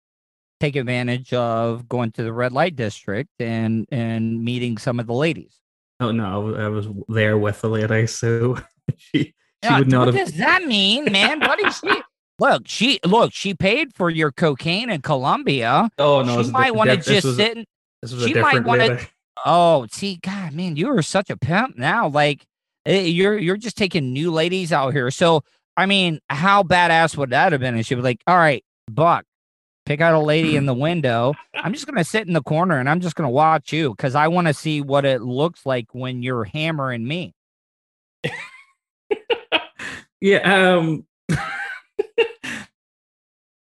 take 0.60 0.76
advantage 0.76 1.34
of 1.34 1.90
going 1.90 2.12
to 2.14 2.24
the 2.24 2.32
red 2.34 2.52
light 2.54 2.76
district 2.76 3.30
and 3.40 3.88
and 3.92 4.44
meeting 4.44 4.78
some 4.78 5.00
of 5.00 5.08
the 5.08 5.14
ladies? 5.14 5.58
Oh 6.00 6.12
no, 6.12 6.56
I 6.56 6.68
was 6.70 6.88
there 7.10 7.38
with 7.38 7.62
the 7.62 7.70
lady, 7.70 8.08
so 8.08 8.58
she 8.98 9.34
She 9.64 9.70
Uh, 9.70 9.80
would 9.80 9.92
not 9.92 10.06
what 10.08 10.16
have. 10.16 10.28
does 10.28 10.38
that 10.38 10.64
mean, 10.64 11.12
man? 11.12 11.40
What 11.42 11.60
is 11.64 11.78
she? 11.78 12.02
Look, 12.42 12.64
she 12.66 13.00
look. 13.06 13.34
She 13.34 13.54
paid 13.54 13.94
for 13.94 14.10
your 14.10 14.32
cocaine 14.32 14.90
in 14.90 15.04
Colombia. 15.04 15.92
Oh 16.00 16.24
no, 16.24 16.42
she 16.42 16.50
might 16.50 16.74
want 16.74 16.90
to 16.90 16.98
just 16.98 17.24
was, 17.24 17.36
sit. 17.36 17.56
And, 17.56 17.68
This 18.02 18.12
was 18.12 18.24
a 18.24 18.28
she 18.28 18.34
might 18.34 18.64
wanna- 18.64 19.00
oh, 19.46 19.86
see, 19.92 20.18
God, 20.24 20.52
man, 20.54 20.76
you 20.76 20.90
are 20.90 21.04
such 21.04 21.30
a 21.30 21.38
pimp 21.38 21.78
now. 21.78 22.08
Like 22.08 22.44
eh, 22.88 23.02
you're 23.02 23.38
you're 23.38 23.58
just 23.58 23.78
taking 23.78 24.12
new 24.12 24.32
ladies 24.32 24.74
out 24.74 24.92
here. 24.92 25.12
So 25.12 25.44
I 25.78 25.86
mean, 25.86 26.20
how 26.32 26.64
badass 26.64 27.16
would 27.16 27.30
that 27.30 27.52
have 27.52 27.62
been? 27.62 27.76
And 27.76 27.86
she'd 27.86 27.94
be 27.94 28.02
like, 28.02 28.24
"All 28.26 28.38
right, 28.38 28.64
Buck, 28.90 29.24
pick 29.86 30.02
out 30.02 30.16
a 30.16 30.20
lady 30.20 30.56
in 30.56 30.66
the 30.66 30.74
window. 30.74 31.36
I'm 31.54 31.74
just 31.74 31.86
gonna 31.86 32.04
sit 32.04 32.26
in 32.26 32.34
the 32.34 32.42
corner 32.42 32.80
and 32.80 32.90
I'm 32.90 33.02
just 33.02 33.14
gonna 33.14 33.30
watch 33.30 33.72
you 33.72 33.92
because 33.92 34.16
I 34.16 34.30
want 34.30 34.48
to 34.48 34.56
see 34.56 34.82
what 34.82 35.06
it 35.06 35.22
looks 35.22 35.64
like 35.64 35.94
when 35.94 36.24
you're 36.24 36.46
hammering 36.46 37.08
me." 37.08 37.36
Yeah. 40.24 40.78
Um. 40.78 41.06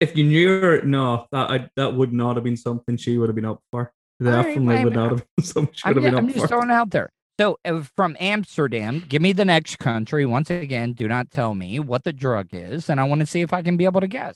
if 0.01 0.17
you 0.17 0.25
knew 0.25 0.49
her, 0.61 0.83
no, 0.83 1.27
that 1.33 1.51
I, 1.51 1.71
that 1.77 1.95
would 1.95 2.13
not 2.13 2.37
have 2.37 2.45
been 2.45 2.57
something 2.57 2.97
she 2.97 3.19
would 3.19 3.29
have 3.29 3.37
been 3.37 3.45
up 3.45 3.63
for. 3.71 3.93
All 4.23 4.27
right, 4.27 4.43
Definitely 4.43 4.85
would 4.85 4.95
not 4.95 5.11
have 5.11 5.25
been 5.37 5.45
something 5.45 5.75
she 5.75 5.83
I'm, 5.85 5.95
would 5.95 6.03
have 6.05 6.13
been 6.13 6.15
up 6.15 6.21
for. 6.21 6.27
I'm 6.27 6.33
just 6.33 6.43
for. 6.43 6.49
throwing 6.49 6.71
it 6.71 6.75
out 6.75 6.91
there. 6.91 7.11
So 7.39 7.59
uh, 7.65 7.83
from 7.97 8.17
Amsterdam, 8.21 9.05
give 9.09 9.23
me 9.23 9.33
the 9.33 9.45
next 9.47 9.79
country. 9.79 10.27
Once 10.27 10.51
again, 10.51 10.93
do 10.93 11.09
not 11.09 11.31
tell 11.31 11.55
me 11.55 11.79
what 11.81 12.05
the 12.05 12.13
drug 12.13 12.49
is, 12.53 12.91
and 12.91 13.01
I 13.01 13.05
want 13.05 13.21
to 13.21 13.27
see 13.27 13.41
if 13.41 13.53
I 13.53 13.63
can 13.63 13.77
be 13.79 13.85
able 13.87 14.01
to 14.03 14.09
guess. 14.09 14.35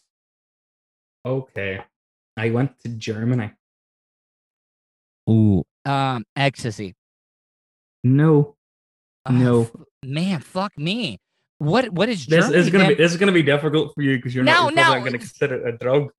Okay. 1.27 1.83
I 2.37 2.51
went 2.51 2.79
to 2.81 2.89
Germany. 2.89 3.53
Ooh, 5.31 5.65
um, 5.85 6.25
ecstasy. 6.37 6.95
No, 8.03 8.57
Ah, 9.27 9.33
no. 9.33 9.63
f- 9.63 9.71
man, 10.03 10.41
fuck 10.41 10.77
me. 10.77 11.19
What 11.65 11.91
what 11.91 12.09
is 12.09 12.27
This 12.27 12.45
Germany? 12.45 12.59
is 12.61 12.71
gonna 12.71 12.89
be 12.89 12.95
this 12.95 13.13
is 13.13 13.19
gonna 13.19 13.33
be 13.33 13.43
difficult 13.43 13.95
for 13.95 14.03
you 14.03 14.17
because 14.17 14.35
you're 14.35 14.45
No, 14.45 14.69
not, 14.69 14.73
you're 14.75 14.77
not 14.77 15.05
gonna 15.05 15.19
consider 15.19 15.57
it 15.67 15.75
a 15.75 15.79
drug. 15.79 16.11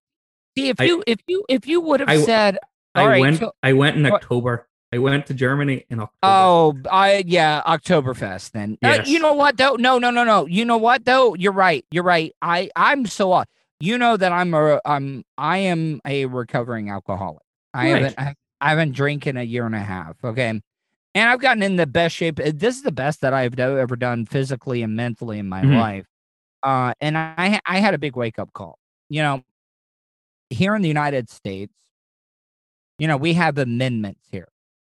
See, 0.58 0.70
if 0.70 0.80
I- 0.80 0.86
you 0.86 1.04
if 1.08 1.20
you 1.28 1.44
if 1.50 1.68
you 1.68 1.82
would 1.82 2.00
have 2.02 2.10
I- 2.10 2.18
said, 2.22 2.58
I 2.94 3.06
right, 3.06 3.20
went 3.22 3.40
so- 3.40 3.52
I 3.64 3.74
went 3.74 3.98
in 3.98 4.06
October. 4.06 4.68
I 4.94 4.98
went 5.00 5.26
to 5.28 5.34
Germany 5.34 5.84
in 5.90 6.00
October. 6.00 6.18
oh, 6.24 6.78
I 6.90 7.24
yeah, 7.28 7.62
Oktoberfest. 7.68 8.52
Then 8.52 8.78
Uh, 8.82 9.02
you 9.06 9.20
know 9.20 9.34
what 9.34 9.58
though? 9.58 9.76
No, 9.76 9.98
no, 10.00 10.10
no, 10.12 10.24
no. 10.24 10.46
You 10.46 10.64
know 10.64 10.78
what 10.78 11.04
though? 11.06 11.34
You're 11.36 11.52
right. 11.52 11.86
You're 11.92 12.04
right. 12.04 12.34
I 12.42 12.70
I'm 12.76 13.06
so 13.06 13.32
off. 13.34 13.48
You 13.82 13.98
know 13.98 14.16
that 14.16 14.32
I'm 14.32 14.54
a 14.54 14.80
I'm 14.86 15.26
I 15.38 15.58
am 15.58 16.00
a 16.06 16.26
recovering 16.28 16.90
alcoholic. 16.90 17.42
I 17.74 17.78
Right. 17.92 18.04
haven't 18.04 18.20
I, 18.20 18.36
I 18.62 18.70
haven't 18.70 18.94
drank 18.94 19.28
in 19.28 19.36
a 19.36 19.44
year 19.44 19.66
and 19.66 19.76
a 19.76 19.80
half. 19.80 20.16
Okay. 20.24 20.62
And 21.16 21.30
I've 21.30 21.40
gotten 21.40 21.64
in 21.64 21.78
the 21.78 21.88
best 21.88 22.16
shape. 22.16 22.40
uh, 22.40 22.52
This 22.54 22.76
is 22.76 22.84
the 22.84 22.92
best 22.92 23.22
that 23.22 23.34
I've 23.34 23.58
ever 23.58 23.96
done 23.96 24.26
physically 24.26 24.84
and 24.84 24.96
mentally 24.96 25.40
in 25.40 25.48
my 25.50 25.62
Mhm. 25.64 25.78
life. 25.80 26.06
Uh, 26.62 26.94
and 27.02 27.18
I 27.18 27.60
I 27.66 27.80
had 27.80 27.94
a 27.94 27.98
big 27.98 28.16
wake 28.16 28.38
up 28.38 28.52
call. 28.54 28.78
You 29.10 29.22
know, 29.22 29.44
here 30.50 30.76
in 30.76 30.82
the 30.82 30.88
United 30.88 31.30
States, 31.30 31.74
you 33.00 33.08
know, 33.08 33.18
we 33.18 33.34
have 33.34 33.58
amendments 33.58 34.28
here 34.32 34.48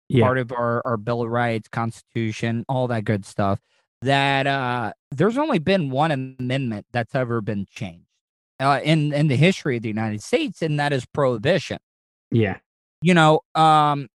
yeah. 0.10 0.26
part 0.26 0.38
of 0.38 0.52
our, 0.52 0.82
our 0.86 0.98
Bill 0.98 1.22
of 1.24 1.30
Rights, 1.30 1.68
Constitution, 1.70 2.66
all 2.68 2.88
that 2.88 3.04
good 3.06 3.26
stuff, 3.26 3.60
that 4.02 4.48
uh, 4.48 4.94
there's 5.12 5.38
only 5.38 5.60
been 5.60 5.90
one 5.90 6.12
amendment 6.12 6.86
that's 6.92 7.16
ever 7.16 7.42
been 7.42 7.66
changed 7.70 8.08
uh, 8.60 8.80
in, 8.84 9.14
in 9.14 9.28
the 9.28 9.36
history 9.38 9.78
of 9.78 9.84
the 9.84 9.88
United 9.90 10.22
States, 10.22 10.62
and 10.62 10.80
that 10.80 10.92
is 10.94 11.06
prohibition. 11.06 11.80
yeah. 12.32 12.58
You 13.04 13.16
know, 13.16 13.40
um, 13.56 14.10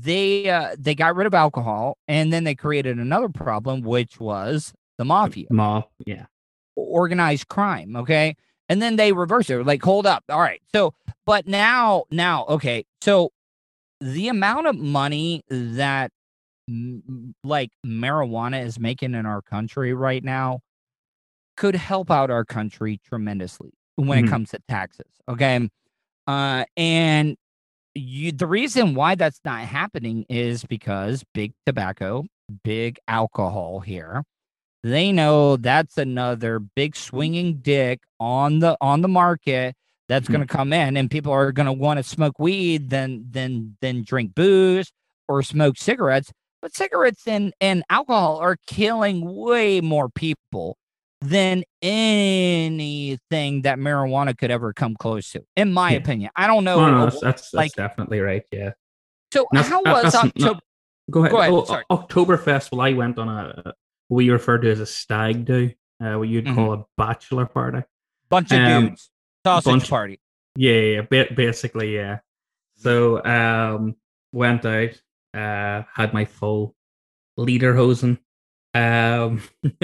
they 0.00 0.48
uh, 0.48 0.74
they 0.78 0.94
got 0.94 1.14
rid 1.16 1.26
of 1.26 1.34
alcohol, 1.34 1.98
and 2.08 2.32
then 2.32 2.44
they 2.44 2.54
created 2.54 2.98
another 2.98 3.28
problem, 3.28 3.82
which 3.82 4.18
was 4.18 4.72
the 4.98 5.04
mafia 5.04 5.46
Mob. 5.50 5.84
Yeah. 6.06 6.26
organized 6.76 7.48
crime 7.48 7.96
okay 7.96 8.34
and 8.68 8.80
then 8.80 8.96
they 8.96 9.12
reverse 9.12 9.50
it 9.50 9.64
like 9.66 9.82
hold 9.82 10.06
up 10.06 10.22
all 10.28 10.38
right 10.40 10.60
so 10.74 10.94
but 11.26 11.46
now 11.46 12.04
now 12.10 12.44
okay 12.46 12.84
so 13.00 13.30
the 14.00 14.28
amount 14.28 14.66
of 14.66 14.76
money 14.76 15.42
that 15.48 16.10
like 17.42 17.70
marijuana 17.84 18.64
is 18.64 18.78
making 18.78 19.14
in 19.14 19.26
our 19.26 19.42
country 19.42 19.92
right 19.94 20.22
now 20.24 20.60
could 21.56 21.74
help 21.74 22.10
out 22.10 22.30
our 22.30 22.44
country 22.44 23.00
tremendously 23.04 23.70
when 23.96 24.22
Mhm. 24.22 24.26
it 24.26 24.30
comes 24.30 24.50
to 24.50 24.58
taxes 24.68 25.10
okay 25.28 25.68
uh 26.26 26.64
and 26.76 27.36
you 27.94 28.32
the 28.32 28.46
reason 28.46 28.94
why 28.94 29.14
that's 29.14 29.40
not 29.44 29.60
happening 29.60 30.24
is 30.28 30.64
because 30.64 31.24
big 31.34 31.52
tobacco 31.66 32.24
big 32.64 32.98
alcohol 33.08 33.80
here 33.80 34.24
they 34.82 35.12
know 35.12 35.56
that's 35.56 35.98
another 35.98 36.58
big 36.58 36.96
swinging 36.96 37.56
dick 37.58 38.00
on 38.20 38.58
the 38.60 38.76
on 38.80 39.02
the 39.02 39.08
market 39.08 39.74
that's 40.08 40.26
Hmm. 40.26 40.32
going 40.34 40.46
to 40.46 40.52
come 40.52 40.72
in 40.72 40.96
and 40.96 41.10
people 41.10 41.32
are 41.32 41.52
going 41.52 41.66
to 41.66 41.72
want 41.72 41.98
to 41.98 42.02
smoke 42.02 42.38
weed 42.38 42.90
then 42.90 43.26
then 43.30 43.76
then 43.80 44.02
drink 44.04 44.34
booze 44.34 44.90
or 45.28 45.42
smoke 45.42 45.76
cigarettes 45.78 46.32
but 46.62 46.74
cigarettes 46.74 47.26
and 47.26 47.52
and 47.60 47.84
alcohol 47.90 48.38
are 48.38 48.56
killing 48.66 49.34
way 49.36 49.80
more 49.80 50.08
people 50.08 50.76
than 51.22 51.62
anything 51.82 53.62
that 53.62 53.78
marijuana 53.78 54.36
could 54.36 54.50
ever 54.50 54.72
come 54.72 54.94
close 54.96 55.30
to 55.32 55.42
in 55.56 55.72
my 55.72 55.92
Yeah. 55.92 55.98
opinion 55.98 56.30
i 56.36 56.46
don't 56.46 56.64
know 56.64 56.84
no, 56.86 56.96
uh, 56.98 57.04
that's 57.04 57.20
that's, 57.20 57.42
that's 57.42 57.54
like- 57.54 57.72
definitely 57.74 58.20
right. 58.20 58.42
Yeah. 58.52 58.72
so 59.32 59.46
That's- 59.52 59.68
how 59.70 59.82
was 59.82 60.02
that's 60.12 60.14
october 60.16 60.60
Go 61.10 61.20
ahead. 61.20 61.30
Go 61.32 61.38
ahead, 61.40 61.52
Oh, 61.52 61.64
sorry. 61.64 61.84
Oktoberfest. 61.90 62.70
Well, 62.70 62.80
I 62.80 62.92
went 62.92 63.18
on 63.18 63.28
a 63.28 63.74
what 64.06 64.16
we 64.18 64.30
refer 64.30 64.56
to 64.58 64.70
as 64.70 64.78
a 64.78 64.86
stag 64.86 65.44
do, 65.44 65.70
uh, 66.02 66.14
what 66.14 66.28
you'd 66.28 66.44
Mm-hmm. 66.44 66.54
call 66.54 66.72
a 66.74 66.84
bachelor 66.96 67.44
party. 67.44 67.82
bunch 68.30 68.52
of 68.52 68.60
um, 68.60 68.86
dudes 68.86 69.10
sausage 69.44 69.64
bunch- 69.72 69.90
party 69.90 70.20
Yeah, 70.56 70.72
yeah, 70.74 70.94
yeah, 70.94 71.00
ba- 71.24 71.34
basically, 71.34 71.96
yeah. 71.96 72.20
So, 72.76 73.22
um, 73.24 73.96
went 74.32 74.64
out, 74.64 74.90
uh, 75.34 75.82
had 75.92 76.14
my 76.14 76.24
full 76.24 76.76
lederhosen, 77.38 78.18
um, 78.72 79.42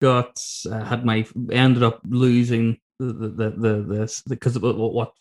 got 0.00 0.38
uh, 0.70 0.84
had 0.84 1.04
my 1.04 1.26
ended 1.50 1.82
up 1.82 2.00
losing 2.08 2.78
the 2.98 3.12
the 3.12 3.50
the, 3.50 4.22
because 4.28 4.58
what, 4.58 4.76
what 4.76 5.12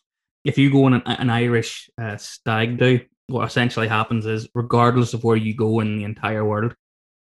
if 0.44 0.58
you 0.58 0.72
go 0.72 0.86
on 0.86 0.94
an, 0.94 1.02
an 1.06 1.30
Irish 1.30 1.90
uh, 2.00 2.18
stag 2.18 2.78
do, 2.78 3.02
what 3.28 3.48
essentially 3.48 3.88
happens 3.88 4.26
is 4.26 4.48
regardless 4.54 5.14
of 5.14 5.24
where 5.24 5.36
you 5.38 5.56
go 5.56 5.80
in 5.80 5.98
the 5.98 6.04
entire 6.04 6.46
world, 6.46 6.76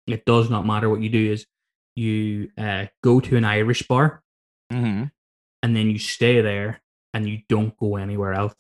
it 0.08 0.26
does 0.26 0.50
not 0.50 0.66
matter 0.66 0.90
what 0.90 1.02
you 1.02 1.10
do. 1.10 1.32
Is 1.32 1.46
you 1.96 2.50
uh, 2.58 2.88
go 3.04 3.20
to 3.20 3.38
an 3.38 3.46
Irish 3.46 3.84
bar 3.84 4.22
mm-hmm. 4.72 5.06
and 5.62 5.76
then 5.76 5.90
you 5.90 6.00
stay 6.00 6.42
there 6.42 6.82
and 7.14 7.30
you 7.30 7.40
don't 7.48 7.78
go 7.78 7.98
anywhere 7.98 8.34
else. 8.34 8.56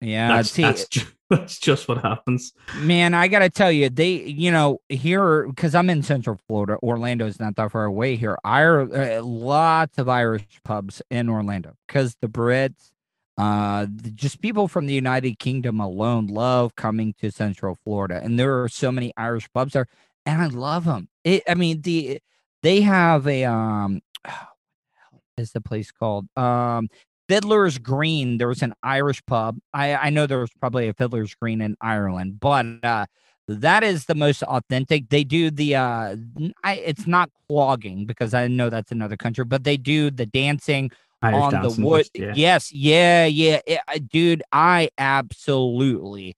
Yeah 0.00 0.36
That's, 0.36 0.50
see, 0.50 0.62
that's, 0.62 0.88
ju- 0.88 1.06
that's 1.30 1.58
just 1.58 1.88
what 1.88 1.98
happens. 1.98 2.52
Man, 2.76 3.14
I 3.14 3.28
gotta 3.28 3.50
tell 3.50 3.72
you, 3.72 3.90
they, 3.90 4.12
you 4.12 4.50
know, 4.50 4.80
here 4.88 5.46
because 5.48 5.74
I'm 5.74 5.90
in 5.90 6.02
Central 6.02 6.38
Florida, 6.46 6.76
Orlando's 6.82 7.38
not 7.40 7.56
that 7.56 7.72
far 7.72 7.84
away 7.84 8.16
here. 8.16 8.38
Ir- 8.44 9.18
uh, 9.18 9.22
lots 9.22 9.98
of 9.98 10.08
Irish 10.08 10.44
pubs 10.64 11.02
in 11.10 11.28
Orlando 11.28 11.74
because 11.86 12.16
the 12.20 12.28
Brits, 12.28 12.90
uh, 13.36 13.86
just 14.14 14.40
people 14.40 14.68
from 14.68 14.86
the 14.86 14.94
United 14.94 15.38
Kingdom 15.38 15.80
alone 15.80 16.26
love 16.26 16.74
coming 16.74 17.14
to 17.20 17.30
Central 17.30 17.76
Florida, 17.84 18.20
and 18.22 18.38
there 18.38 18.62
are 18.62 18.68
so 18.68 18.90
many 18.90 19.12
Irish 19.16 19.48
pubs 19.52 19.74
there, 19.74 19.86
and 20.26 20.42
I 20.42 20.46
love 20.46 20.84
them. 20.84 21.08
It, 21.24 21.42
I 21.48 21.54
mean, 21.54 21.82
the 21.82 22.20
they 22.62 22.80
have 22.80 23.26
a 23.26 23.44
um, 23.44 24.00
what 24.24 24.32
the 24.32 24.98
hell 25.10 25.22
is 25.36 25.52
the 25.52 25.60
place 25.60 25.90
called? 25.90 26.26
Um, 26.36 26.88
Fiddler's 27.28 27.78
Green. 27.78 28.38
There 28.38 28.48
was 28.48 28.62
an 28.62 28.74
Irish 28.82 29.22
pub. 29.26 29.58
I, 29.74 29.94
I 29.94 30.10
know 30.10 30.26
there 30.26 30.38
was 30.38 30.50
probably 30.60 30.88
a 30.88 30.94
Fiddler's 30.94 31.34
Green 31.34 31.60
in 31.60 31.76
Ireland, 31.80 32.40
but 32.40 32.66
uh, 32.82 33.06
that 33.48 33.82
is 33.82 34.06
the 34.06 34.14
most 34.14 34.42
authentic. 34.42 35.08
They 35.10 35.24
do 35.24 35.50
the 35.50 35.76
uh, 35.76 36.16
I, 36.64 36.74
it's 36.76 37.06
not 37.06 37.30
clogging 37.48 38.06
because 38.06 38.34
I 38.34 38.48
know 38.48 38.70
that's 38.70 38.92
another 38.92 39.16
country, 39.16 39.44
but 39.44 39.64
they 39.64 39.76
do 39.76 40.10
the 40.10 40.26
dancing 40.26 40.90
Irish 41.22 41.36
on 41.54 41.62
the 41.62 41.82
wood. 41.82 42.08
yeah. 42.14 42.32
Yes, 42.34 42.72
yeah, 42.72 43.26
yeah, 43.26 43.60
it- 43.66 44.08
dude. 44.08 44.42
I 44.52 44.90
absolutely. 44.98 46.36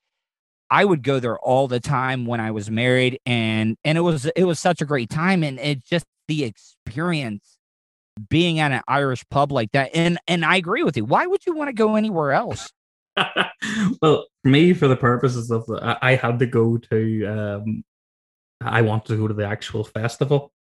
I 0.73 0.85
would 0.85 1.03
go 1.03 1.19
there 1.19 1.39
all 1.39 1.67
the 1.67 1.81
time 1.81 2.27
when 2.27 2.41
I 2.41 2.53
was 2.53 2.71
married, 2.71 3.19
and 3.27 3.77
and 3.85 3.99
it 3.99 4.03
was 4.03 4.27
it 4.27 4.45
was 4.45 4.59
such 4.61 4.81
a 4.81 4.85
great 4.85 5.11
time, 5.11 5.43
and 5.43 5.59
it 5.59 5.85
just 5.85 6.07
the 6.29 6.45
experience 6.45 7.59
being 8.29 8.59
at 8.59 8.73
an 8.73 8.83
Irish 8.89 9.25
pub 9.31 9.53
like 9.53 9.73
that. 9.73 9.91
And 9.95 10.19
and 10.29 10.45
I 10.45 10.57
agree 10.57 10.83
with 10.83 10.97
you. 10.97 11.05
Why 11.05 11.27
would 11.27 11.47
you 11.47 11.55
want 11.55 11.69
to 11.69 11.73
go 11.73 11.97
anywhere 11.97 12.33
else? 12.33 12.71
well, 14.03 14.27
for 14.43 14.49
me, 14.49 14.73
for 14.73 14.89
the 14.89 14.97
purposes 14.97 15.51
of 15.51 15.67
the, 15.67 15.75
I, 15.83 16.13
I 16.13 16.15
had 16.17 16.39
to 16.41 16.47
go 16.47 16.77
to. 16.79 17.27
Um, 17.27 17.85
I 18.61 18.83
wanted 18.83 19.09
to 19.09 19.17
go 19.17 19.29
to 19.29 19.35
the 19.35 19.47
actual 19.47 19.85
festival. 19.85 20.53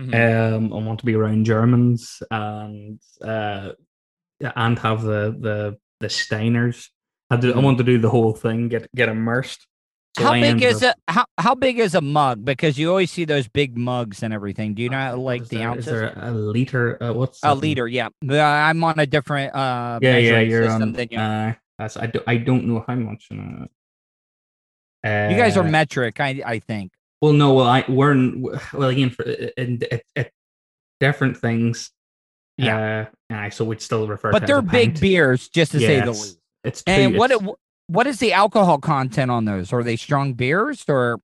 Mhm. 0.00 0.56
Um, 0.56 0.72
I 0.72 0.76
want 0.84 0.98
to 1.00 1.06
be 1.06 1.14
around 1.14 1.44
Germans 1.44 2.20
and 2.30 2.98
uh, 3.22 3.70
and 4.40 4.78
have 4.80 5.02
the 5.02 5.36
the 5.38 5.76
the 6.00 6.08
Steiners. 6.08 6.88
I, 7.30 7.36
do, 7.36 7.52
I 7.52 7.56
Mhm. 7.56 7.62
want 7.62 7.78
to 7.78 7.84
do 7.84 7.98
the 7.98 8.10
whole 8.10 8.32
thing, 8.34 8.68
get 8.68 8.88
get 8.94 9.08
immersed. 9.08 9.66
How 10.16 10.32
big 10.32 10.62
is 10.62 10.82
a 10.82 10.94
how 11.08 11.24
how 11.38 11.54
big 11.54 11.78
is 11.78 11.94
a 11.94 12.00
mug? 12.00 12.44
Because 12.44 12.78
you 12.78 12.88
always 12.90 13.10
see 13.10 13.24
those 13.24 13.48
big 13.48 13.76
mugs 13.76 14.22
and 14.22 14.32
everything. 14.32 14.74
Do 14.74 14.82
you 14.82 14.88
not 14.88 15.18
like 15.18 15.42
Is 15.42 15.48
the 15.48 15.56
there- 15.58 15.68
ounces? 15.68 15.86
Is 15.86 15.92
there 15.92 16.12
a 16.16 16.30
liter? 16.30 17.02
Uh, 17.02 17.12
what's 17.12 17.40
a 17.42 17.54
liter, 17.54 17.88
yeah. 17.88 18.08
But 18.22 18.38
I'm 18.40 18.82
on 18.84 18.98
a 18.98 19.06
different 19.06 19.54
uh 19.54 19.98
Yeah, 20.02 20.18
yeah, 20.18 20.40
you're 20.40 20.64
system 20.64 20.82
on. 20.82 20.92
than 20.92 21.08
you. 21.10 21.18
Uh, 21.18 21.54
I, 21.78 22.06
do, 22.06 22.20
I 22.26 22.36
don't 22.36 22.66
know 22.66 22.84
how 22.86 22.94
much. 22.94 23.28
Uh, 23.32 23.66
you 25.04 25.36
guys 25.36 25.56
are 25.56 25.64
uh, 25.64 25.70
metric, 25.70 26.20
I 26.20 26.40
I 26.46 26.58
think. 26.60 26.92
Well, 27.20 27.32
no, 27.32 27.54
well, 27.54 27.66
I 27.66 27.84
we're 27.88 28.14
well 28.72 28.88
again 28.90 29.10
for 29.10 29.24
it, 29.24 29.52
it, 29.56 30.32
different 31.00 31.36
things. 31.36 31.90
Yeah. 32.56 32.78
uh, 32.78 33.14
and 33.30 33.40
I 33.40 33.48
so 33.48 33.64
we'd 33.64 33.82
still 33.82 34.06
refer. 34.06 34.30
But 34.30 34.46
they're 34.46 34.62
big 34.62 35.00
beers, 35.00 35.48
just 35.48 35.72
to 35.72 35.80
say 35.80 36.00
the 36.00 36.12
least. 36.12 36.38
It's 36.62 36.82
two, 36.84 36.92
And 36.92 37.16
what 37.16 37.30
it- 37.32 37.42
what 37.86 38.06
is 38.06 38.18
the 38.18 38.32
alcohol 38.32 38.78
content 38.78 39.30
on 39.30 39.44
those? 39.44 39.72
Are 39.72 39.82
they 39.82 39.96
strong 39.96 40.34
beers 40.34 40.84
or 40.88 41.20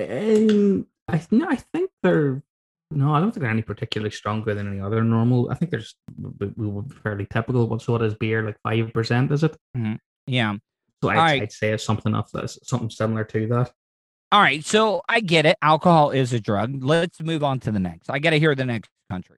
Um, 0.00 0.86
I 1.08 1.22
no, 1.30 1.46
I 1.48 1.56
think 1.56 1.90
they're 2.02 2.42
no, 2.90 3.12
I 3.12 3.20
don't 3.20 3.32
think 3.32 3.42
they're 3.42 3.50
any 3.50 3.62
particularly 3.62 4.10
stronger 4.10 4.54
than 4.54 4.68
any 4.68 4.80
other 4.80 5.02
normal. 5.02 5.50
I 5.50 5.54
think 5.54 5.70
they're 5.70 5.80
just 5.80 5.96
we, 6.38 6.46
we 6.56 6.82
fairly 7.02 7.26
typical. 7.26 7.66
What 7.66 7.82
sort 7.82 8.02
is 8.02 8.14
beer? 8.14 8.42
Like 8.44 8.56
five 8.62 8.92
percent, 8.92 9.32
is 9.32 9.42
it? 9.42 9.56
yeah? 10.26 10.56
So 11.02 11.10
I'd, 11.10 11.18
Alright. 11.18 11.42
I'd 11.42 11.52
say 11.52 11.72
it's 11.72 11.84
something 11.84 12.14
of 12.14 12.30
this, 12.32 12.58
something 12.62 12.90
similar 12.90 13.24
to 13.24 13.46
that. 13.48 13.72
All 14.32 14.40
right, 14.40 14.64
so 14.64 15.02
I 15.08 15.20
get 15.20 15.46
it. 15.46 15.56
Alcohol 15.62 16.10
is 16.10 16.32
a 16.32 16.40
drug. 16.40 16.82
Let's 16.82 17.20
move 17.20 17.44
on 17.44 17.60
to 17.60 17.70
the 17.70 17.78
next. 17.78 18.10
I 18.10 18.18
got 18.18 18.30
to 18.30 18.38
hear 18.38 18.54
the 18.54 18.64
next 18.64 18.90
country. 19.10 19.36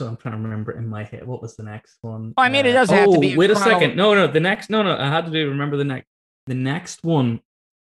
So 0.00 0.08
I'm 0.08 0.16
trying 0.16 0.34
to 0.36 0.40
remember 0.42 0.72
in 0.72 0.88
my 0.88 1.04
head 1.04 1.24
what 1.26 1.40
was 1.40 1.54
the 1.56 1.62
next 1.62 1.98
one. 2.00 2.34
I 2.36 2.48
mean, 2.48 2.66
it 2.66 2.70
Uh, 2.70 2.80
doesn't 2.80 2.96
have 2.96 3.10
to 3.10 3.16
oh, 3.16 3.20
be 3.20 3.36
Wait 3.36 3.50
a 3.50 3.56
second. 3.56 3.96
No, 3.96 4.12
no, 4.14 4.26
the 4.26 4.40
next. 4.40 4.68
No, 4.70 4.82
no. 4.82 4.96
I 4.96 5.08
had 5.08 5.26
to 5.26 5.30
do. 5.30 5.48
Remember 5.50 5.76
the 5.76 5.84
next. 5.84 6.08
The 6.46 6.54
next 6.54 7.04
one 7.04 7.40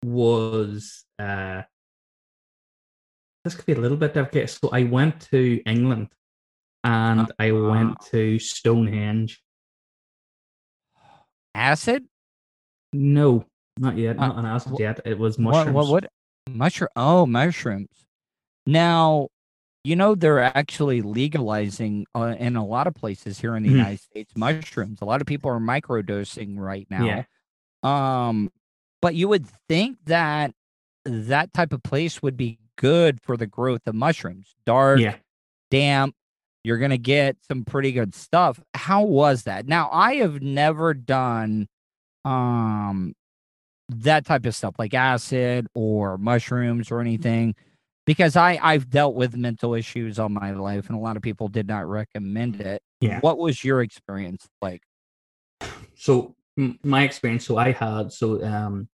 was. 0.04 1.04
uh 1.18 1.62
This 3.44 3.54
could 3.54 3.66
be 3.66 3.72
a 3.72 3.78
little 3.80 3.98
bit 3.98 4.14
difficult. 4.14 4.48
So 4.50 4.70
I 4.72 4.84
went 4.84 5.20
to 5.30 5.60
England, 5.66 6.08
and 6.84 7.30
I 7.38 7.52
went 7.52 8.00
to 8.12 8.38
Stonehenge. 8.38 9.42
Acid? 11.54 12.04
No, 12.92 13.44
not 13.78 13.96
yet. 13.96 14.18
Uh, 14.18 14.26
Not 14.28 14.38
an 14.38 14.46
acid 14.46 14.72
wh- 14.76 14.80
yet. 14.80 15.00
It 15.04 15.18
was 15.18 15.36
What? 15.38 15.66
mushrooms. 15.66 15.74
What? 15.74 15.88
What? 15.90 16.04
Mushroom? 16.48 16.88
Oh, 16.96 17.26
mushrooms. 17.26 18.06
Now, 18.66 19.28
you 19.84 19.96
know 19.96 20.14
they're 20.14 20.40
actually 20.40 21.00
legalizing 21.02 22.06
uh, 22.14 22.34
in 22.38 22.56
a 22.56 22.64
lot 22.64 22.86
of 22.86 22.94
places 22.94 23.40
here 23.40 23.56
in 23.56 23.62
the 23.62 23.68
Mhm. 23.70 23.72
United 23.78 24.00
States 24.00 24.32
mushrooms. 24.36 25.00
A 25.00 25.04
lot 25.04 25.20
of 25.20 25.26
people 25.26 25.50
are 25.50 25.58
microdosing 25.58 26.58
right 26.58 26.86
now. 26.90 27.04
Yeah. 27.04 27.24
Um, 27.82 28.50
but 29.00 29.14
you 29.14 29.28
would 29.28 29.46
think 29.68 29.98
that 30.04 30.52
that 31.04 31.52
type 31.54 31.72
of 31.72 31.82
place 31.82 32.22
would 32.22 32.36
be 32.36 32.58
good 32.76 33.20
for 33.22 33.36
the 33.36 33.46
growth 33.46 33.82
of 33.86 33.94
mushrooms. 33.94 34.54
Dark, 34.66 35.00
Yeah. 35.00 35.16
damp. 35.70 36.14
You're 36.62 36.76
gonna 36.78 36.98
get 36.98 37.38
some 37.48 37.64
pretty 37.64 37.92
good 37.92 38.14
stuff. 38.14 38.60
How 38.74 39.02
was 39.02 39.44
that? 39.44 39.66
Now, 39.66 39.88
I 39.90 40.16
have 40.16 40.42
never 40.42 40.92
done 40.94 41.68
um 42.26 43.14
that 43.88 44.24
type 44.26 44.44
of 44.46 44.54
stuff 44.54 44.74
like 44.78 44.94
acid 44.94 45.66
or 45.74 46.18
mushrooms 46.18 46.90
or 46.90 47.00
anything 47.00 47.54
because 48.10 48.34
I 48.34 48.58
I've 48.60 48.90
dealt 48.90 49.14
with 49.14 49.36
mental 49.36 49.72
issues 49.72 50.18
all 50.18 50.28
my 50.28 50.50
life 50.50 50.88
and 50.88 50.98
a 50.98 51.00
lot 51.00 51.16
of 51.16 51.22
people 51.22 51.46
did 51.46 51.68
not 51.68 51.86
recommend 51.88 52.60
it. 52.60 52.82
Yeah. 53.00 53.20
What 53.20 53.38
was 53.38 53.62
your 53.62 53.82
experience 53.82 54.48
like? 54.60 54.82
So 55.94 56.34
my 56.82 57.04
experience, 57.04 57.46
so 57.46 57.56
I 57.56 57.70
had 57.70 58.12
so 58.12 58.44
um 58.44 58.88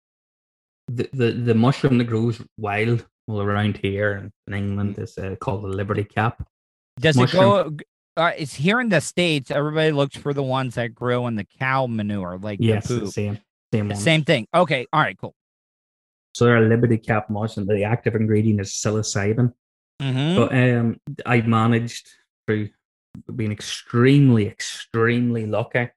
the 0.89 1.11
the, 1.13 1.33
the 1.33 1.55
mushroom 1.55 1.99
that 1.99 2.05
grows 2.05 2.41
wild 2.57 3.05
all 3.27 3.43
around 3.43 3.77
here 3.77 4.31
in, 4.47 4.55
England 4.55 4.99
is 4.99 5.19
uh, 5.19 5.37
called 5.39 5.65
the 5.65 5.69
Liberty 5.69 6.05
Cap. 6.05 6.49
Does 6.99 7.19
Mushroom. 7.19 7.43
it 7.43 7.77
go 8.17 8.23
uh, 8.23 8.33
it's 8.39 8.55
here 8.55 8.81
in 8.81 8.89
the 8.89 9.03
states 9.03 9.51
everybody 9.51 9.93
looks 9.93 10.17
for 10.17 10.33
the 10.33 10.43
ones 10.43 10.77
that 10.77 10.95
grow 10.95 11.27
in 11.27 11.35
the 11.37 11.47
cow 11.61 11.87
manure 11.87 12.39
like 12.39 12.61
Yes, 12.63 12.89
the 12.89 12.95
the 12.95 13.01
poop. 13.01 13.11
same 13.11 13.39
same 13.75 13.89
one. 13.91 13.99
Same 13.99 14.25
thing. 14.25 14.47
Okay, 14.55 14.87
all 14.91 15.03
right, 15.03 15.19
cool. 15.19 15.35
So 16.35 16.45
they're 16.45 16.57
a 16.65 16.69
Liberty 16.69 16.99
Cap 16.99 17.29
mushroom. 17.31 17.69
And 17.69 17.79
the 17.79 17.85
active 17.85 18.15
ingredient 18.15 18.61
is 18.61 18.71
psilocybin. 18.71 19.53
Mhm. 20.01 20.37
But 20.37 20.55
um, 20.55 21.01
I 21.27 21.41
managed 21.43 22.09
through 22.47 22.71
being 23.37 23.53
extremely, 23.53 24.47
extremely 24.49 25.47
lucky. 25.47 25.89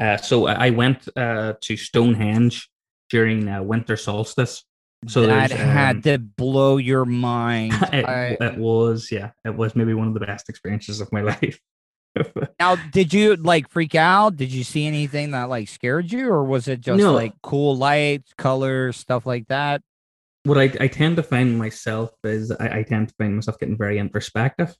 Uh, 0.00 0.16
so 0.16 0.46
I 0.46 0.70
went 0.70 1.08
uh, 1.16 1.54
to 1.60 1.76
Stonehenge 1.76 2.70
during 3.10 3.48
uh, 3.48 3.62
winter 3.62 3.96
solstice. 3.96 4.64
So 5.08 5.26
that 5.26 5.50
had 5.50 5.96
um, 5.96 6.02
to 6.02 6.18
blow 6.18 6.76
your 6.76 7.04
mind. 7.04 7.72
it, 7.92 8.04
I- 8.06 8.36
it 8.40 8.56
was 8.58 9.10
yeah, 9.10 9.30
it 9.44 9.54
was 9.56 9.74
maybe 9.74 9.94
one 9.94 10.08
of 10.08 10.14
the 10.14 10.20
best 10.20 10.48
experiences 10.48 11.00
of 11.00 11.10
my 11.12 11.20
life. 11.32 11.58
Now, 12.60 12.76
did 12.92 13.12
you 13.14 13.36
like 13.36 13.68
freak 13.68 13.94
out? 13.94 14.36
Did 14.36 14.52
you 14.52 14.64
see 14.64 14.86
anything 14.86 15.30
that 15.32 15.48
like 15.48 15.68
scared 15.68 16.10
you, 16.12 16.28
or 16.28 16.44
was 16.44 16.68
it 16.68 16.80
just 16.80 16.98
No. 17.00 17.12
like 17.14 17.32
cool 17.42 17.76
lights, 17.76 18.32
colors, 18.36 18.96
stuff 18.96 19.26
like 19.26 19.48
that? 19.48 19.82
what 20.44 20.56
I, 20.56 20.72
I 20.80 20.88
tend 20.88 21.16
to 21.16 21.22
find 21.22 21.58
myself 21.58 22.12
is 22.24 22.50
I, 22.50 22.78
I 22.78 22.82
tend 22.82 23.08
to 23.08 23.14
find 23.18 23.34
myself 23.34 23.58
getting 23.58 23.76
very 23.76 23.98
introspective 23.98 24.74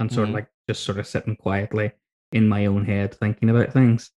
and 0.00 0.10
sort 0.12 0.26
Mhm. 0.26 0.30
of 0.30 0.34
like 0.34 0.48
just 0.68 0.82
sort 0.82 0.98
of 0.98 1.06
sitting 1.06 1.36
quietly 1.36 1.92
in 2.32 2.48
my 2.48 2.66
own 2.66 2.84
head 2.84 3.14
thinking 3.14 3.48
about 3.48 3.72
things. 3.72 4.10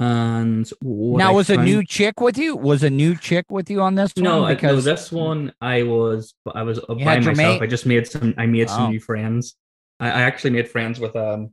And 0.00 0.68
now, 0.82 1.28
I 1.28 1.32
was 1.32 1.50
a 1.50 1.56
new 1.56 1.84
chick 1.84 2.20
with 2.20 2.36
you? 2.36 2.56
Was 2.56 2.82
a 2.82 2.90
new 2.90 3.14
chick 3.16 3.46
with 3.48 3.70
you 3.70 3.80
on 3.80 3.94
this 3.94 4.16
no 4.16 4.42
one? 4.42 4.52
Because 4.54 4.84
no 4.84 4.90
this 4.92 5.12
one 5.12 5.52
I 5.60 5.84
was 5.84 6.34
I 6.52 6.64
was 6.64 6.80
by 6.80 7.20
myself. 7.20 7.62
I 7.62 7.66
just 7.68 7.86
made 7.86 8.08
some 8.08 8.34
I 8.36 8.46
made 8.46 8.68
Oh. 8.70 8.76
some 8.76 8.90
new 8.90 8.98
friends. 8.98 9.54
I, 10.00 10.08
I 10.08 10.22
actually 10.22 10.50
made 10.50 10.68
friends 10.68 10.98
with 10.98 11.14
um 11.14 11.50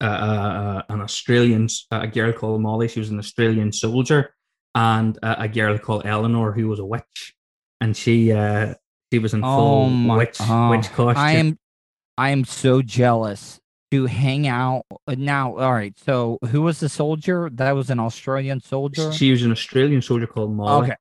uh, 0.00 0.82
an 0.88 1.00
Australian 1.00 1.68
a 1.90 2.06
girl 2.06 2.32
called 2.32 2.60
Molly. 2.60 2.88
She 2.88 3.00
was 3.00 3.10
an 3.10 3.18
Australian 3.18 3.72
soldier, 3.72 4.34
and 4.74 5.18
uh, 5.22 5.36
a 5.38 5.48
girl 5.48 5.78
called 5.78 6.06
Eleanor 6.06 6.52
who 6.52 6.68
was 6.68 6.78
a 6.78 6.84
witch, 6.84 7.34
and 7.80 7.96
she 7.96 8.32
uh 8.32 8.74
she 9.12 9.18
was 9.18 9.34
in 9.34 9.42
oh 9.44 9.56
full 9.56 9.88
my, 9.88 10.16
witch 10.16 10.38
oh, 10.40 10.70
witch 10.70 10.90
costume. 10.92 11.22
I 11.22 11.32
am, 11.32 11.58
I 12.18 12.30
am 12.30 12.44
so 12.44 12.82
jealous 12.82 13.60
to 13.90 14.06
hang 14.06 14.48
out 14.48 14.84
uh, 15.06 15.14
now. 15.16 15.56
All 15.56 15.72
right, 15.72 15.96
so 15.98 16.38
who 16.50 16.62
was 16.62 16.80
the 16.80 16.88
soldier? 16.88 17.50
That 17.52 17.72
was 17.72 17.90
an 17.90 18.00
Australian 18.00 18.60
soldier. 18.60 19.12
She 19.12 19.30
was 19.30 19.42
an 19.42 19.52
Australian 19.52 20.02
soldier 20.02 20.26
called 20.26 20.52
Molly. 20.52 20.86
Okay. 20.86 20.96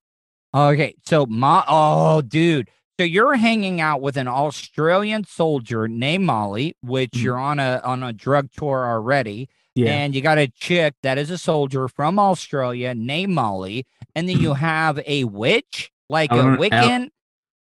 Okay. 0.55 0.95
So 1.05 1.25
my 1.25 1.63
oh 1.67 2.21
dude. 2.21 2.69
So 2.99 3.05
you're 3.05 3.35
hanging 3.35 3.81
out 3.81 4.01
with 4.01 4.17
an 4.17 4.27
Australian 4.27 5.23
soldier 5.25 5.87
named 5.87 6.25
Molly, 6.25 6.75
which 6.81 7.11
Mhm. 7.11 7.23
you're 7.23 7.39
on 7.39 7.59
a 7.59 7.81
on 7.83 8.03
a 8.03 8.13
drug 8.13 8.49
tour 8.55 8.85
already. 8.85 9.49
Yeah. 9.75 9.91
And 9.91 10.13
you 10.13 10.21
got 10.21 10.37
a 10.37 10.47
chick 10.47 10.93
that 11.01 11.17
is 11.17 11.31
a 11.31 11.37
soldier 11.39 11.87
from 11.87 12.19
Australia 12.19 12.93
named 12.93 13.33
Molly. 13.33 13.87
And 14.15 14.29
then 14.29 14.39
you 14.39 14.53
have 14.69 14.99
a 15.07 15.23
witch, 15.23 15.91
like 16.09 16.31
Eleanor- 16.31 16.53
a 16.53 16.57
Wiccan. 16.57 17.09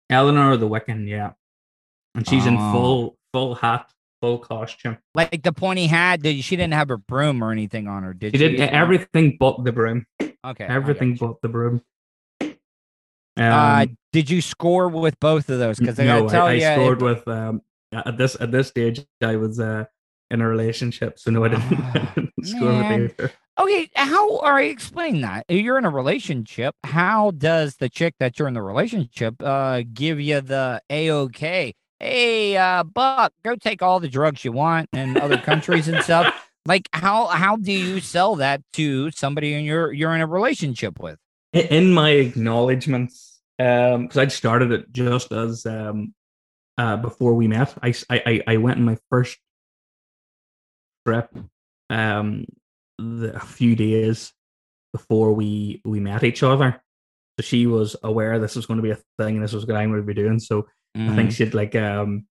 Eleanor 0.10 0.58
the 0.58 0.68
Wiccan, 0.68 1.08
yeah. 1.08 1.32
And 2.14 2.28
she's 2.28 2.46
in 2.46 2.58
Oh. 2.60 2.72
full 2.74 3.18
full 3.32 3.56
hat, 3.56 3.90
full 4.22 4.40
costume. 4.40 4.98
like 5.16 5.44
the 5.44 5.54
pointy 5.54 5.88
hat. 5.88 6.22
Did 6.22 6.44
she 6.44 6.58
didn't 6.58 6.74
have 6.74 6.90
her 6.90 6.98
broom 6.98 7.42
or 7.42 7.54
anything 7.54 7.88
on 7.88 8.04
her, 8.04 8.14
did 8.14 8.34
She 8.34 8.40
she? 8.40 8.58
did 8.58 8.70
everything 8.70 9.38
but 9.40 9.64
the 9.64 9.72
broom. 9.72 10.06
Okay. 10.46 10.66
Everything 10.66 11.16
but 11.16 11.42
the 11.42 11.48
broom. 11.48 11.82
Uh, 13.40 13.44
Um, 13.44 13.98
did 14.12 14.30
you 14.30 14.42
score 14.42 14.88
with 14.90 15.20
both 15.20 15.50
of 15.50 15.60
those? 15.60 15.80
Because 15.80 16.00
I 16.00 16.06
no, 16.06 16.28
tell 16.30 16.48
I, 16.48 16.54
you, 16.54 16.66
I 16.68 16.74
scored 16.76 17.02
with 17.02 17.28
um 17.28 17.62
at 17.94 18.18
this 18.18 18.36
at 18.40 18.52
this 18.52 18.68
stage 18.68 19.06
I 19.22 19.36
was 19.38 19.60
uh 19.60 19.86
in 20.30 20.42
a 20.42 20.48
relationship, 20.48 21.20
so 21.20 21.32
no, 21.32 21.44
I 21.44 21.50
didn't, 21.50 21.64
Ah, 21.84 22.14
score 22.44 22.72
man. 22.74 23.02
with 23.04 23.12
either. 23.20 23.32
Okay, 23.60 23.90
how 23.96 24.38
all 24.38 24.52
right, 24.54 24.72
explain 24.72 25.22
that. 25.22 25.46
You're 25.50 25.78
in 25.78 25.86
a 25.86 25.90
relationship. 25.90 26.76
How 26.84 27.32
does 27.32 27.76
the 27.76 27.90
chick 27.90 28.16
that 28.20 28.40
you're 28.40 28.48
in 28.48 28.54
the 28.54 28.62
relationship 28.62 29.36
uh 29.44 29.84
give 29.94 30.20
you 30.20 30.42
the 30.42 30.82
A-OK? 30.90 31.74
Hey, 32.00 32.58
uh, 32.58 32.84
Buck, 32.84 33.32
go 33.44 33.56
take 33.56 33.82
all 33.84 34.00
the 34.00 34.08
drugs 34.10 34.44
you 34.44 34.52
want 34.52 34.90
in 34.94 35.18
other 35.18 35.38
countries 35.38 35.88
and 35.88 36.04
stuff. 36.04 36.34
Like 36.68 36.90
how 36.94 37.26
how 37.26 37.56
do 37.56 37.72
you 37.72 38.00
sell 38.00 38.36
that 38.36 38.62
to 38.74 39.10
somebody 39.10 39.56
in 39.56 39.66
your 39.66 39.92
you're 39.92 40.14
in 40.14 40.22
a 40.22 40.28
relationship 40.28 41.00
with? 41.00 41.18
In- 41.54 41.68
In 41.68 41.94
my 41.94 42.12
acknowledgements, 42.12 43.42
um, 43.60 44.04
because 44.04 44.18
I'd 44.18 44.32
started 44.32 44.72
it 44.72 44.92
just 44.92 45.32
as 45.32 45.66
um 45.66 46.14
uh 46.78 46.98
before 46.98 47.34
we 47.34 47.48
met. 47.48 47.76
I, 47.84 47.94
I 48.10 48.42
I 48.48 48.58
went 48.58 48.78
on 48.80 48.86
my 48.86 48.98
first 49.10 49.38
trip 51.06 51.30
um 51.90 52.46
the, 52.98 53.34
a 53.36 53.40
few 53.40 53.76
days 53.76 54.32
before 54.94 55.34
we 55.34 55.82
we 55.84 56.00
met 56.00 56.24
each 56.24 56.44
other. 56.44 56.82
So 57.40 57.44
she 57.44 57.66
was 57.68 57.96
aware 58.04 58.40
this 58.40 58.56
was 58.56 58.66
going 58.66 58.78
to 58.78 58.84
be 58.84 58.92
a 58.92 59.00
thing 59.18 59.36
and 59.36 59.44
this 59.44 59.54
was 59.54 59.66
what 59.66 59.76
I'm 59.78 59.90
going 59.90 60.02
to 60.02 60.06
be 60.08 60.14
doing. 60.14 60.40
So 60.40 60.68
I 60.96 61.00
Mm-hmm. 61.00 61.16
think 61.16 61.32
she'd 61.32 61.54
like 61.54 61.74
um 61.76 62.26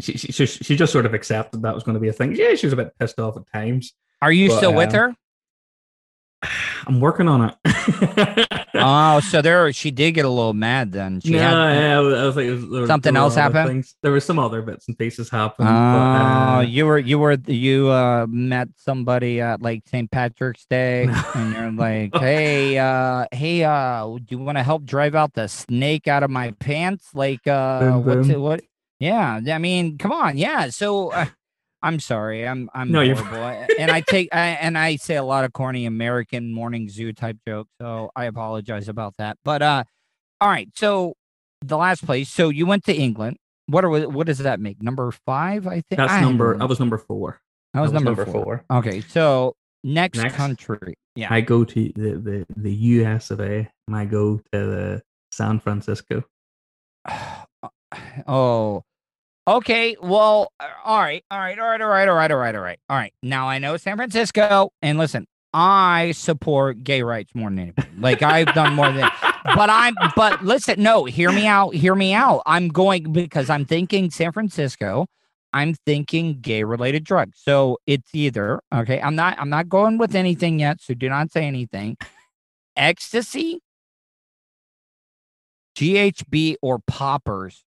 she, 0.00 0.12
she 0.18 0.46
she 0.46 0.76
just 0.76 0.92
sort 0.92 1.06
of 1.06 1.14
accepted 1.14 1.62
that 1.62 1.74
was 1.74 1.82
going 1.82 1.94
to 1.94 2.00
be 2.00 2.08
a 2.08 2.12
thing. 2.12 2.34
Yeah, 2.36 2.54
she 2.54 2.66
was 2.66 2.72
a 2.74 2.76
bit 2.76 2.92
pissed 2.98 3.18
off 3.18 3.36
at 3.36 3.50
times. 3.52 3.94
Are 4.20 4.32
you 4.32 4.48
but, 4.48 4.56
still 4.58 4.74
with 4.74 4.90
uh, 4.94 4.98
her? 4.98 5.14
I'm 6.86 7.00
working 7.00 7.28
on 7.28 7.50
it. 7.50 8.48
oh, 8.74 9.20
so 9.20 9.40
there 9.42 9.72
she 9.72 9.90
did 9.90 10.12
get 10.12 10.24
a 10.24 10.28
little 10.28 10.54
mad 10.54 10.92
then. 10.92 11.20
She 11.20 11.30
no, 11.30 11.38
had, 11.38 11.52
yeah, 11.52 11.98
I 11.98 12.00
was, 12.00 12.36
like, 12.36 12.48
was- 12.48 12.88
Something 12.88 13.16
else 13.16 13.34
happened? 13.34 13.68
things- 13.68 13.94
There 14.02 14.12
were 14.12 14.20
some 14.20 14.38
other 14.38 14.62
bits 14.62 14.88
and 14.88 14.98
pieces 14.98 15.30
happen. 15.30 15.66
Oh, 15.66 15.70
but, 15.70 15.72
uh, 15.72 16.60
you 16.66 16.86
were 16.86 16.98
you 16.98 17.18
were 17.18 17.36
you 17.46 17.90
uh 17.90 18.26
met 18.28 18.68
somebody 18.76 19.40
at 19.40 19.62
like 19.62 19.82
St. 19.86 20.10
Patrick's 20.10 20.66
Day 20.66 21.08
and 21.34 21.54
you're 21.54 21.72
like, 21.72 22.14
"Hey, 22.18 22.78
uh 22.78 23.26
hey, 23.32 23.64
uh 23.64 24.06
do 24.06 24.24
you 24.30 24.38
want 24.38 24.58
to 24.58 24.62
help 24.64 24.84
drive 24.84 25.14
out 25.14 25.34
the 25.34 25.46
snake 25.48 26.08
out 26.08 26.22
of 26.22 26.30
my 26.30 26.50
pants?" 26.52 27.08
Like 27.14 27.46
uh 27.46 27.80
Boom, 27.80 28.04
what's 28.04 28.26
boom. 28.26 28.30
it 28.30 28.40
what 28.40 28.60
Yeah, 28.98 29.40
I 29.48 29.58
mean, 29.58 29.98
come 29.98 30.12
on. 30.12 30.36
Yeah. 30.38 30.68
So 30.70 31.10
uh, 31.12 31.26
I'm 31.82 31.98
sorry. 32.00 32.46
I'm 32.46 32.70
I'm 32.74 32.90
No, 32.92 33.00
you're 33.00 33.16
horrible. 33.16 33.66
and 33.78 33.90
I 33.90 34.00
take 34.00 34.28
I, 34.32 34.48
and 34.60 34.78
I 34.78 34.96
say 34.96 35.16
a 35.16 35.22
lot 35.24 35.44
of 35.44 35.52
corny 35.52 35.86
American 35.86 36.52
morning 36.52 36.88
zoo 36.88 37.12
type 37.12 37.38
jokes, 37.46 37.70
so 37.80 38.10
I 38.14 38.26
apologize 38.26 38.88
about 38.88 39.14
that. 39.18 39.36
But 39.44 39.62
uh 39.62 39.84
all 40.40 40.48
right, 40.48 40.68
so 40.74 41.14
the 41.60 41.76
last 41.76 42.04
place. 42.04 42.28
So 42.28 42.48
you 42.48 42.66
went 42.66 42.84
to 42.84 42.94
England. 42.94 43.36
What 43.66 43.84
are 43.84 43.90
what 44.08 44.26
does 44.26 44.38
that 44.38 44.60
make? 44.60 44.82
Number 44.82 45.10
five, 45.24 45.66
I 45.66 45.82
think. 45.88 45.96
that's 45.98 46.12
I 46.12 46.20
number. 46.20 46.60
I 46.60 46.64
was 46.64 46.78
number 46.80 46.98
four. 46.98 47.40
that 47.74 47.80
was, 47.80 47.90
I 47.90 47.94
was 47.94 48.02
number, 48.04 48.22
number 48.22 48.32
four. 48.32 48.64
four. 48.68 48.78
Okay, 48.78 49.00
so 49.02 49.54
next, 49.84 50.18
Next. 50.18 50.34
country. 50.36 50.94
Yeah. 51.14 51.28
I 51.32 51.40
go 51.42 51.64
to 51.64 51.92
the 51.94 52.12
the 52.14 52.46
the 52.56 52.72
U.S. 52.72 53.30
of 53.30 53.40
A. 53.40 53.68
And 53.88 53.96
I 53.96 54.04
go 54.04 54.38
to 54.38 54.42
the 54.52 55.02
San 55.32 55.60
Francisco. 55.60 56.24
oh. 58.26 58.82
Okay. 59.46 59.96
Well. 60.00 60.52
All 60.84 61.00
right. 61.00 61.24
All 61.30 61.38
right. 61.38 61.58
All 61.58 61.68
right. 61.68 61.80
All 61.80 61.88
right. 61.88 62.08
All 62.08 62.14
right. 62.14 62.30
All 62.30 62.36
right. 62.36 62.54
All 62.54 62.62
right. 62.62 62.78
All 62.88 62.96
right. 62.96 63.12
Now 63.22 63.48
I 63.48 63.58
know 63.58 63.76
San 63.76 63.96
Francisco, 63.96 64.70
and 64.80 64.98
listen, 64.98 65.26
I 65.52 66.12
support 66.12 66.84
gay 66.84 67.02
rights 67.02 67.34
more 67.34 67.50
than 67.50 67.58
anybody. 67.58 67.88
Like 67.98 68.22
I've 68.22 68.54
done 68.54 68.74
more 68.74 68.92
than. 68.92 69.08
But 69.44 69.70
I'm. 69.70 69.94
But 70.14 70.44
listen. 70.44 70.80
No. 70.82 71.04
Hear 71.04 71.32
me 71.32 71.46
out. 71.46 71.74
Hear 71.74 71.94
me 71.94 72.14
out. 72.14 72.42
I'm 72.46 72.68
going 72.68 73.12
because 73.12 73.50
I'm 73.50 73.64
thinking 73.64 74.10
San 74.10 74.32
Francisco. 74.32 75.06
I'm 75.52 75.74
thinking 75.86 76.40
gay 76.40 76.64
related 76.64 77.04
drugs. 77.04 77.38
So 77.42 77.78
it's 77.86 78.14
either 78.14 78.60
okay. 78.72 79.00
I'm 79.00 79.16
not. 79.16 79.36
I'm 79.38 79.50
not 79.50 79.68
going 79.68 79.98
with 79.98 80.14
anything 80.14 80.60
yet. 80.60 80.80
So 80.80 80.94
do 80.94 81.08
not 81.08 81.32
say 81.32 81.44
anything. 81.44 81.96
Ecstasy, 82.76 83.60
GHB, 85.76 86.54
or 86.62 86.78
poppers. 86.86 87.64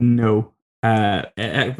No. 0.00 0.52
Uh, 0.82 1.22
I 1.36 1.74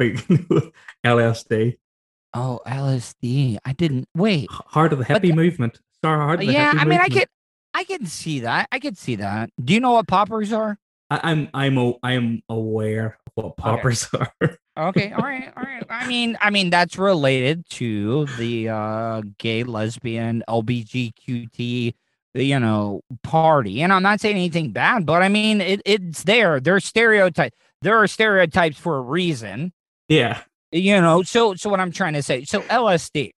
LSD. 1.05 1.77
Oh, 2.33 2.59
LSD. 2.67 3.57
I 3.65 3.73
didn't 3.73 4.07
wait. 4.15 4.47
Heart 4.51 4.93
of 4.93 4.99
the 4.99 5.05
But 5.07 5.21
the- 5.21 5.31
movement. 5.31 5.79
Sorry, 6.03 6.19
heart 6.19 6.39
of 6.41 6.45
the 6.45 6.53
Yeah, 6.53 6.71
I 6.75 6.83
mean, 6.85 6.99
I 6.99 7.03
movement. 7.03 7.13
could, 7.13 7.27
I 7.73 7.83
can 7.85 8.05
see 8.05 8.41
that. 8.41 8.67
I 8.71 8.79
could 8.79 8.97
see 8.97 9.15
that. 9.15 9.49
Do 9.63 9.73
you 9.73 9.79
know 9.79 9.93
what 9.93 10.07
poppers 10.07 10.51
are? 10.53 10.77
I, 11.09 11.19
I'm 11.23 11.49
I'm 11.53 11.77
a, 11.77 11.93
I'm 12.03 12.43
aware 12.49 13.17
of 13.25 13.31
what 13.35 13.57
poppers 13.57 14.07
are. 14.13 14.57
Okay, 14.77 15.11
all 15.13 15.23
right, 15.23 15.51
all 15.57 15.63
right. 15.63 15.83
I 15.89 16.05
mean, 16.07 16.37
I 16.41 16.49
mean 16.51 16.69
that's 16.69 16.97
related 16.97 17.67
to 17.71 18.25
the 18.37 18.69
uh, 18.69 19.21
gay, 19.39 19.63
lesbian, 19.63 20.43
LBGQT, 20.47 21.93
you 22.35 22.59
know, 22.59 23.01
party. 23.23 23.81
And 23.81 23.91
I'm 23.91 24.03
not 24.03 24.19
saying 24.19 24.35
anything 24.35 24.71
bad, 24.71 25.05
but 25.05 25.23
I 25.23 25.29
mean, 25.29 25.61
it, 25.61 25.81
it's 25.85 26.23
there. 26.23 26.59
There's 26.59 26.85
stereotype. 26.85 27.53
There 27.81 27.97
are 27.97 28.07
stereotypes 28.07 28.77
for 28.77 28.97
a 28.97 29.01
reason. 29.01 29.73
yeah. 30.07 30.41
You 30.71 30.99
know. 30.99 31.23
So, 31.23 31.55
so 31.55 31.69
what 31.69 31.79
I'm 31.79 31.91
trying 31.91 32.13
to 32.13 32.21
say. 32.21 32.43
So 32.43 32.59
LSD. 32.61 33.31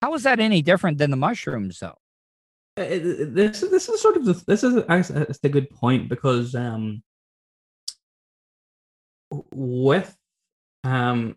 How 0.00 0.14
is 0.14 0.22
that 0.22 0.40
any 0.40 0.62
different 0.62 0.98
than 0.98 1.10
the 1.10 1.16
mushrooms, 1.16 1.78
though? 1.78 1.98
Uh, 2.78 2.84
this 2.88 3.62
is 3.62 3.70
this 3.70 3.88
is 3.90 4.00
sort 4.00 4.16
of 4.16 4.24
the, 4.24 4.32
this 4.46 4.64
is 4.64 4.76
a, 4.76 4.84
it's 5.28 5.38
a 5.44 5.48
good 5.50 5.68
point 5.68 6.08
because 6.08 6.54
um 6.54 7.02
with 9.52 10.16
um 10.82 11.36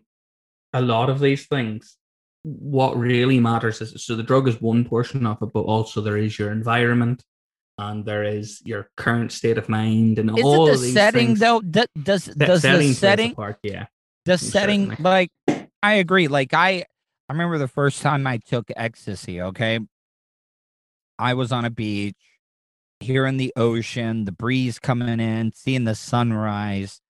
a 0.72 0.80
lot 0.80 1.10
of 1.10 1.20
these 1.20 1.46
things 1.46 1.98
what 2.42 2.96
really 2.96 3.38
matters 3.38 3.82
is 3.82 4.02
so 4.02 4.16
the 4.16 4.22
drug 4.22 4.48
is 4.48 4.58
one 4.62 4.82
portion 4.82 5.26
of 5.26 5.36
it 5.42 5.50
but 5.52 5.60
also 5.60 6.00
there 6.00 6.16
is 6.16 6.38
your 6.38 6.50
environment 6.50 7.22
and 7.78 8.04
there 8.04 8.24
is 8.24 8.62
your 8.64 8.90
current 8.96 9.32
state 9.32 9.58
of 9.58 9.68
mind 9.68 10.18
and 10.18 10.30
Is 10.38 10.44
all 10.44 10.68
it 10.68 10.72
the 10.72 10.78
these 10.78 10.92
setting 10.94 11.26
things. 11.28 11.40
though? 11.40 11.60
Does 11.60 11.86
does, 12.02 12.24
That 12.26 12.46
does 12.46 12.62
setting 12.62 12.88
the 12.88 12.94
setting 12.94 13.34
part, 13.34 13.58
yeah 13.62 13.86
the 14.24 14.38
setting 14.38 14.90
certainly. 14.90 15.02
like 15.02 15.30
I 15.82 15.94
agree. 15.94 16.28
Like 16.28 16.52
I 16.54 16.84
I 17.28 17.32
remember 17.32 17.58
the 17.58 17.68
first 17.68 18.02
time 18.02 18.26
I 18.26 18.38
took 18.38 18.70
ecstasy, 18.76 19.40
okay? 19.42 19.78
I 21.18 21.34
was 21.34 21.50
on 21.52 21.64
a 21.64 21.70
beach, 21.70 22.16
hearing 23.00 23.36
the 23.36 23.52
ocean, 23.56 24.24
the 24.24 24.32
breeze 24.32 24.78
coming 24.78 25.20
in, 25.20 25.52
seeing 25.52 25.84
the 25.84 25.94
sunrise. 25.94 27.00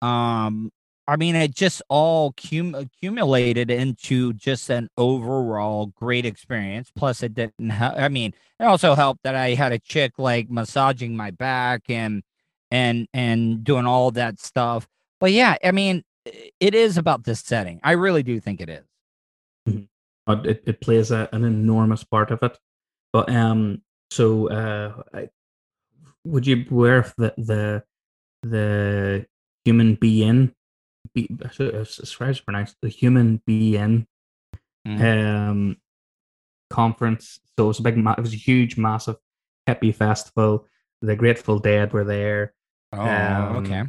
Um 0.00 0.70
I 1.06 1.16
mean 1.16 1.34
it 1.34 1.54
just 1.54 1.82
all 1.88 2.32
cum- 2.32 2.74
accumulated 2.74 3.70
into 3.70 4.32
just 4.34 4.70
an 4.70 4.88
overall 4.96 5.86
great 5.86 6.24
experience. 6.24 6.90
Plus 6.94 7.22
it 7.22 7.34
didn't 7.34 7.70
I 7.70 8.08
mean, 8.08 8.34
it 8.60 8.64
also 8.64 8.94
helped 8.94 9.22
that 9.24 9.34
I 9.34 9.54
had 9.54 9.72
a 9.72 9.78
chick 9.78 10.12
like 10.18 10.50
massaging 10.50 11.16
my 11.16 11.30
back 11.30 11.82
and 11.88 12.22
and 12.70 13.08
and 13.12 13.64
doing 13.64 13.86
all 13.86 14.10
that 14.12 14.40
stuff. 14.40 14.86
But 15.20 15.32
yeah, 15.32 15.56
I 15.62 15.72
mean, 15.72 16.02
it 16.60 16.74
is 16.74 16.96
about 16.96 17.24
this 17.24 17.40
setting. 17.40 17.80
I 17.82 17.92
really 17.92 18.22
do 18.22 18.40
think 18.40 18.60
it 18.60 18.68
is. 18.68 19.86
but 20.26 20.46
it, 20.46 20.62
it 20.66 20.80
plays 20.80 21.10
a, 21.10 21.28
an 21.32 21.44
enormous 21.44 22.04
part 22.04 22.30
of 22.30 22.42
it. 22.42 22.58
But 23.12 23.30
um, 23.30 23.82
so 24.10 24.48
uh, 24.48 25.02
I, 25.14 25.28
would 26.24 26.46
you 26.46 26.64
of 26.98 27.14
the 27.18 27.34
the 27.36 27.82
the 28.42 29.26
Human 29.64 29.94
Be-In? 29.96 30.54
Be, 31.14 31.28
so 31.52 31.68
as 31.68 31.98
as 32.00 32.16
as 32.20 32.28
it's 32.30 32.40
pronounced, 32.40 32.76
the 32.82 32.88
Human 32.88 33.42
Be-In 33.46 34.06
Mhm. 34.86 35.00
um 35.48 35.76
conference. 36.70 37.40
So 37.56 37.64
it 37.64 37.68
was 37.68 37.78
a 37.78 37.82
big, 37.82 37.98
it 37.98 38.20
was 38.20 38.32
a 38.32 38.36
huge, 38.36 38.76
massive 38.76 39.16
hippie 39.68 39.94
festival. 39.94 40.66
The 41.02 41.16
Grateful 41.16 41.58
Dead 41.58 41.92
were 41.92 42.04
there. 42.04 42.54
Oh, 42.92 43.00
Um, 43.00 43.56
okay. 43.58 43.82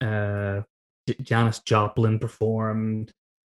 Uh, 0.00 0.62
J- 1.08 1.22
Janis 1.22 1.60
Joplin 1.60 2.18
performed. 2.18 3.12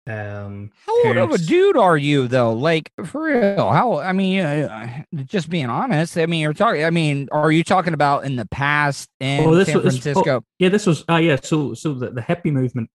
Um, 0.06 0.70
How 0.86 1.04
old 1.06 1.16
of 1.18 1.30
a 1.32 1.38
dude 1.38 1.76
are 1.76 1.96
you, 1.96 2.28
though? 2.28 2.52
Like 2.54 2.90
for 3.04 3.24
real? 3.24 3.70
How? 3.70 3.98
I 3.98 4.12
mean, 4.12 4.40
uh, 4.40 5.02
just 5.26 5.50
being 5.50 5.66
honest. 5.68 6.16
I 6.16 6.24
mean, 6.26 6.40
you're 6.40 6.54
talking. 6.54 6.84
I 6.84 6.90
mean, 6.90 7.28
are 7.30 7.52
you 7.52 7.62
talking 7.62 7.92
about 7.92 8.24
in 8.24 8.36
the 8.36 8.46
past 8.46 9.10
in 9.20 9.44
Oh, 9.46 9.54
this 9.54 9.68
San 9.68 9.82
was- 9.82 9.84
this- 9.84 10.06
oh, 10.16 10.22
Francisco? 10.22 10.44
Yeah, 10.58 10.68
this 10.70 10.86
was. 10.86 11.04
Ah, 11.08 11.18
yeah. 11.18 11.36
So, 11.42 11.74
so 11.74 11.92
the, 11.94 12.10
the 12.10 12.22
hippie 12.22 12.52
movement. 12.52 12.90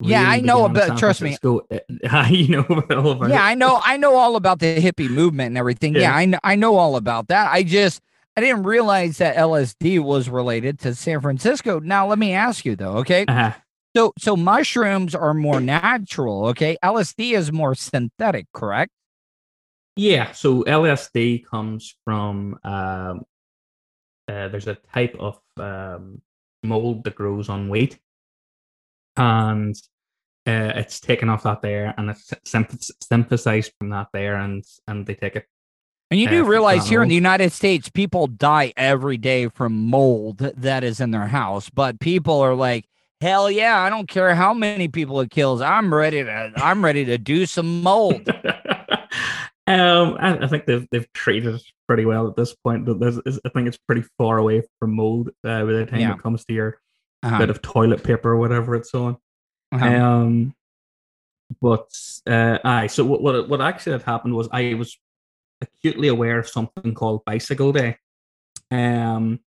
Yeah, 0.00 0.28
I 0.28 0.40
know 0.40 0.66
about- 0.66 0.98
trust 0.98 1.22
me. 1.22 1.36
Francisco. 1.36 1.66
Uh, 2.10 2.26
you 2.30 2.48
know 2.48 2.62
all 2.90 3.12
about 3.12 3.30
yeah, 3.30 3.36
it. 3.46 3.50
I 3.52 3.54
know. 3.54 3.80
I 3.82 3.96
know 3.96 4.14
all 4.16 4.36
about 4.36 4.58
the 4.58 4.76
hippie 4.80 5.08
movement 5.08 5.48
and 5.48 5.58
everything. 5.58 5.94
Yeah, 5.94 6.00
Yeah. 6.02 6.14
I 6.16 6.24
know. 6.26 6.38
I 6.44 6.54
know 6.56 6.76
all 6.76 6.96
about 6.96 7.28
that. 7.28 7.50
I 7.50 7.62
just 7.62 8.02
I 8.36 8.42
didn't 8.42 8.64
realize 8.64 9.16
that 9.18 9.36
LSD 9.36 10.00
was 10.00 10.28
related 10.28 10.78
to 10.80 10.94
San 10.94 11.20
Francisco. 11.22 11.80
Now, 11.80 12.06
let 12.06 12.18
me 12.18 12.32
ask 12.34 12.66
you 12.66 12.76
though. 12.76 12.98
Okay, 12.98 13.24
Uh-huh. 13.26 13.52
so 13.96 14.12
so 14.18 14.36
mushrooms 14.36 15.14
are 15.14 15.32
more 15.32 15.60
natural. 15.60 16.46
Okay, 16.48 16.76
LSD 16.84 17.32
is 17.32 17.50
more 17.50 17.74
synthetic. 17.74 18.46
Correct. 18.52 18.92
Yeah. 19.96 20.32
So 20.32 20.62
LSD 20.64 21.46
comes 21.46 21.96
from. 22.04 22.58
Um, 22.64 23.24
uh, 24.28 24.48
there's 24.48 24.66
a 24.66 24.74
type 24.92 25.16
of 25.20 25.40
um, 25.56 26.20
mold 26.64 27.04
that 27.04 27.14
grows 27.14 27.48
on 27.48 27.68
wheat, 27.68 27.98
and 29.16 29.74
uh, 30.46 30.72
it's 30.76 31.00
taken 31.00 31.28
off 31.28 31.42
that 31.44 31.62
there, 31.62 31.94
and 31.96 32.10
it's 32.10 32.30
synth- 32.46 32.90
synthesized 33.02 33.72
from 33.78 33.90
that 33.90 34.08
there, 34.12 34.36
and 34.36 34.64
and 34.86 35.04
they 35.06 35.14
take 35.14 35.36
it. 35.36 35.46
And 36.10 36.20
you 36.20 36.28
Uh, 36.28 36.30
do 36.30 36.44
realize 36.44 36.88
here 36.88 37.02
in 37.02 37.08
the 37.08 37.16
United 37.16 37.50
States, 37.52 37.88
people 37.88 38.28
die 38.28 38.72
every 38.76 39.16
day 39.16 39.48
from 39.48 39.88
mold 39.90 40.38
that 40.38 40.84
is 40.84 41.00
in 41.00 41.10
their 41.10 41.26
house. 41.26 41.68
But 41.68 41.98
people 41.98 42.38
are 42.40 42.54
like, 42.54 42.84
hell 43.20 43.50
yeah, 43.50 43.80
I 43.80 43.90
don't 43.90 44.08
care 44.08 44.32
how 44.36 44.54
many 44.54 44.86
people 44.86 45.20
it 45.20 45.30
kills. 45.30 45.60
I'm 45.60 45.92
ready 45.92 46.22
to 46.22 46.52
I'm 46.56 46.84
ready 46.84 47.04
to 47.06 47.18
do 47.18 47.44
some 47.44 47.82
mold. 47.82 48.28
um, 49.66 50.16
I, 50.20 50.38
I 50.42 50.46
think 50.46 50.66
they've 50.66 50.86
they've 50.90 51.12
treated 51.12 51.56
it 51.56 51.62
pretty 51.88 52.04
well 52.04 52.28
at 52.28 52.36
this 52.36 52.54
point. 52.54 52.84
But 52.86 53.00
there's, 53.00 53.18
I 53.18 53.48
think 53.48 53.66
it's 53.68 53.78
pretty 53.78 54.04
far 54.16 54.38
away 54.38 54.62
from 54.78 54.94
mold 54.94 55.30
uh, 55.44 55.64
by 55.64 55.72
the 55.72 55.86
time 55.86 56.00
Yeah. 56.00 56.12
it 56.14 56.22
comes 56.22 56.44
to 56.44 56.52
your 56.54 56.78
Uh-huh, 57.26 57.38
bit 57.38 57.50
of 57.50 57.62
toilet 57.62 58.02
paper 58.02 58.30
or 58.30 58.36
whatever 58.36 58.74
it's 58.74 58.94
on. 58.94 59.16
uh-huh. 59.72 59.86
Um, 59.86 60.54
but 61.60 61.90
uh, 62.26 62.58
aye, 62.64 62.86
so 62.88 63.04
what 63.04 63.22
what 63.22 63.48
what 63.48 63.60
actually 63.60 63.92
had 63.92 64.02
happened 64.02 64.34
was 64.34 64.48
I 64.52 64.74
was 64.74 64.98
acutely 65.60 66.08
aware 66.08 66.38
of 66.38 66.48
something 66.48 66.94
called 66.94 67.24
Bicycle 67.24 67.72
Day, 67.72 67.98
um, 68.70 69.40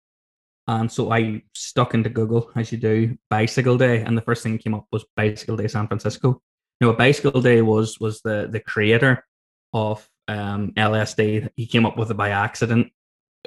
and 0.68 0.92
so 0.92 1.12
I 1.12 1.44
stuck 1.54 1.94
into 1.94 2.10
Google 2.10 2.52
as 2.56 2.72
you 2.72 2.78
do 2.78 3.18
Bicycle 3.30 3.78
Day, 3.78 4.02
and 4.02 4.18
the 4.18 4.22
first 4.22 4.44
thing 4.44 4.54
that 4.54 4.64
came 4.64 4.76
up 4.76 4.86
was 4.92 5.06
Bicycle 5.16 5.58
Day 5.58 5.68
San 5.68 5.88
Francisco. 5.88 6.42
Now, 6.80 6.88
what 6.90 6.98
Bicycle 6.98 7.42
Day 7.42 7.62
was 7.62 8.00
was 8.00 8.22
the 8.22 8.48
the 8.52 8.60
creator 8.60 9.26
of 9.74 10.08
um, 10.28 10.74
LSD. 10.78 11.50
He 11.56 11.66
came 11.66 11.86
up 11.86 11.98
with 11.98 12.12
it 12.12 12.18
by 12.18 12.30
accident. 12.30 12.92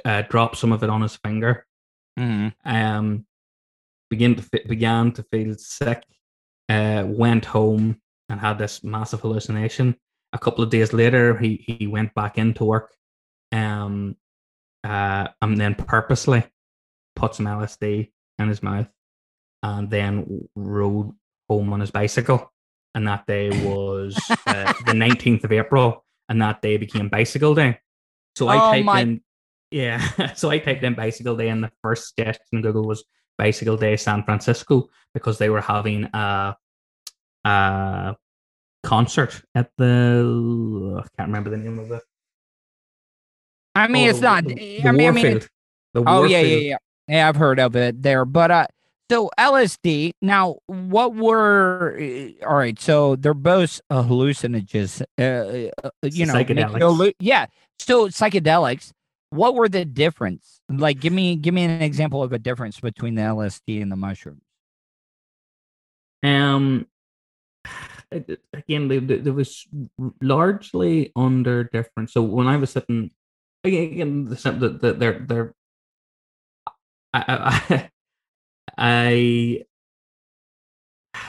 Uh, 0.03 0.23
dropped 0.23 0.57
some 0.57 0.71
of 0.71 0.83
it 0.83 0.89
on 0.89 1.01
his 1.01 1.15
finger. 1.17 1.65
Mhm. 2.19 2.53
Um, 2.65 3.25
began 4.11 4.35
to 4.35 4.43
began 4.67 5.11
to 5.13 5.23
feel 5.31 5.55
sick. 5.57 6.03
Uh, 6.69 7.03
went 7.07 7.43
home 7.45 7.99
and 8.29 8.39
had 8.39 8.57
this 8.59 8.83
massive 8.83 9.21
hallucination. 9.21 9.95
A 10.33 10.37
couple 10.39 10.63
of 10.63 10.69
days 10.69 10.93
later, 10.93 11.35
he 11.37 11.65
he 11.67 11.87
went 11.87 12.13
back 12.13 12.37
into 12.37 12.63
work. 12.63 12.93
Um, 13.51 14.15
uh, 14.83 15.27
and 15.41 15.57
then 15.59 15.75
purposely 15.75 16.43
put 17.15 17.35
some 17.35 17.45
LSD 17.45 18.11
in 18.39 18.47
his 18.47 18.63
mouth, 18.63 18.87
and 19.63 19.89
then 19.89 20.47
rode 20.55 21.11
home 21.49 21.73
on 21.73 21.79
his 21.81 21.91
bicycle. 21.91 22.51
And 22.95 23.07
that 23.07 23.25
day 23.27 23.49
was 23.65 24.17
uh, 24.47 24.73
the 24.85 24.93
nineteenth 24.93 25.43
of 25.43 25.51
April, 25.51 26.05
and 26.29 26.41
that 26.41 26.61
day 26.61 26.77
became 26.77 27.09
Bicycle 27.09 27.55
Day. 27.55 27.79
So 28.37 28.47
I 28.47 28.55
Oh 28.55 28.71
typed 28.71 28.85
my- 28.85 29.01
in, 29.01 29.21
yeah. 29.71 30.33
So 30.35 30.49
I 30.49 30.59
typed 30.59 30.83
in 30.83 30.93
Bicycle 30.95 31.35
Day, 31.35 31.49
and 31.49 31.63
the 31.63 31.71
first 31.83 32.13
suggestion 32.15 32.47
in 32.53 32.61
Google 32.61 32.85
was 32.87 33.03
Bicycle 33.41 33.75
Day 33.75 33.97
San 33.97 34.21
Francisco 34.23 34.87
because 35.15 35.39
they 35.39 35.49
were 35.49 35.61
having 35.61 36.03
a, 36.13 36.55
a 37.43 38.15
concert 38.83 39.41
at 39.55 39.71
the 39.77 41.01
I 41.03 41.07
can't 41.17 41.29
remember 41.29 41.49
the 41.49 41.57
name 41.57 41.79
of 41.79 41.91
it. 41.91 42.03
I 43.73 43.87
mean, 43.87 44.05
Oh, 44.05 44.09
it's 44.11 44.19
the- 44.19 44.25
not. 44.25 44.43
the, 44.45 44.53
I 44.53 44.55
mean, 44.55 44.85
I 44.85 44.91
mean, 44.91 45.13
Warfield. 45.13 45.35
it's- 45.37 45.49
The 45.93 46.03
oh 46.05 46.23
yeah, 46.23 46.39
yeah, 46.41 46.57
yeah, 46.57 46.77
yeah. 47.07 47.27
I've 47.27 47.35
heard 47.35 47.59
of 47.59 47.75
it 47.75 48.01
there, 48.03 48.25
but 48.25 48.51
uh, 48.51 48.67
so 49.09 49.29
LSD. 49.39 50.11
Now, 50.21 50.57
what 50.67 51.15
were? 51.15 51.97
uh, 51.99 52.45
All 52.47 52.55
right, 52.55 52.79
so 52.79 53.15
they're 53.17 53.33
both 53.33 53.81
uh, 53.89 54.03
hallucinogens. 54.03 55.01
Uh, 55.17 55.71
uh, 55.83 55.89
you 56.03 56.25
know, 56.27 57.11
yeah. 57.19 57.45
So 57.79 58.07
psychedelics. 58.07 58.91
What 59.31 59.55
were 59.55 59.69
the 59.69 59.85
difference? 59.85 60.61
Like, 60.69 60.99
give 60.99 61.13
me, 61.13 61.35
give 61.35 61.53
me 61.53 61.63
an 61.63 61.81
example 61.81 62.21
of 62.21 62.33
a 62.33 62.39
difference 62.39 62.79
between 62.79 63.15
the 63.15 63.21
LSD 63.23 63.81
and 63.81 63.91
the 63.91 63.95
mushrooms. 63.95 64.41
Um, 66.21 66.85
again, 68.11 68.87
there 69.23 69.33
was 69.33 69.65
largely 70.21 71.11
under 71.15 71.63
different. 71.63 72.09
So 72.09 72.21
when 72.21 72.47
I 72.47 72.57
was 72.57 72.71
sitting, 72.71 73.11
again, 73.63 73.83
again 73.83 74.25
the, 74.25 74.35
the, 74.35 74.69
the 74.69 74.93
they're 74.93 75.19
they're, 75.19 75.53
I, 77.13 77.23
I, 77.27 77.89
I, 78.77 79.63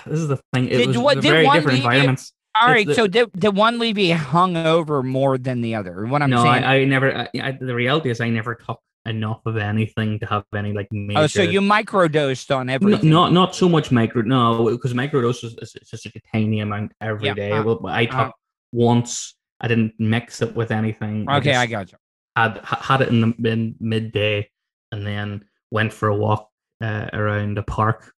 this 0.06 0.18
is 0.18 0.28
the 0.28 0.40
thing. 0.52 0.66
It 0.66 0.78
Did 0.78 0.88
was 0.88 0.98
what- 0.98 1.14
did 1.14 1.22
very 1.22 1.46
one 1.46 1.56
different 1.56 1.78
environments. 1.78 2.32
All 2.54 2.72
It's 2.72 2.86
the- 2.86 2.94
so 2.94 3.06
did, 3.06 3.32
did 3.32 3.56
one 3.56 3.78
leave 3.78 3.96
you 3.98 4.14
hung 4.14 4.56
over 4.56 5.02
more 5.02 5.38
than 5.38 5.60
the 5.62 5.74
other? 5.74 6.04
What 6.06 6.20
I'm 6.22 6.30
no, 6.30 6.42
saying. 6.42 6.64
I, 6.64 6.80
I 6.80 6.84
never. 6.84 7.16
I, 7.16 7.28
I, 7.40 7.52
the 7.52 7.74
reality 7.74 8.10
is, 8.10 8.20
I 8.20 8.28
never 8.28 8.54
took 8.54 8.78
enough 9.06 9.40
of 9.46 9.56
anything 9.56 10.18
to 10.20 10.26
have 10.26 10.44
any 10.54 10.72
like 10.72 10.86
major. 10.92 11.20
oh, 11.20 11.26
so 11.26 11.42
you 11.42 11.60
microdosed 11.60 12.54
on 12.54 12.66
No, 12.66 12.74
everything? 12.74 13.10
not 13.10 13.32
not 13.32 13.54
so 13.54 13.68
much 13.68 13.90
micro. 13.90 14.22
No, 14.22 14.70
because 14.70 14.92
microdose 14.92 15.44
is, 15.44 15.54
is, 15.62 15.74
is 15.76 15.88
just 15.90 16.06
like 16.06 16.16
a 16.16 16.20
tiny 16.32 16.60
amount 16.60 16.92
every 17.00 17.28
Yeah, 17.28 17.34
day. 17.34 17.52
uh, 17.52 17.64
well, 17.64 17.86
I 17.86 18.04
took 18.06 18.14
uh. 18.14 18.30
once. 18.72 19.34
I 19.60 19.68
didn't 19.68 19.94
mix 19.98 20.42
it 20.42 20.54
with 20.54 20.70
anything. 20.72 21.28
Okay, 21.30 21.54
I 21.54 21.66
just 21.66 21.70
got 21.70 21.92
you. 21.92 21.98
had 22.36 22.60
had 22.64 23.00
it 23.00 23.08
in 23.08 23.20
the 23.20 23.50
in 23.50 23.76
midday, 23.80 24.50
and 24.90 25.06
then 25.06 25.44
went 25.70 25.92
for 25.92 26.08
a 26.08 26.16
walk 26.16 26.50
uh, 26.82 27.08
around 27.12 27.56
the 27.56 27.62
park, 27.62 28.12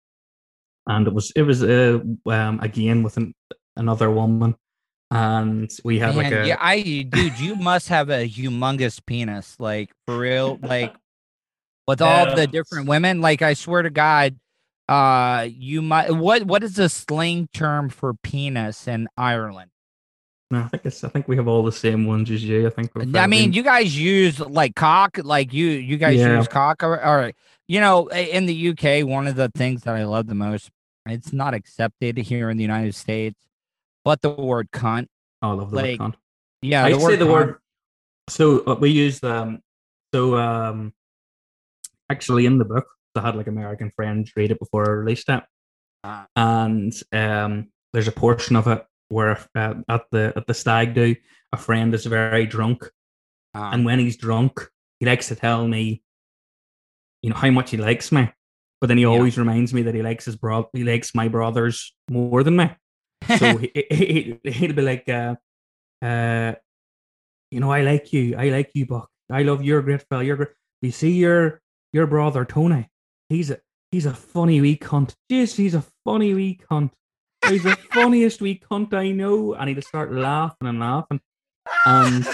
and 0.87 1.07
it 1.07 1.12
was 1.12 1.33
it 1.37 1.43
was 1.43 1.62
uh, 1.62 1.99
um 2.26 2.61
again 2.61 3.03
with 3.03 3.16
an, 3.18 3.35
another 3.76 4.10
woman, 4.10 4.54
and 5.10 5.70
we 5.84 5.98
had 5.98 6.14
like 6.16 6.32
a 6.32 6.46
yeah, 6.46 6.56
I 6.60 7.06
dude, 7.08 7.38
you 7.38 7.56
must 7.56 7.88
have 7.88 8.10
a 8.10 8.28
humongous 8.28 9.00
penis, 9.04 9.56
like 9.58 9.90
for 10.06 10.18
real, 10.18 10.58
like 10.62 10.94
with 11.86 12.00
all 12.02 12.34
the 12.34 12.46
different 12.46 12.88
women. 12.88 13.20
Like 13.20 13.42
I 13.42 13.54
swear 13.54 13.82
to 13.82 13.90
God, 13.90 14.38
uh, 14.88 15.46
you 15.50 15.82
might. 15.82 16.10
What 16.12 16.44
what 16.44 16.62
is 16.62 16.74
the 16.74 16.88
slang 16.88 17.48
term 17.52 17.88
for 17.88 18.14
penis 18.14 18.88
in 18.88 19.08
Ireland? 19.16 19.70
no, 20.52 20.60
I 20.60 20.68
think 20.68 20.84
it's 20.84 21.02
I 21.02 21.08
think 21.08 21.28
we 21.28 21.36
have 21.36 21.48
all 21.48 21.62
the 21.62 21.72
same 21.72 22.06
ones 22.06 22.30
as 22.30 22.44
you. 22.44 22.66
I 22.66 22.70
think. 22.70 22.94
we've, 22.94 23.16
I 23.16 23.26
mean, 23.26 23.54
you 23.54 23.62
guys 23.62 23.98
use 23.98 24.38
like 24.38 24.74
cock, 24.76 25.18
like 25.22 25.52
you 25.52 25.66
you 25.66 25.96
guys 25.96 26.18
Yeah. 26.18 26.36
use 26.38 26.46
cock. 26.48 26.82
All 26.82 26.94
all 26.94 27.16
right, 27.16 27.34
you 27.68 27.80
know, 27.80 28.08
in 28.08 28.44
the 28.46 28.68
UK, 28.70 29.06
one 29.08 29.26
of 29.26 29.34
the 29.34 29.48
things 29.54 29.82
that 29.84 29.94
I 29.94 30.04
love 30.04 30.26
the 30.26 30.34
most, 30.34 30.70
it's 31.06 31.32
not 31.32 31.54
accepted 31.54 32.18
here 32.18 32.50
in 32.50 32.58
the 32.58 32.62
United 32.62 32.94
States, 32.94 33.40
but 34.05 34.20
the 34.22 34.30
word 34.30 34.70
cunt. 34.72 35.07
I 35.40 35.48
love 35.53 35.70
the 35.70 35.76
word 35.76 35.98
cunt. 35.98 36.14
Yeah, 36.62 36.84
I 36.84 36.92
the 36.92 37.00
say 37.00 37.16
the 37.16 37.24
cunt. 37.24 37.32
word. 37.32 37.57
So 38.28 38.64
uh, 38.66 38.74
we 38.74 38.90
use 38.90 39.22
um. 39.24 39.61
So 40.14 40.36
um. 40.36 40.92
Actually, 42.11 42.44
in 42.46 42.59
the 42.59 42.64
book, 42.64 42.86
I 43.16 43.20
had 43.22 43.36
like 43.36 43.46
American 43.46 43.90
friends 43.90 44.32
read 44.36 44.50
it 44.50 44.59
before 44.59 44.86
I 44.86 44.92
released 44.92 45.28
it, 45.30 45.42
Ah. 46.05 46.26
and 46.36 46.92
um, 47.12 47.68
there's 47.92 48.09
a 48.09 48.12
portion 48.12 48.55
of 48.57 48.66
it 48.68 48.84
where 49.09 49.38
uh, 49.55 49.74
at 49.88 50.03
the 50.11 50.32
at 50.36 50.46
the 50.46 50.53
stag 50.55 50.94
do, 50.94 51.14
a 51.53 51.57
friend 51.57 51.94
is 51.94 52.05
very 52.05 52.44
drunk, 52.46 52.90
Ah. 53.55 53.70
and 53.72 53.86
when 53.86 53.98
he's 53.98 54.16
drunk, 54.18 54.68
he 55.00 55.07
likes 55.07 55.28
to 55.28 55.34
tell 55.36 55.66
me, 55.66 56.03
you 57.22 57.30
know, 57.30 57.36
how 57.36 57.50
much 57.50 57.70
he 57.70 57.76
likes 57.78 58.12
me, 58.12 58.30
but 58.80 58.88
then 58.88 58.98
he 58.98 59.05
Yeah. 59.05 59.09
always 59.11 59.38
reminds 59.38 59.72
me 59.72 59.82
that 59.82 59.94
he 59.94 60.03
likes 60.03 60.26
his 60.26 60.36
bro, 60.36 60.68
he 60.74 60.84
likes 60.84 61.14
my 61.14 61.28
brothers 61.28 61.94
more 62.11 62.42
than 62.42 62.57
me 62.57 62.70
so 63.39 63.57
he, 63.57 63.70
he, 63.91 64.51
he'll 64.51 64.72
be 64.72 64.83
like, 64.83 65.09
uh, 65.09 65.37
uh, 66.03 66.55
you 67.51 67.61
know, 67.61 67.70
I 67.70 67.83
like 67.83 68.12
you, 68.12 68.37
I 68.37 68.49
like 68.49 68.70
you, 68.74 68.87
Buck. 68.87 69.09
I 69.30 69.43
love 69.43 69.62
you're 69.62 69.83
great 69.83 70.03
fella. 70.09 70.24
You're 70.24 70.37
great. 70.37 70.49
You 70.83 70.91
see 70.91 71.12
your 71.12 71.61
your 71.93 72.07
brother 72.07 72.45
Tony. 72.45 72.89
He's 73.28 73.51
a 73.51 73.61
he's 73.91 74.07
a 74.07 74.14
funny 74.14 74.61
wee 74.61 74.76
cunt. 74.76 75.14
Jeez, 75.30 75.57
he's 75.57 75.74
a 75.74 75.85
funny 76.05 76.35
wee 76.35 76.59
cunt. 76.70 76.91
He's 77.49 77.62
the 77.62 77.76
funniest 77.93 78.41
wee 78.41 78.61
cunt 78.70 78.93
I 78.95 79.11
know. 79.11 79.55
And 79.55 79.68
he'll 79.70 79.83
start 79.83 80.12
laughing 80.12 80.68
and 80.68 80.80
laughing. 80.80 81.20
And 81.87 82.26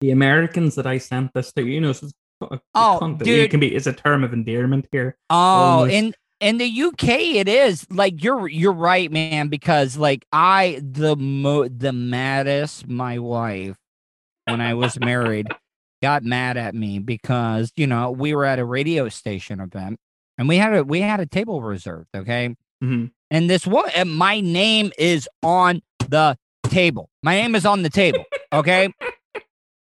the 0.00 0.10
Americans 0.10 0.74
that 0.76 0.86
I 0.86 0.98
sent 0.98 1.32
this 1.34 1.52
to, 1.52 1.66
you 1.66 1.80
know, 1.80 1.92
so 1.92 2.06
it's 2.06 2.14
a 2.42 2.60
Oh, 2.74 2.98
cunt, 3.00 3.26
it 3.26 3.50
can 3.50 3.60
be 3.60 3.74
it's 3.74 3.86
a 3.86 3.92
term 3.92 4.24
of 4.24 4.32
endearment 4.32 4.88
here. 4.90 5.16
Oh, 5.28 5.36
almost. 5.36 5.92
in 5.92 6.14
in 6.40 6.58
the 6.58 6.82
UK 6.82 7.08
it 7.08 7.48
is 7.48 7.86
like 7.90 8.22
you're 8.24 8.48
you're 8.48 8.72
right, 8.72 9.10
man. 9.12 9.48
Because 9.48 9.96
like 9.96 10.24
I 10.32 10.80
the 10.82 11.16
mo 11.16 11.68
the 11.68 11.92
maddest 11.92 12.88
my 12.88 13.18
wife 13.18 13.76
when 14.46 14.60
I 14.60 14.74
was 14.74 14.98
married 14.98 15.48
got 16.02 16.24
mad 16.24 16.56
at 16.56 16.74
me 16.74 16.98
because 16.98 17.72
you 17.76 17.86
know 17.86 18.10
we 18.10 18.34
were 18.34 18.44
at 18.44 18.58
a 18.58 18.64
radio 18.64 19.08
station 19.08 19.60
event 19.60 19.98
and 20.38 20.48
we 20.48 20.56
had 20.56 20.74
a 20.74 20.84
we 20.84 21.00
had 21.00 21.20
a 21.20 21.26
table 21.26 21.62
reserved, 21.62 22.08
okay. 22.14 22.56
Mhm. 22.82 23.10
And 23.30 23.48
this 23.48 23.66
one, 23.66 23.88
and 23.94 24.10
my 24.10 24.40
name 24.40 24.90
is 24.98 25.28
on 25.42 25.82
the 26.08 26.36
table. 26.64 27.10
My 27.22 27.36
name 27.36 27.54
is 27.54 27.64
on 27.66 27.82
the 27.82 27.90
table, 27.90 28.24
okay. 28.52 28.92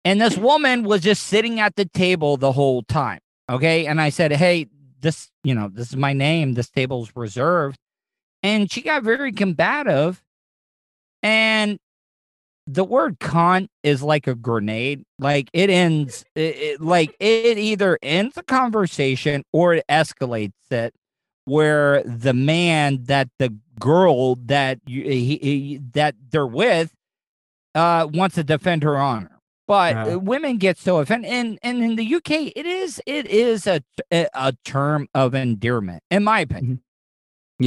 and 0.05 0.21
this 0.21 0.37
woman 0.37 0.83
was 0.83 1.01
just 1.01 1.23
sitting 1.29 1.61
at 1.61 1.77
the 1.77 1.85
table 1.85 2.37
the 2.37 2.53
whole 2.53 2.83
time. 2.83 3.21
Okay. 3.49 3.87
And 3.87 4.01
I 4.01 4.11
said, 4.11 4.33
Hey, 4.33 4.67
this, 5.01 5.29
you 5.45 5.55
know, 5.55 5.69
this 5.73 5.89
is 5.91 5.97
my 5.97 6.13
name. 6.13 6.55
This 6.55 6.69
table's 6.71 7.11
reserved. 7.15 7.77
And 8.43 8.71
she 8.71 8.83
got 8.83 9.03
very 9.03 9.33
combative. 9.33 10.23
And 11.23 11.79
the 12.67 12.85
word 12.85 13.19
cunt 13.19 13.69
is 13.83 14.03
like 14.03 14.27
a 14.27 14.35
grenade. 14.35 15.03
Like 15.19 15.49
it 15.53 15.71
ends, 15.71 16.25
it, 16.35 16.57
it- 16.57 16.81
like 16.81 17.15
it 17.21 17.59
either 17.59 17.99
ends 18.03 18.35
the 18.35 18.43
conversation 18.43 19.43
or 19.53 19.75
it 19.75 19.85
escalates 19.91 20.53
it 20.71 20.95
where 21.47 22.03
the 22.05 22.35
man 22.35 23.03
that 23.05 23.29
the 23.39 23.55
girl 23.81 24.37
that 24.37 24.79
you, 24.87 25.03
he, 25.03 25.39
he, 25.43 25.81
that 25.95 26.15
they're 26.31 26.47
with 26.47 26.93
uh 27.75 28.07
wants 28.13 28.35
to 28.35 28.45
defend 28.45 28.83
her 28.83 28.97
honor 28.99 29.40
but 29.75 29.93
Yeah. 29.95 30.15
uh, 30.15 30.19
women 30.33 30.53
get 30.67 30.77
so 30.87 30.93
offended 31.03 31.31
and 31.39 31.59
and 31.67 31.77
in 31.87 31.93
the 32.01 32.07
uk 32.19 32.31
it 32.61 32.67
is 32.81 33.01
it 33.07 33.27
is 33.27 33.67
a 33.77 33.79
a, 34.11 34.53
term 34.65 35.01
of 35.15 35.29
endearment 35.35 36.03
in 36.11 36.23
my 36.31 36.39
opinion 36.47 36.77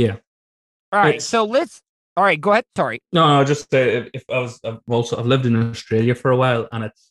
Yeah. 0.03 0.15
all 0.91 0.99
right 1.03 1.15
It's- 1.15 1.25
so 1.33 1.39
let's 1.57 1.75
all 2.17 2.25
right 2.29 2.39
go 2.45 2.51
ahead 2.51 2.65
sorry 2.75 2.99
No, 3.17 3.23
no, 3.37 3.43
just 3.53 3.73
uh, 3.73 3.77
if, 3.99 4.05
if 4.19 4.23
I 4.29 4.39
was 4.45 4.53
I've 4.67 4.81
also 4.97 5.13
I've 5.19 5.31
lived 5.33 5.45
in 5.49 5.55
Australia 5.75 6.13
for 6.21 6.29
a 6.31 6.37
while, 6.43 6.63
and 6.73 6.81
it's 6.87 7.03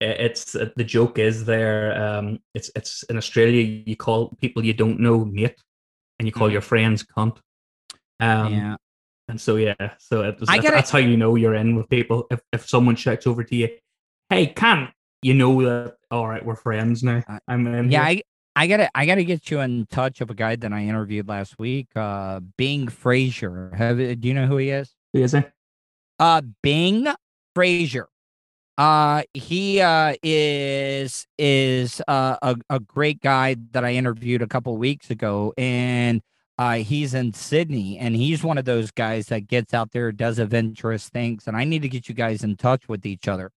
it's 0.00 0.54
uh, 0.56 0.68
the 0.80 0.84
joke 0.96 1.16
is 1.28 1.36
there. 1.52 1.82
Um, 2.04 2.26
it's 2.56 2.68
it's 2.78 2.92
in 3.10 3.16
Australia 3.22 3.62
you 3.90 3.96
call 4.06 4.20
people 4.42 4.60
you 4.68 4.74
don't 4.82 4.98
know 5.06 5.24
mate, 5.24 5.58
and 6.18 6.24
you 6.28 6.32
call 6.38 6.48
Mhm. 6.48 6.56
your 6.56 6.64
friends 6.72 6.98
cunt. 7.14 7.36
Um, 8.28 8.52
yeah 8.52 8.76
and 9.30 9.40
so 9.40 9.52
yeah, 9.66 9.88
so 9.98 10.14
it 10.28 10.34
was, 10.40 10.48
I 10.48 10.52
that's, 10.56 10.64
gotta- 10.64 10.76
that's 10.76 10.90
how 10.94 10.98
you 11.10 11.16
know 11.22 11.32
you're 11.42 11.54
in 11.62 11.70
with 11.78 11.88
people. 11.96 12.18
If 12.34 12.40
if 12.56 12.62
someone 12.74 12.96
checks 13.04 13.26
over 13.30 13.42
to 13.50 13.54
you, 13.60 13.68
"Hey, 14.32 14.52
cunt," 14.52 14.92
you 15.22 15.34
know 15.34 15.62
that 15.62 15.96
all 16.10 16.28
right, 16.28 16.44
we're 16.44 16.56
friends 16.56 17.02
now. 17.02 17.22
Uh, 17.28 17.38
I'm 17.48 17.66
in. 17.66 17.90
yeah 17.90 18.08
here. 18.08 18.22
I, 18.56 18.62
I 18.64 18.66
gotta 18.66 18.90
i 18.94 19.06
gotta 19.06 19.24
get 19.24 19.50
you 19.50 19.60
in 19.60 19.86
touch 19.86 20.20
of 20.20 20.28
a 20.28 20.34
guy 20.34 20.56
that 20.56 20.72
i 20.74 20.82
interviewed 20.82 21.26
last 21.26 21.58
week 21.58 21.88
uh 21.96 22.38
bing 22.58 22.88
frazier 22.88 23.72
have 23.74 23.96
do 23.96 24.28
you 24.28 24.34
know 24.34 24.46
who 24.46 24.58
he 24.58 24.68
is 24.68 24.90
Who 25.14 25.22
is 25.22 25.32
it? 25.32 25.50
uh 26.18 26.42
bing 26.62 27.08
frazier 27.54 28.08
Uh, 28.78 29.22
he 29.34 29.80
uh 29.80 30.14
is 30.22 31.26
is 31.38 32.00
uh, 32.08 32.36
a 32.42 32.56
a 32.70 32.80
great 32.80 33.20
guy 33.20 33.56
that 33.72 33.84
I 33.84 33.92
interviewed 33.94 34.42
a 34.42 34.46
couple 34.46 34.76
weeks 34.78 35.10
ago, 35.10 35.52
and 35.58 36.20
uh, 36.58 36.76
he's 36.90 37.12
in 37.14 37.32
Sydney, 37.34 37.98
and 37.98 38.16
he's 38.16 38.42
one 38.42 38.56
of 38.58 38.64
those 38.64 38.90
guys 38.90 39.26
that 39.26 39.46
gets 39.46 39.72
out 39.74 39.92
there, 39.92 40.10
does 40.12 40.38
adventurous 40.38 41.08
things, 41.08 41.46
and 41.46 41.56
I 41.56 41.64
need 41.64 41.82
to 41.82 41.88
get 41.88 42.08
you 42.08 42.14
guys 42.14 42.42
in 42.44 42.56
touch 42.56 42.88
with 42.88 43.04
each 43.06 43.28
other. 43.28 43.50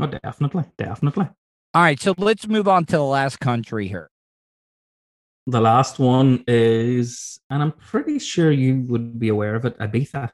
Oh, 0.00 0.06
definitely, 0.06 0.64
definitely. 0.76 1.28
All 1.74 1.82
right, 1.82 2.00
so 2.00 2.14
let's 2.18 2.46
move 2.46 2.68
on 2.68 2.84
to 2.86 2.96
the 2.96 3.02
last 3.04 3.40
country 3.40 3.88
here. 3.88 4.10
The 5.46 5.60
last 5.60 5.98
one 5.98 6.42
is, 6.48 7.38
and 7.50 7.62
I'm 7.62 7.72
pretty 7.72 8.18
sure 8.18 8.50
you 8.50 8.80
would 8.88 9.18
be 9.18 9.28
aware 9.28 9.54
of 9.54 9.64
it, 9.64 9.78
Ibiza. 9.78 10.30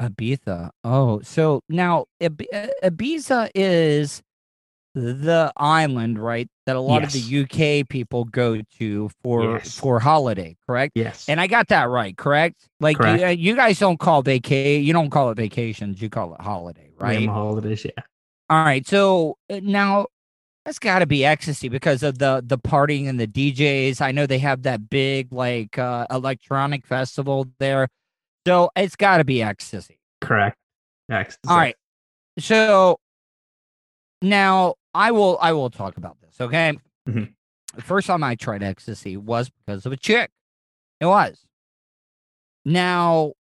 Ibiza. 0.00 0.70
Oh, 0.84 1.20
so 1.22 1.60
now 1.68 2.06
uh, 2.22 2.28
Ibiza 2.84 3.50
is 3.54 4.22
the 4.94 5.52
island, 5.56 6.18
right? 6.18 6.48
That 6.66 6.76
a 6.76 6.80
lot 6.80 7.02
of 7.04 7.12
the 7.12 7.40
UK 7.42 7.88
people 7.88 8.24
go 8.24 8.60
to 8.78 9.10
for 9.22 9.42
Yes. 9.58 9.78
for 9.78 10.00
holiday, 10.00 10.56
correct? 10.66 10.92
Yes. 10.94 11.28
And 11.28 11.40
I 11.40 11.46
got 11.46 11.68
that 11.68 11.88
right, 11.88 12.16
correct? 12.16 12.66
Like 12.80 12.96
you, 12.96 13.02
Correct. 13.04 13.22
uh, 13.24 13.26
you 13.28 13.56
guys 13.56 13.78
don't 13.78 13.98
call 13.98 14.22
vacay, 14.22 14.82
you 14.82 14.92
don't 14.92 15.10
call 15.10 15.30
it 15.30 15.36
vacations, 15.36 16.00
you 16.00 16.08
call 16.08 16.34
it 16.34 16.40
holiday, 16.40 16.90
right? 16.98 17.18
Rim 17.18 17.28
holidays, 17.28 17.84
yeah. 17.84 18.02
All 18.50 18.64
right. 18.64 18.86
So 18.86 19.38
uh, 19.48 19.60
now 19.62 20.06
that's 20.64 20.78
got 20.78 20.98
to 20.98 21.06
be 21.06 21.24
ecstasy 21.24 21.68
because 21.68 22.02
of 22.02 22.18
the 22.18 22.42
the 22.44 22.58
partying 22.58 23.08
and 23.08 23.18
the 23.18 23.26
DJs. 23.26 24.00
I 24.00 24.12
know 24.12 24.26
they 24.26 24.38
have 24.40 24.62
that 24.62 24.90
big 24.90 25.32
like 25.32 25.78
uh, 25.78 26.06
electronic 26.10 26.84
festival 26.84 27.46
there, 27.60 27.88
so 28.46 28.70
it's 28.76 28.96
got 28.96 29.18
to 29.18 29.24
be 29.24 29.42
ecstasy. 29.42 30.00
Correct. 30.20 30.56
Ecstasy. 31.10 31.48
All 31.48 31.56
right. 31.56 31.76
So 32.38 32.98
now 34.20 34.74
I 34.94 35.12
will 35.12 35.38
I 35.40 35.52
will 35.52 35.70
talk 35.70 35.96
about 35.96 36.16
this. 36.20 36.40
Okay. 36.40 36.76
Mhm. 37.08 37.32
The 37.74 37.82
first 37.82 38.08
time 38.08 38.24
I 38.24 38.34
tried 38.34 38.62
ecstasy 38.64 39.16
was 39.16 39.48
because 39.48 39.86
of 39.86 39.92
a 39.92 39.96
chick. 39.96 40.30
It 41.00 41.06
was. 41.06 41.46
Now, 42.64 43.32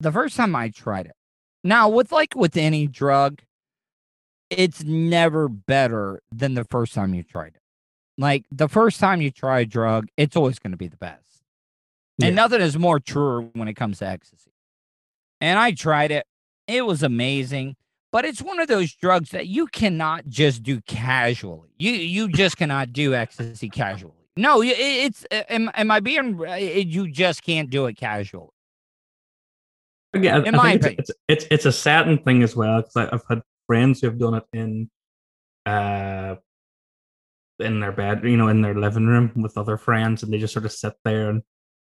the 0.00 0.12
first 0.12 0.36
time 0.36 0.54
I 0.54 0.68
tried 0.70 1.06
it. 1.06 1.16
Now, 1.64 1.88
with 1.88 2.12
like 2.12 2.34
with 2.36 2.56
any 2.56 2.86
drug, 2.86 3.42
it's 4.50 4.84
never 4.84 5.48
better 5.48 6.20
than 6.32 6.54
the 6.54 6.64
first 6.64 6.94
time 6.94 7.14
you 7.14 7.22
tried 7.22 7.48
it. 7.54 7.60
Like 8.18 8.44
the 8.50 8.68
first 8.68 9.00
time 9.00 9.20
you 9.20 9.30
try 9.30 9.60
a 9.60 9.66
drug, 9.66 10.08
it's 10.16 10.36
always 10.36 10.58
going 10.58 10.70
to 10.70 10.76
be 10.76 10.88
the 10.88 10.96
best. 10.96 11.22
And 12.22 12.34
nothing 12.34 12.62
is 12.62 12.78
more 12.78 12.98
true 12.98 13.50
when 13.54 13.68
it 13.68 13.74
comes 13.74 13.98
to 13.98 14.06
ecstasy. 14.06 14.52
And 15.40 15.58
I 15.58 15.72
tried 15.72 16.10
it. 16.10 16.26
It 16.66 16.86
was 16.86 17.02
amazing, 17.02 17.76
but 18.10 18.24
it's 18.24 18.40
one 18.40 18.58
of 18.58 18.68
those 18.68 18.94
drugs 18.94 19.30
that 19.30 19.46
you 19.48 19.66
cannot 19.66 20.26
just 20.26 20.62
do 20.62 20.80
casually. 20.82 21.68
You 21.78 21.92
you 21.92 22.28
just 22.28 22.56
cannot 22.56 22.92
do 22.94 23.14
ecstasy 23.14 23.68
casually. 23.68 24.14
No, 24.36 24.62
it- 24.62 24.68
it's 24.78 25.26
am, 25.30 25.70
am 25.74 25.90
I 25.90 26.00
being 26.00 26.40
uh, 26.46 26.54
you 26.54 27.10
just 27.10 27.42
can't 27.42 27.68
do 27.68 27.84
it 27.86 27.96
casually. 27.98 28.48
Again, 30.14 30.42
I, 30.42 30.48
in 30.48 30.54
I 30.54 30.56
my 30.56 30.72
opinion. 30.72 31.00
it's, 31.00 31.10
it's 31.28 31.46
it's 31.50 31.66
a 31.66 31.72
certain 31.72 32.16
thing 32.18 32.42
as 32.42 32.56
well 32.56 32.80
because 32.80 32.96
I've 32.96 33.22
had 33.28 33.42
friends 33.66 34.00
who 34.00 34.06
have 34.08 34.18
done 34.18 34.34
it 34.34 34.44
in 34.52 34.90
uh 35.66 36.36
in 37.58 37.80
their 37.80 37.92
bed, 37.92 38.22
you 38.24 38.36
know, 38.36 38.48
in 38.48 38.60
their 38.60 38.74
living 38.74 39.06
room 39.06 39.32
with 39.36 39.56
other 39.56 39.76
friends, 39.78 40.22
and 40.22 40.32
they 40.32 40.38
just 40.38 40.52
sort 40.52 40.66
of 40.66 40.72
sit 40.72 40.92
there 41.04 41.30
and 41.30 41.42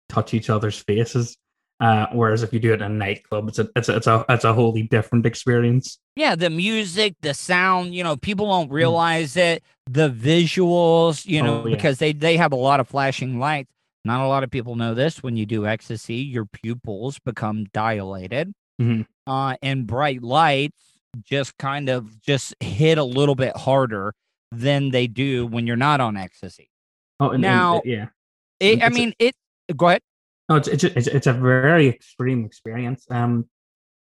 touch 0.09 0.33
each 0.33 0.49
other's 0.49 0.77
faces. 0.79 1.37
Uh, 1.79 2.05
whereas 2.13 2.41
if 2.43 2.53
you 2.53 2.59
do 2.59 2.71
it 2.71 2.81
in 2.81 2.83
a 2.83 2.89
nightclub, 2.89 3.49
it's 3.49 3.59
a 3.59 3.67
it's 3.75 3.89
a 3.89 3.95
it's 3.97 4.07
a 4.07 4.25
it's 4.29 4.43
a 4.45 4.53
wholly 4.53 4.83
different 4.83 5.25
experience. 5.25 5.99
Yeah, 6.15 6.35
the 6.35 6.49
music, 6.49 7.15
the 7.21 7.33
sound, 7.33 7.93
you 7.93 8.03
know, 8.03 8.15
people 8.15 8.47
don't 8.47 8.69
Mm. 8.69 8.73
realize 8.73 9.35
it. 9.35 9.61
The 9.89 10.09
visuals, 10.09 11.25
you 11.25 11.41
know, 11.41 11.63
Oh, 11.63 11.67
yeah. 11.67 11.75
because 11.75 11.97
they 11.97 12.13
they 12.13 12.37
have 12.37 12.53
a 12.53 12.57
lot 12.57 12.79
of 12.79 12.87
flashing 12.87 13.39
lights. 13.39 13.71
Not 14.05 14.23
a 14.23 14.27
lot 14.27 14.43
of 14.43 14.51
people 14.51 14.75
know 14.75 14.93
this. 14.93 15.21
When 15.23 15.35
you 15.35 15.45
do 15.45 15.65
ecstasy, 15.65 16.15
your 16.17 16.45
pupils 16.45 17.19
become 17.19 17.65
dilated, 17.73 18.53
Mhm. 18.79 19.05
uh, 19.27 19.57
and 19.61 19.85
bright 19.87 20.21
lights 20.21 20.94
just 21.23 21.57
kind 21.57 21.89
of 21.89 22.21
just 22.21 22.53
hit 22.59 22.97
a 22.97 23.03
little 23.03 23.35
bit 23.35 23.55
harder 23.55 24.13
than 24.51 24.91
they 24.91 25.07
do 25.07 25.45
when 25.47 25.67
you're 25.67 25.75
not 25.75 26.01
on 26.01 26.17
ecstasy. 26.17 26.69
Oh, 27.19 27.27
and, 27.27 27.35
and, 27.35 27.41
Now- 27.43 27.81
yeah, 27.85 28.07
It, 28.59 28.81
I 28.81 28.87
It's 28.87 28.95
a- 28.95 28.99
mean, 28.99 29.13
it. 29.19 29.35
Go 29.75 29.87
ahead. 29.89 30.01
No, 30.49 30.57
it's 30.57 30.67
it's 30.67 30.83
a, 30.83 30.97
it's, 30.97 31.07
it's 31.07 31.27
a 31.27 31.33
very 31.33 31.87
extreme 31.87 32.45
experience. 32.45 33.05
Um, 33.09 33.49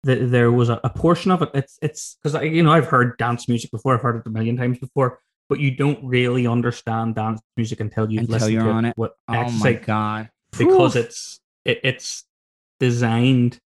the, 0.04 0.16
there 0.16 0.52
was 0.52 0.70
a, 0.70 0.80
a 0.84 0.90
portion 0.90 1.30
of 1.32 1.42
it. 1.42 1.50
It's 1.54 1.78
it's 1.82 2.18
because 2.24 2.42
you 2.44 2.64
know 2.64 2.72
I've 2.72 2.88
heard 2.88 3.18
dance 3.18 3.50
music 3.50 3.70
before. 3.70 3.94
I've 3.96 4.02
heard 4.02 4.16
it 4.16 4.26
a 4.26 4.30
million 4.30 4.56
times 4.56 4.80
before, 4.80 5.20
but 5.50 5.60
you 5.60 5.72
don't 5.72 6.02
really 6.04 6.48
understand 6.48 7.16
dance 7.16 7.42
music 7.58 7.82
until 7.82 8.10
you've 8.10 8.22
Until 8.22 8.34
listened 8.36 8.54
you're 8.54 8.64
to 8.64 8.70
on 8.70 8.86
it. 8.86 8.98
What 8.98 9.16
Oh 9.28 9.52
my 9.52 9.74
god! 9.74 10.30
because 10.58 10.94
Whew. 10.96 11.02
it's 11.04 11.40
it, 11.66 11.82
it's 11.84 12.24
designed. 12.80 13.60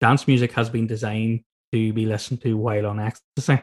Dance 0.00 0.26
music 0.28 0.52
has 0.52 0.68
been 0.68 0.86
designed 0.86 1.40
to 1.72 1.92
be 1.92 2.06
listened 2.06 2.40
to 2.42 2.54
while 2.56 2.86
on 2.86 3.00
ecstasy. 3.00 3.62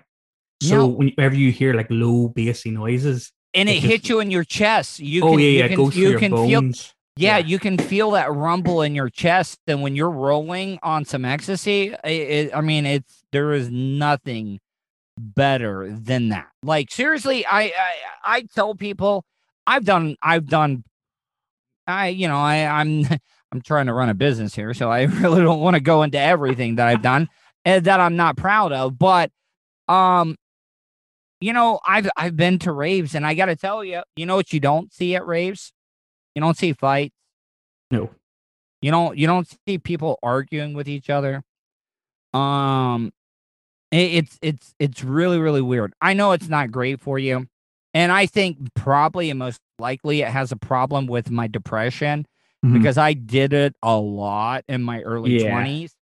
So 0.62 0.88
Yeah. 0.88 0.96
whenever 0.96 1.36
you 1.36 1.52
hear 1.52 1.74
like 1.74 1.88
low 1.90 2.30
bassy 2.30 2.72
noises, 2.72 3.32
and 3.54 3.70
it 3.70 3.78
it 3.78 3.80
hits 3.84 4.10
you 4.10 4.20
in 4.20 4.30
your 4.32 4.44
chest. 4.44 5.00
You 5.00 5.24
oh 5.24 5.32
can, 5.32 5.40
yeah, 5.40 5.46
you 5.46 5.58
yeah, 5.58 5.64
can, 5.64 5.74
it 5.74 5.76
goes 5.78 5.96
you 5.96 6.02
through 6.04 6.12
your 6.12 6.20
can 6.20 6.32
feel 6.32 6.62
bones. 6.62 6.94
Yeah, 7.16 7.38
Yeah. 7.38 7.46
you 7.48 7.60
can 7.60 7.78
feel 7.78 8.12
that 8.12 8.32
rumble 8.32 8.82
in 8.82 8.96
your 8.96 9.10
chest, 9.10 9.60
and 9.68 9.82
when 9.82 9.96
you're 9.96 10.10
rolling 10.12 10.80
on 10.84 11.06
some 11.06 11.26
ecstasy, 11.26 11.94
it, 12.04 12.10
it, 12.10 12.56
I 12.56 12.62
mean, 12.62 12.86
it's 12.86 13.24
there 13.32 13.54
is 13.54 13.70
nothing 13.72 14.60
better 15.18 15.90
than 15.92 16.30
that. 16.30 16.48
Like 16.64 16.92
seriously, 16.92 17.46
I, 17.46 17.62
I 17.64 17.94
I 18.24 18.42
tell 18.54 18.76
people, 18.76 19.26
I've 19.68 19.86
done 19.86 20.16
I've 20.22 20.46
done, 20.48 20.84
I 21.88 22.08
you 22.10 22.28
know 22.28 22.38
I 22.38 22.66
I'm 22.66 23.06
I'm 23.52 23.62
trying 23.62 23.88
to 23.88 23.94
run 23.94 24.10
a 24.10 24.14
business 24.14 24.54
here, 24.56 24.74
so 24.74 24.92
I 24.92 25.04
really 25.24 25.42
don't 25.42 25.60
want 25.60 25.76
to 25.76 25.80
go 25.82 26.04
into 26.04 26.20
everything 26.20 26.76
that 26.76 26.88
I've 26.88 27.02
done 27.02 27.30
and 27.66 27.86
that 27.86 28.00
I'm 28.00 28.16
not 28.16 28.38
proud 28.38 28.72
of, 28.74 28.98
but 28.98 29.32
um. 29.88 30.36
You 31.42 31.54
know, 31.54 31.80
I've 31.88 32.10
I've 32.18 32.36
been 32.36 32.60
to 32.60 32.74
raves, 32.74 33.16
and 33.16 33.26
I 33.26 33.34
got 33.34 33.46
to 33.46 33.56
tell 33.56 33.82
you, 33.82 34.02
you 34.18 34.26
know 34.26 34.36
what 34.36 34.52
you 34.52 34.60
don't 34.60 34.92
see 34.92 35.16
at 35.16 35.26
raves? 35.26 35.72
You 36.36 36.42
don't 36.42 36.58
see 36.58 36.74
fights. 36.74 37.16
No, 37.92 38.10
You 38.82 38.92
don't 38.92 39.18
you 39.18 39.26
don't 39.26 39.48
see 39.66 39.78
people 39.78 40.20
arguing 40.22 40.74
with 40.74 40.90
each 40.90 41.10
other. 41.10 41.42
Um 42.34 43.12
it- 43.92 43.98
it's 44.16 44.38
it's 44.42 44.76
it's 44.80 45.02
really 45.04 45.40
really 45.40 45.62
weird. 45.62 45.94
I 46.02 46.14
know 46.14 46.34
it's 46.34 46.50
not 46.50 46.72
great 46.72 47.00
for 47.00 47.18
you. 47.18 47.48
And 47.94 48.12
I 48.12 48.26
think 48.26 48.58
probably 48.76 49.30
and 49.30 49.40
most 49.40 49.62
likely 49.80 50.22
it 50.22 50.28
has 50.28 50.52
a 50.52 50.58
problem 50.58 51.08
with 51.08 51.32
my 51.32 51.48
depression 51.48 52.26
Mhm. 52.66 52.74
because 52.74 52.98
I 52.98 53.14
did 53.14 53.54
it 53.54 53.76
a 53.82 53.96
lot 53.98 54.66
in 54.68 54.84
my 54.84 55.02
early 55.04 55.42
Yeah. 55.42 55.52
20s 55.52 55.94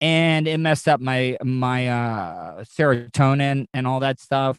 and 0.00 0.46
it 0.48 0.58
messed 0.58 0.88
up 0.88 1.00
my 1.00 1.36
my 1.42 1.88
uh 1.88 2.64
serotonin 2.64 3.66
and 3.74 3.86
all 3.86 4.00
that 4.00 4.20
stuff. 4.20 4.58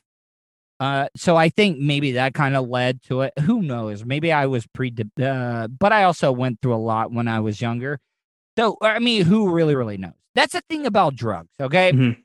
Uh, 0.81 1.09
so 1.13 1.35
I 1.35 1.49
think 1.49 1.77
maybe 1.77 2.13
that 2.13 2.33
kind 2.33 2.55
of 2.55 2.69
led 2.69 3.01
to 3.03 3.21
it. 3.21 3.33
Who 3.39 3.61
knows? 3.61 4.05
Maybe 4.05 4.31
I 4.31 4.45
was 4.45 4.65
pre, 4.67 4.93
uh, 5.21 5.67
but 5.67 5.91
I 5.91 6.03
also 6.03 6.31
went 6.31 6.61
through 6.61 6.73
a 6.73 6.77
lot 6.77 7.11
when 7.11 7.27
I 7.27 7.41
was 7.41 7.59
younger. 7.61 7.99
So 8.57 8.77
I 8.81 8.99
mean, 8.99 9.23
who 9.25 9.49
really, 9.51 9.75
really 9.75 9.97
knows? 9.97 10.13
That's 10.35 10.53
the 10.53 10.61
thing 10.69 10.85
about 10.85 11.15
drugs. 11.15 11.49
Okay, 11.59 11.91
Mhm. 11.91 12.23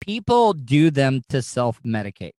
people 0.00 0.52
do 0.52 0.90
them 0.90 1.22
to 1.30 1.42
self-medicate, 1.42 2.32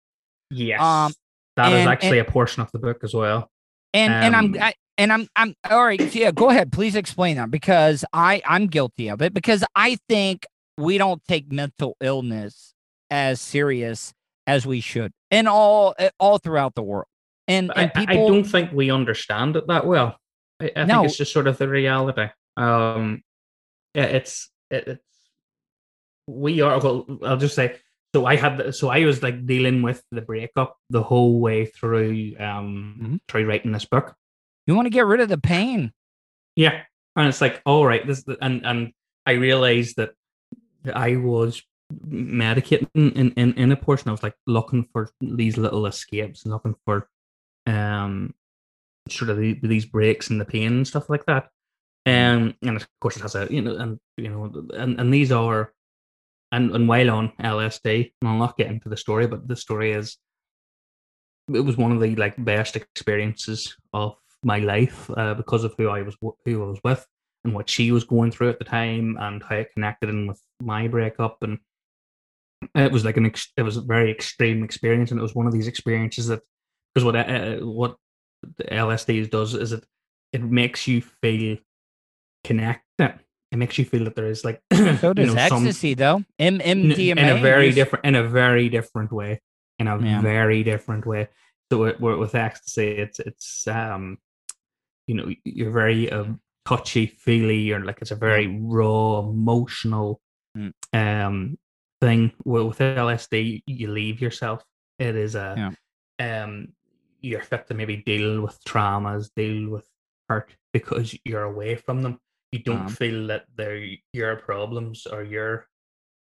yes, 0.50 0.80
Um, 0.82 1.12
that 1.58 1.74
is 1.74 1.80
and- 1.82 1.90
actually 1.90 2.20
a 2.20 2.26
portion 2.26 2.62
of 2.62 2.72
the 2.72 2.80
book 2.80 3.04
as 3.04 3.14
well. 3.14 3.52
and 3.94 4.14
and 4.14 4.36
I'm 4.36 4.46
Um, 4.56 4.58
I, 4.62 4.74
and 4.98 5.12
I'm 5.14 5.28
I'm 5.36 5.56
all 5.70 5.84
right. 5.84 6.14
Yeah, 6.16 6.32
go 6.32 6.50
ahead. 6.50 6.72
Please 6.72 6.96
explain 6.96 7.38
that 7.38 7.52
because 7.52 8.04
I 8.14 8.42
I'm 8.46 8.68
guilty 8.68 9.10
of 9.10 9.22
it 9.22 9.34
because 9.34 9.64
I 9.76 9.98
think 10.10 10.46
we 10.78 10.98
don't 10.98 11.24
take 11.28 11.52
mental 11.52 11.96
illness 12.02 12.74
as 13.10 13.40
serious 13.42 14.14
as 14.46 14.66
we 14.66 14.80
should, 14.82 15.12
and 15.32 15.48
all 15.48 15.96
all 16.20 16.38
throughout 16.38 16.76
the 16.76 16.84
world. 16.84 17.08
And 17.48 17.72
I, 17.76 17.84
and 17.84 17.92
I- 17.96 18.00
people 18.06 18.26
I 18.26 18.28
don't 18.30 18.44
think 18.44 18.72
we 18.74 18.92
understand 18.92 19.56
it 19.56 19.68
that 19.68 19.86
well. 19.86 20.18
I, 20.60 20.72
I 20.76 20.84
No. 20.86 20.96
think 20.96 21.06
it's 21.10 21.18
just 21.18 21.34
sort 21.34 21.48
of 21.48 21.58
the 21.58 21.68
reality. 21.70 22.28
Um, 22.58 23.22
yeah, 23.94 24.04
it's 24.06 24.50
it, 24.72 24.88
it's 24.88 25.04
we 26.28 26.62
are. 26.62 26.80
Well, 26.80 27.06
I'll 27.24 27.38
just 27.38 27.56
say. 27.56 27.78
So 28.16 28.26
I 28.26 28.36
had. 28.36 28.58
the- 28.58 28.74
So 28.74 28.90
I 28.90 29.06
was 29.06 29.22
like 29.22 29.46
dealing 29.46 29.82
with 29.82 30.02
the 30.12 30.22
breakup 30.22 30.76
the 30.90 31.04
whole 31.04 31.40
way 31.40 31.66
through. 31.66 32.36
Um, 32.40 32.98
Mhm. 33.02 33.20
through 33.28 33.48
writing 33.48 33.72
this 33.72 33.86
book. 33.86 34.16
You 34.68 34.76
want 34.76 34.86
to 34.86 34.92
get 34.92 35.06
rid 35.06 35.22
of 35.22 35.30
the 35.30 35.38
pain. 35.38 35.92
Yeah, 36.56 36.82
and 37.16 37.28
it's 37.28 37.42
like, 37.42 37.62
all 37.66 37.86
right, 37.86 38.06
this 38.06 38.24
and 38.42 38.66
and 38.66 38.92
I 39.26 39.32
realized 39.32 39.96
that 39.98 40.12
I 40.94 41.16
was 41.16 41.62
medicating 42.08 42.90
in, 42.94 43.32
in 43.32 43.54
in 43.54 43.72
a 43.72 43.78
portion. 43.78 44.10
I 44.10 44.12
was 44.12 44.24
like 44.24 44.36
looking 44.46 44.88
for 44.92 45.10
these 45.22 45.58
little 45.58 45.86
escapes, 45.88 46.44
and 46.44 46.54
looking 46.54 46.76
for 46.86 47.10
um 47.66 48.34
sort 49.10 49.30
of 49.30 49.38
the, 49.38 49.58
these 49.64 49.86
breaks 49.86 50.30
in 50.30 50.38
the 50.38 50.46
pain 50.46 50.74
and 50.74 50.88
stuff 50.88 51.10
like 51.10 51.26
that. 51.26 51.50
Um, 52.06 52.56
and 52.62 52.78
of 52.78 52.88
course 53.02 53.18
it 53.18 53.22
has 53.22 53.36
a 53.36 53.48
you 53.50 53.62
know 53.62 53.76
and 53.76 54.00
you 54.18 54.30
know 54.30 54.52
and 54.74 55.00
and 55.00 55.14
these 55.14 55.32
are 55.32 55.74
and 56.52 56.72
and 56.72 56.88
while 56.88 57.12
on 57.12 57.34
LSD, 57.42 58.12
and 58.22 58.30
I'll 58.30 58.38
not 58.38 58.58
get 58.58 58.68
into 58.68 58.90
the 58.90 58.98
story, 58.98 59.28
but 59.28 59.48
the 59.48 59.56
story 59.56 59.92
is 59.92 60.18
it 61.54 61.62
was 61.62 61.78
one 61.78 61.92
of 61.92 62.02
the 62.02 62.16
like 62.16 62.44
best 62.44 62.76
experiences 62.76 63.76
of 63.94 64.16
my 64.44 64.60
life 64.60 65.10
uh, 65.18 65.34
because 65.34 65.64
of 65.64 65.74
who 65.78 65.90
I 65.90 66.02
was 66.04 66.16
who 66.46 66.64
I 66.64 66.68
was 66.68 66.80
with 66.84 67.06
and 67.44 67.54
what 67.54 67.70
she 67.70 67.92
was 67.92 68.04
going 68.04 68.32
through 68.32 68.50
at 68.50 68.60
the 68.60 68.66
time 68.66 69.18
and 69.20 69.42
how 69.44 69.56
it 69.58 69.72
connected 69.74 70.10
in 70.10 70.28
with 70.28 70.42
my 70.62 70.88
breakup 70.88 71.42
and 71.44 71.60
it 72.76 72.92
was 72.92 73.06
like 73.06 73.18
an 73.18 73.26
ex- 73.28 73.52
it 73.58 73.62
was 73.64 73.78
a 73.78 73.82
very 73.82 74.12
extreme 74.12 74.64
experience 74.64 75.12
and 75.12 75.20
it 75.20 75.24
was 75.24 75.36
one 75.36 75.48
of 75.48 75.54
these 75.54 75.68
experiences 75.68 76.28
that 76.28 76.42
because 76.94 77.04
what 77.06 77.16
uh, 77.16 77.58
what 77.58 77.96
the 78.58 78.64
LSD 78.66 79.30
does 79.30 79.54
is 79.54 79.72
it 79.74 79.84
it 80.34 80.42
makes 80.44 80.88
you 80.88 81.02
feel 81.22 81.58
connected 82.44 83.20
it 83.52 83.56
makes 83.58 83.78
you 83.78 83.86
feel 83.86 84.04
that 84.04 84.16
there 84.16 84.28
is 84.28 84.44
like 84.44 84.62
So 84.74 85.14
does 85.14 85.30
you 85.30 85.36
know, 85.36 85.48
some- 85.48 85.66
ecstasy, 85.66 85.94
though. 85.94 86.24
M- 86.40 86.60
in, 86.62 86.82
MDMA. 86.90 87.18
in 87.18 87.30
a 87.30 87.42
very 87.42 87.70
is- 87.70 87.76
different 87.76 88.06
in 88.06 88.16
a 88.16 88.24
very 88.24 88.70
different 88.70 89.12
way 89.12 89.42
in 89.80 89.88
a 89.88 90.00
Yeah. 90.00 90.22
very 90.22 90.64
different 90.64 91.06
way 91.06 91.30
so 91.72 91.84
it, 91.86 92.00
with 92.02 92.18
with 92.20 92.36
ecstasy 92.36 92.88
it's 92.88 93.20
it's 93.20 93.68
um 93.68 94.18
you 95.08 95.16
know 95.16 95.28
you're 95.46 95.72
very 95.72 96.12
um, 96.12 96.40
touchy 96.66 97.06
feely 97.08 97.60
you're 97.60 97.84
like 97.84 98.00
it's 98.02 98.12
a 98.12 98.16
very 98.16 98.48
raw 98.62 99.20
emotional 99.20 100.22
Mm. 100.58 100.72
um 100.94 101.58
thing. 102.02 102.32
With, 102.46 102.66
with 102.68 102.80
lsd 102.80 103.62
you 103.68 103.88
leave 103.92 104.22
yourself. 104.22 104.64
It 105.00 105.16
is 105.16 105.36
a 105.36 105.54
um 106.20 106.70
you're 107.22 107.42
fit 107.44 107.68
to 107.68 107.74
maybe 107.74 107.98
deal 107.98 108.42
with 108.42 108.58
traumas 108.66 109.30
deal 109.36 109.70
with 109.70 109.88
hurt 110.30 110.56
because 110.74 111.16
you're 111.26 111.44
away 111.44 111.76
from 111.76 112.02
them. 112.02 112.20
You 112.52 112.60
don't 112.64 112.88
Um. 112.88 112.88
feel 112.88 113.28
that 113.28 113.46
they're 113.56 113.86
your 114.14 114.36
problems 114.38 115.06
or 115.06 115.24
your 115.24 115.68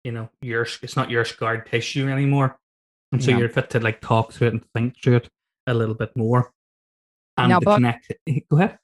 you 0.04 0.12
know 0.12 0.28
your 0.42 0.66
it's 0.82 0.96
not 0.96 1.10
your 1.10 1.24
scarred 1.24 1.64
tissue 1.66 2.08
anymore. 2.08 2.58
And 3.12 3.22
so 3.24 3.30
Yeah. 3.30 3.38
you're 3.38 3.48
fit 3.48 3.70
to 3.70 3.80
like 3.80 4.00
talk 4.02 4.32
through 4.32 4.48
it 4.48 4.54
and 4.54 4.64
think 4.74 5.00
through 5.02 5.16
it 5.16 5.30
a 5.66 5.72
little 5.74 5.94
bit 5.94 6.14
more 6.16 6.50
and 7.38 7.48
Now, 7.48 7.58
to 7.60 7.64
but- 7.64 7.74
connect 7.76 8.12
go 8.50 8.58
ahead 8.58 8.78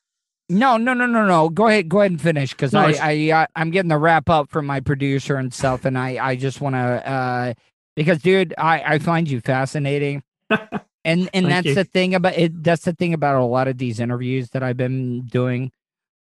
No, 0.48 0.76
no, 0.76 0.92
no, 0.94 1.06
no, 1.06 1.26
no. 1.26 1.48
Go 1.48 1.68
ahead, 1.68 1.88
go 1.88 2.00
ahead 2.00 2.10
and 2.12 2.20
finish 2.20 2.50
because 2.50 2.72
No, 2.72 2.80
I, 2.80 2.98
I, 3.00 3.30
uh, 3.32 3.46
I'm 3.56 3.70
getting 3.70 3.88
the 3.88 3.98
wrap 3.98 4.28
up 4.28 4.50
from 4.50 4.66
my 4.66 4.80
producer 4.80 5.36
and 5.36 5.52
stuff, 5.52 5.84
and 5.86 5.98
I, 5.98 6.18
I 6.24 6.36
just 6.36 6.60
want 6.60 6.74
to, 6.74 7.08
uh, 7.10 7.54
because, 7.96 8.20
dude, 8.20 8.52
I, 8.58 8.94
I 8.94 8.98
find 8.98 9.28
you 9.28 9.40
fascinating, 9.40 10.22
and 11.04 11.30
and 11.32 11.46
that's 11.46 11.66
you. 11.68 11.74
the 11.74 11.84
thing 11.84 12.14
about 12.14 12.36
it. 12.36 12.62
That's 12.62 12.84
the 12.84 12.92
thing 12.92 13.14
about 13.14 13.36
a 13.40 13.44
lot 13.44 13.68
of 13.68 13.78
these 13.78 14.00
interviews 14.00 14.50
that 14.50 14.62
I've 14.62 14.76
been 14.76 15.22
doing. 15.26 15.72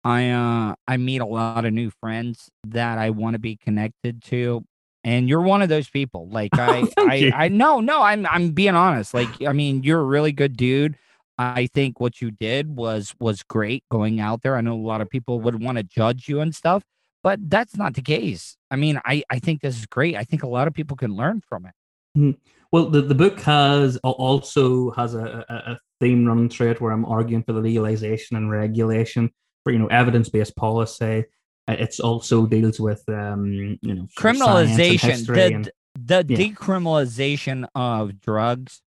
I, 0.04 0.30
uh, 0.30 0.76
I 0.88 0.98
meet 0.98 1.22
a 1.22 1.26
lot 1.26 1.66
of 1.66 1.74
new 1.74 1.92
friends 2.00 2.50
that 2.68 2.98
I 2.98 3.10
want 3.12 3.34
to 3.34 3.40
be 3.40 3.56
connected 3.58 4.24
to, 4.26 4.64
and 5.04 5.28
you're 5.30 5.42
one 5.42 5.62
of 5.62 5.70
those 5.70 5.90
people. 5.90 6.28
Like 6.30 6.52
I, 6.58 6.86
Thank 6.86 6.98
I, 6.98 7.16
you. 7.16 7.32
I 7.36 7.48
no, 7.50 7.82
no, 7.82 8.02
I'm, 8.02 8.26
I'm 8.26 8.52
being 8.52 8.76
honest. 8.76 9.14
Like, 9.14 9.30
I 9.46 9.54
mean, 9.54 9.84
you're 9.84 10.00
a 10.00 10.04
really 10.06 10.32
good 10.32 10.58
dude. 10.58 10.96
I 11.38 11.68
think 11.68 12.00
what 12.00 12.22
you 12.22 12.32
did 12.32 12.76
was 12.76 13.14
was 13.20 13.44
great 13.44 13.84
going 13.92 14.20
out 14.20 14.42
there. 14.42 14.56
I 14.56 14.62
know 14.62 14.74
a 14.74 14.76
lot 14.76 15.02
of 15.02 15.10
people 15.10 15.40
would 15.42 15.62
want 15.62 15.78
to 15.78 15.84
judge 15.84 16.28
you 16.28 16.42
and 16.42 16.54
stuff, 16.54 16.84
but 17.24 17.40
that's 17.50 17.78
not 17.78 17.94
the 17.94 18.02
case. 18.02 18.58
I 18.72 18.76
mean, 18.76 19.00
I 19.06 19.24
I 19.30 19.40
think 19.40 19.62
this 19.62 19.78
is 19.78 19.86
great. 19.86 20.16
I 20.16 20.24
think 20.24 20.44
a 20.44 20.48
lot 20.48 20.68
of 20.68 20.74
people 20.74 20.98
can 20.98 21.16
learn 21.16 21.42
from 21.48 21.66
it. 21.68 22.36
Well, 22.72 22.90
the, 22.90 23.02
the 23.02 23.16
book 23.16 23.40
has 23.42 23.98
also 23.98 24.92
has 24.92 25.14
a, 25.14 25.46
a, 25.48 25.54
a 25.74 25.80
theme 26.00 26.26
running 26.26 26.50
through 26.50 26.72
it 26.72 26.82
where 26.82 26.92
I'm 26.92 27.06
arguing 27.06 27.44
for 27.44 27.54
the 27.54 27.62
legalization 27.62 28.36
and 28.36 28.50
regulation 28.50 29.30
for 29.64 29.72
you 29.72 29.80
know 29.80 29.88
evidence 29.88 30.30
based 30.30 30.56
policy. 30.56 31.26
It's 31.68 32.00
also 32.00 32.46
deals 32.46 32.80
with 32.80 33.04
um 33.10 33.78
you 33.82 33.94
know 33.94 34.08
Criminalization, 34.18 35.28
the 35.28 35.54
and- 35.54 35.72
the 36.00 36.26
yeah. 36.28 36.38
decriminalization 36.38 37.68
of 37.76 38.20
drugs. 38.22 38.82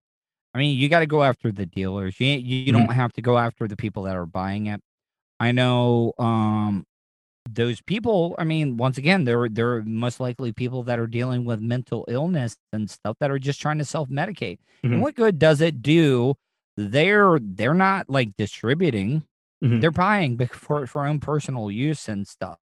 I 0.58 0.62
mean, 0.62 0.78
you 0.78 0.90
got 0.90 1.00
to 1.00 1.06
go 1.06 1.24
after 1.24 1.52
the 1.52 1.66
dealers. 1.66 2.20
You 2.20 2.28
you 2.28 2.72
Mhm. 2.72 2.72
don't 2.72 2.92
have 2.92 3.12
to 3.14 3.22
go 3.22 3.38
after 3.38 3.68
the 3.68 3.76
people 3.76 4.04
that 4.04 4.16
are 4.16 4.26
buying 4.26 4.66
it. 4.68 4.82
I 5.40 5.52
know 5.52 6.14
um 6.18 6.86
those 7.50 7.80
people, 7.82 8.34
I 8.38 8.44
mean, 8.44 8.76
once 8.76 8.98
again, 8.98 9.24
they're 9.24 9.48
they're 9.48 9.82
most 9.82 10.20
likely 10.20 10.52
people 10.52 10.82
that 10.84 10.98
are 10.98 11.06
dealing 11.08 11.44
with 11.46 11.60
mental 11.60 12.04
illness 12.08 12.56
and 12.72 12.90
stuff 12.90 13.16
that 13.20 13.30
are 13.30 13.38
just 13.38 13.60
trying 13.60 13.78
to 13.78 13.84
self-medicate. 13.86 14.58
Mhm. 14.84 14.92
And 14.92 15.02
what 15.02 15.14
good 15.16 15.38
does 15.38 15.60
it 15.62 15.82
do? 15.82 16.34
They're 16.76 17.38
they're 17.40 17.74
not 17.74 18.10
like 18.10 18.36
distributing. 18.38 19.24
Mhm. 19.64 19.80
They're 19.80 19.90
buying 19.92 20.38
for 20.52 20.86
for 20.88 21.06
own 21.06 21.20
personal 21.20 21.70
use 21.70 22.08
and 22.08 22.28
stuff. 22.28 22.58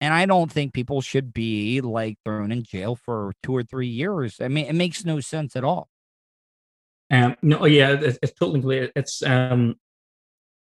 And 0.00 0.14
I 0.14 0.26
don't 0.26 0.52
think 0.52 0.74
people 0.74 1.00
should 1.02 1.32
be 1.34 1.80
like 1.80 2.18
thrown 2.24 2.52
in 2.52 2.64
jail 2.64 2.96
for 2.96 3.34
two 3.42 3.54
or 3.56 3.62
three 3.64 3.88
years. 3.88 4.40
I 4.40 4.48
mean, 4.48 4.66
it 4.66 4.74
makes 4.74 5.04
no 5.04 5.20
sense 5.20 5.56
at 5.56 5.64
all. 5.64 5.88
Um, 7.12 7.36
no, 7.42 7.66
yeah, 7.66 7.92
it's, 7.92 8.18
it's 8.22 8.32
totally 8.32 8.62
clear. 8.62 8.90
It's 8.96 9.22
um, 9.22 9.76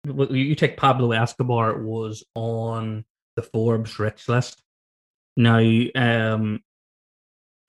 you 0.05 0.55
take 0.55 0.77
Pablo 0.77 1.13
Escobar 1.13 1.79
was 1.79 2.25
on 2.35 3.05
the 3.37 3.43
Forbes 3.43 3.99
rich 3.99 4.29
list. 4.29 4.63
Now, 5.37 5.59
um, 5.95 6.61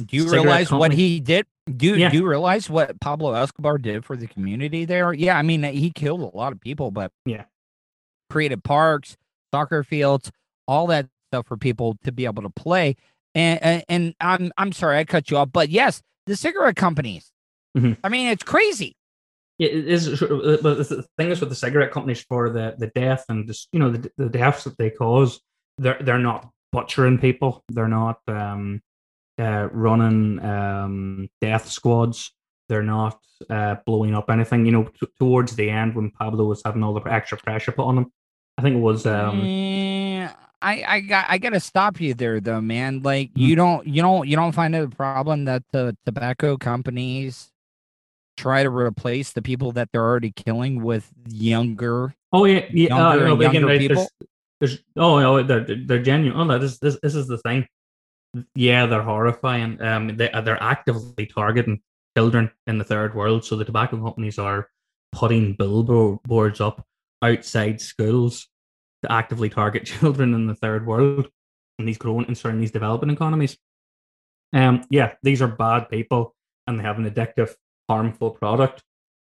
Do 0.03 0.15
you 0.15 0.29
realize 0.31 0.71
what 0.71 0.91
he 0.93 1.19
did? 1.19 1.45
Do, 1.75 1.97
Yeah. 1.97 2.09
do 2.09 2.17
you 2.17 2.25
realize 2.27 2.69
what 2.69 2.99
Pablo 2.99 3.33
Escobar 3.33 3.77
did 3.77 4.05
for 4.05 4.15
the 4.15 4.27
community 4.27 4.85
there? 4.85 5.13
Yeah, 5.13 5.37
I 5.37 5.41
mean, 5.43 5.61
he 5.63 5.91
killed 5.91 6.21
a 6.21 6.35
lot 6.35 6.53
of 6.53 6.61
people, 6.61 6.89
but 6.89 7.11
Yeah. 7.25 7.45
created 8.29 8.63
parks, 8.63 9.17
soccer 9.53 9.83
fields, 9.83 10.31
all 10.67 10.87
that 10.87 11.07
stuff 11.31 11.47
for 11.47 11.57
people 11.57 11.97
to 12.03 12.11
be 12.11 12.25
able 12.25 12.43
to 12.43 12.49
play. 12.49 12.95
And 13.35 13.61
and, 13.61 13.83
and 13.89 14.15
I'm 14.19 14.51
I'm 14.57 14.71
sorry 14.71 14.97
I 14.97 15.03
cut 15.03 15.29
you 15.29 15.37
off, 15.37 15.51
but 15.51 15.69
yes, 15.69 16.01
the 16.25 16.35
cigarette 16.35 16.75
companies. 16.75 17.31
Mhm. 17.79 17.97
I 18.03 18.09
mean, 18.09 18.27
it's 18.27 18.43
crazy. 18.43 18.95
It 19.59 19.71
is, 19.87 20.21
uh, 20.21 20.27
the 20.27 21.05
thing 21.17 21.31
is 21.31 21.41
with 21.41 21.49
the 21.49 21.55
cigarette 21.55 21.91
companies 21.91 22.21
for 22.21 22.49
the, 22.49 22.75
the 22.77 22.87
death 22.87 23.25
and 23.27 23.45
just 23.45 23.67
you 23.73 23.79
know 23.79 23.91
the, 23.91 24.09
the 24.17 24.29
deaths 24.29 24.63
that 24.63 24.77
they 24.77 24.89
cause, 24.89 25.41
they're 25.77 25.97
they're 26.01 26.17
not 26.19 26.49
butchering 26.71 27.17
people. 27.17 27.63
They're 27.69 27.89
not 27.89 28.19
um, 28.27 28.81
uh, 29.37 29.67
running 29.71 30.39
um, 30.45 31.29
death 31.41 31.67
squads. 31.69 32.31
They're 32.69 32.83
not 32.83 33.19
uh, 33.49 33.75
blowing 33.85 34.15
up 34.15 34.29
anything. 34.29 34.65
You 34.65 34.71
know, 34.71 34.83
t- 34.85 35.07
towards 35.19 35.55
the 35.55 35.69
end 35.69 35.95
when 35.95 36.11
Pablo 36.11 36.45
was 36.45 36.61
having 36.63 36.83
all 36.83 36.93
the 36.93 37.01
extra 37.11 37.37
pressure 37.37 37.73
put 37.73 37.83
on 37.85 37.97
him, 37.97 38.11
I 38.57 38.61
think 38.61 38.75
it 38.77 38.79
was 38.79 39.05
um, 39.05 39.41
I 40.61 40.83
I 40.87 40.99
got 41.01 41.25
I 41.27 41.37
got 41.37 41.49
to 41.49 41.59
stop 41.59 41.99
you 41.99 42.13
there 42.13 42.39
though, 42.39 42.61
man. 42.61 43.01
Like 43.01 43.29
Mm-hmm. 43.31 43.41
you 43.41 43.55
don't 43.55 43.87
you 43.87 44.01
don't 44.01 44.27
you 44.27 44.35
don't 44.37 44.51
find 44.53 44.73
it 44.75 44.83
a 44.83 44.89
problem 44.89 45.45
that 45.45 45.63
the 45.73 45.97
tobacco 46.05 46.55
companies 46.57 47.51
try 48.39 48.63
to 48.63 48.69
replace 48.69 49.33
the 49.33 49.41
people 49.41 49.71
that 49.73 49.89
they're 49.91 50.03
already 50.03 50.31
killing 50.31 50.81
with 50.83 51.11
younger. 51.27 52.13
Oh 52.31 52.45
yeah, 52.45 52.65
yeah. 52.71 52.95
uh, 52.95 53.13
Younger 53.13 53.25
no, 53.25 53.33
and 53.33 53.41
again, 53.41 53.53
younger 53.53 53.67
like, 53.67 53.79
there's, 53.79 53.89
people? 53.89 54.09
there's 54.59 54.83
oh 54.97 55.19
no, 55.19 55.43
they're 55.43 55.63
they're- 55.63 55.83
they're 55.85 56.01
genuine. 56.03 56.39
Oh 56.39 56.43
no, 56.45 56.57
this 56.57 56.79
this 56.79 56.97
this 57.03 57.15
is 57.15 57.27
the 57.27 57.37
thing. 57.39 57.67
Yeah, 58.55 58.85
they're 58.85 59.01
horrifying. 59.01 59.81
Um, 59.81 60.15
they 60.15 60.29
they're 60.43 60.61
actively 60.61 61.25
targeting 61.25 61.81
children 62.17 62.51
in 62.67 62.77
the 62.77 62.83
third 62.83 63.15
world. 63.15 63.43
So 63.45 63.55
the 63.55 63.65
tobacco 63.65 63.97
companies 64.01 64.37
are 64.39 64.69
putting 65.11 65.53
billboards 65.53 66.61
up 66.61 66.85
outside 67.21 67.81
schools 67.81 68.47
to 69.03 69.11
actively 69.11 69.49
target 69.49 69.85
children 69.99 70.33
in 70.33 70.47
the 70.47 70.55
third 70.55 70.85
world 70.85 71.27
and 71.79 71.87
these 71.87 71.97
growing 71.97 72.25
and 72.27 72.37
certain 72.37 72.59
these 72.61 72.71
developing 72.71 73.09
economies. 73.09 73.57
Um, 74.53 74.83
yeah, 74.89 75.13
these 75.23 75.41
are 75.41 75.47
bad 75.47 75.89
people 75.89 76.35
and 76.67 76.79
they 76.79 76.83
have 76.83 76.99
an 76.99 77.09
addictive, 77.09 77.55
harmful 77.89 78.31
product. 78.31 78.83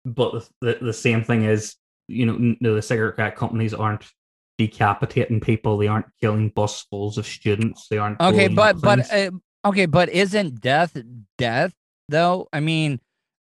But 0.04 0.32
the, 0.32 0.48
the, 0.60 0.78
the 0.86 0.92
same 0.92 1.22
thing 1.24 1.44
is, 1.44 1.76
you 2.08 2.26
know, 2.26 2.56
the 2.74 2.82
cigarette 2.82 3.36
companies 3.36 3.74
aren't 3.74 4.04
decapitating 4.58 5.40
people. 5.40 5.78
They 5.78 5.88
aren't 5.88 6.06
killing 6.20 6.50
busfuls 6.50 7.16
of 7.18 7.26
students. 7.26 7.88
They 7.88 7.98
aren't. 7.98 8.20
Okay, 8.20 8.48
but 8.48 8.80
but 8.80 9.12
uh, 9.12 9.30
okay, 9.64 9.86
but 9.86 10.08
isn't 10.08 10.60
death 10.60 10.96
death 11.36 11.72
though? 12.08 12.48
I 12.52 12.60
mean, 12.60 13.00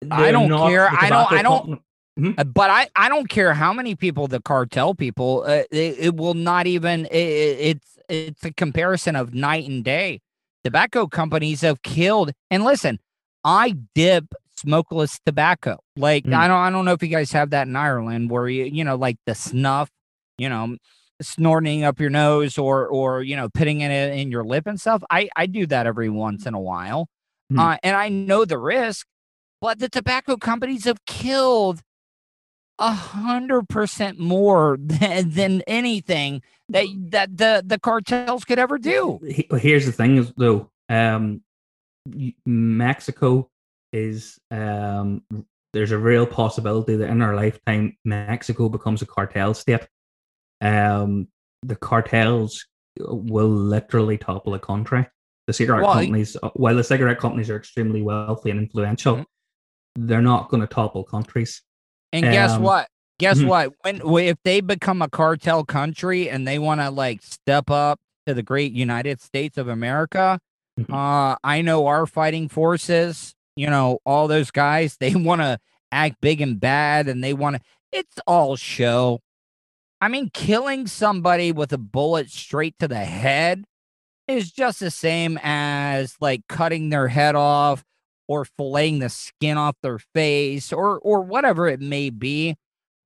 I 0.10 0.24
They're 0.24 0.32
don't 0.32 0.50
not 0.50 0.70
care. 0.70 0.90
I 0.90 1.10
don't. 1.10 1.32
I 1.32 1.42
don't. 1.42 1.58
company- 1.60 1.84
Mhm. 2.20 2.38
Uh, 2.38 2.44
But 2.44 2.70
I, 2.70 2.88
I 2.98 3.08
don't 3.08 3.30
care 3.30 3.54
how 3.54 3.72
many 3.72 3.96
people 3.96 4.28
the 4.28 4.42
cartel 4.42 4.94
people. 4.94 5.44
Uh, 5.48 5.64
it, 5.72 5.96
it 6.00 6.16
will 6.18 6.34
not 6.34 6.68
even. 6.68 7.06
It, 7.06 7.16
it's 7.16 7.98
it's 8.10 8.44
a 8.44 8.52
comparison 8.52 9.16
of 9.16 9.34
night 9.34 9.70
and 9.70 9.86
day. 9.86 10.20
Tobacco 10.66 11.08
companies 11.08 11.62
have 11.62 11.82
killed. 11.82 12.34
And 12.52 12.66
listen, 12.66 13.00
I 13.46 13.78
dip 13.96 14.26
smokeless 14.62 15.20
tobacco. 15.26 15.78
Like 15.96 16.26
Mm. 16.26 16.34
I 16.36 16.48
don't 16.48 16.58
I 16.58 16.70
don't 16.70 16.86
know 16.86 16.94
if 16.94 17.02
you 17.04 17.10
guys 17.10 17.32
have 17.32 17.50
that 17.52 17.68
in 17.68 17.76
Ireland, 17.76 18.30
where 18.30 18.48
you 18.48 18.66
you 18.66 18.84
know 18.84 18.96
like 18.96 19.18
the 19.26 19.36
snuff, 19.36 19.90
you 20.38 20.50
know, 20.50 20.78
snorting 21.22 21.84
up 21.84 22.00
your 22.00 22.10
nose 22.10 22.58
or 22.58 22.88
or 22.88 23.24
you 23.24 23.36
know 23.36 23.50
putting 23.50 23.82
it 23.82 23.92
in, 23.92 24.32
your 24.32 24.44
lip 24.44 24.68
and 24.68 24.80
stuff. 24.80 25.04
I 25.10 25.30
I 25.36 25.46
do 25.46 25.66
that 25.68 25.86
every 25.88 26.10
once 26.10 26.46
in 26.46 26.54
a 26.54 26.60
while, 26.60 27.08
Mhm. 27.52 27.60
uh, 27.60 27.78
and 27.84 27.96
I 27.96 28.10
know 28.10 28.46
the 28.46 28.58
risk. 28.58 29.06
But 29.62 29.80
the 29.80 29.90
tobacco 29.90 30.38
companies 30.38 30.86
have 30.86 31.04
killed 31.06 31.82
a 32.80 32.92
hundred 32.94 33.68
percent 33.68 34.18
more 34.20 34.78
than, 34.82 35.32
than 35.32 35.62
anything 35.68 36.42
that 36.70 36.86
that 37.12 37.38
the 37.38 37.62
the 37.66 37.78
cartels 37.80 38.46
could 38.46 38.60
ever 38.60 38.78
do. 38.78 39.20
Here's 39.58 39.86
the 39.86 39.92
thing 39.92 40.18
is 40.18 40.32
though 40.38 40.70
um 40.88 41.42
Mexico 42.46 43.50
is 43.94 44.40
um, 44.52 45.24
there's 45.74 45.92
a 45.92 45.98
real 45.98 46.26
possibility 46.26 46.96
that 46.96 47.10
in 47.10 47.22
our 47.22 47.36
lifetime 47.36 47.98
Mexico 48.06 48.70
becomes 48.70 49.02
a 49.02 49.06
cartel 49.06 49.54
state. 49.54 49.88
Um, 50.62 51.28
the 51.64 51.76
cartels 51.76 52.66
will 53.00 53.50
literally 53.50 54.18
topple 54.18 54.54
a 54.54 54.60
country. 54.60 55.06
The 55.48 55.54
cigarette 55.54 55.84
Well, 55.84 55.94
companies, 55.94 56.38
uh, 56.42 56.50
while 56.54 56.76
the 56.76 56.84
cigarette 56.84 57.20
companies 57.20 57.50
are 57.50 57.58
extremely 57.58 58.02
wealthy 58.02 58.52
and 58.52 58.60
influential, 58.60 59.18
Mhm. 59.18 59.26
they're 59.96 60.22
not 60.22 60.50
going 60.50 60.62
to 60.62 60.68
topple 60.68 61.04
countries. 61.04 61.62
And 62.14 62.24
guess 62.24 62.52
Um, 62.54 62.64
what? 62.64 62.88
Guess 63.20 63.40
mhm. 63.40 63.48
what? 63.48 63.74
When 63.82 64.02
if 64.28 64.38
they 64.44 64.62
become 64.62 65.02
a 65.02 65.10
cartel 65.10 65.64
country 65.66 66.30
and 66.30 66.48
they 66.48 66.60
want 66.60 66.82
to 66.82 66.90
like 66.90 67.22
step 67.22 67.70
up 67.70 68.00
to 68.26 68.34
the 68.34 68.44
great 68.44 68.72
United 68.72 69.22
States 69.22 69.58
of 69.58 69.68
America, 69.68 70.40
Mhm. 70.80 70.94
uh, 70.94 71.36
I 71.44 71.62
know 71.62 71.88
our 71.88 72.06
fighting 72.06 72.48
forces. 72.48 73.36
You 73.60 73.70
know, 73.70 74.00
all 74.06 74.30
those 74.30 74.52
guys. 74.52 74.96
They 74.98 75.16
want 75.16 75.42
to 75.42 75.60
act 75.92 76.22
big 76.22 76.40
and 76.40 76.60
bad, 76.60 77.10
and 77.10 77.22
they 77.22 77.34
want 77.34 77.58
to. 77.58 77.62
It's 77.92 78.20
all 78.26 78.56
show. 78.56 79.20
I 80.00 80.08
mean, 80.08 80.30
killing 80.34 80.88
somebody 80.88 81.52
with 81.52 81.74
a 81.74 81.78
bullet 81.78 82.30
straight 82.30 82.76
to 82.80 82.88
the 82.88 83.04
head 83.04 83.66
is 84.30 84.50
just 84.50 84.80
the 84.80 84.92
same 84.92 85.38
as 85.44 86.16
like 86.22 86.44
cutting 86.48 86.90
their 86.90 87.10
head 87.10 87.36
off 87.36 87.84
or 88.30 88.46
filleting 88.46 89.02
the 89.02 89.10
skin 89.10 89.58
off 89.58 89.76
their 89.82 90.00
face 90.00 90.72
or 90.72 91.00
or 91.00 91.22
whatever 91.22 91.68
it 91.68 91.82
may 91.82 92.10
be. 92.10 92.56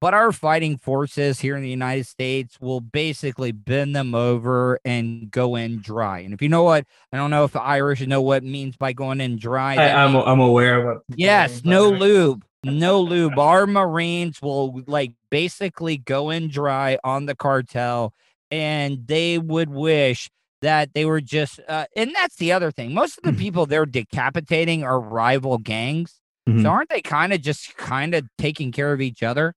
But 0.04 0.14
our 0.14 0.34
fighting 0.34 0.76
forces 0.76 1.40
here 1.40 1.56
in 1.56 1.62
the 1.64 1.70
United 1.70 2.06
States 2.06 2.60
will 2.60 2.82
basically 2.82 3.54
bend 3.54 3.96
them 3.96 4.14
over 4.14 4.78
and 4.84 5.32
go 5.32 5.56
in 5.56 5.80
dry. 5.80 6.20
And 6.20 6.34
if 6.34 6.42
you 6.42 6.50
know 6.50 6.64
what, 6.64 6.86
I 7.14 7.16
don't 7.16 7.32
know 7.32 7.46
if 7.46 7.54
the 7.54 7.62
Irish 7.62 8.06
know 8.06 8.22
what 8.22 8.44
it 8.44 8.46
means 8.46 8.76
by 8.76 8.92
going 8.92 9.22
in 9.22 9.38
dry. 9.38 9.72
I, 9.72 9.76
that 9.78 9.96
I'm 9.96 10.14
I'm 10.18 10.42
aware 10.42 10.80
of 10.80 10.86
what. 11.08 11.18
Yes, 11.18 11.64
no 11.64 11.88
lube. 11.88 12.44
No 12.66 13.00
lube. 13.00 13.40
Our 13.40 13.66
Marines 13.66 14.42
will 14.42 14.82
like 14.88 15.14
basically 15.32 15.96
go 15.96 16.32
in 16.32 16.50
dry 16.50 16.98
on 17.06 17.26
the 17.26 17.34
cartel 17.34 18.14
and 18.52 19.08
they 19.08 19.38
would 19.38 19.70
wish 19.70 20.30
that 20.62 20.94
they 20.94 21.06
were 21.06 21.22
just 21.22 21.62
uh, 21.70 21.86
and 21.96 22.14
that's 22.14 22.36
the 22.36 22.52
other 22.52 22.72
thing. 22.72 22.94
Most 22.94 23.20
of 23.20 23.24
the 23.24 23.32
Mhm. 23.32 23.40
people 23.40 23.66
they're 23.68 23.86
decapitating 23.86 24.84
are 24.84 25.00
rival 25.00 25.60
gangs. 25.60 26.20
Mhm. 26.46 26.64
So 26.64 26.70
aren't 26.72 26.90
they 26.90 27.02
kind 27.02 27.32
of 27.32 27.42
just 27.42 27.78
kind 27.78 28.14
of 28.14 28.28
taking 28.38 28.74
care 28.74 28.92
of 28.92 29.00
each 29.00 29.24
other? 29.24 29.54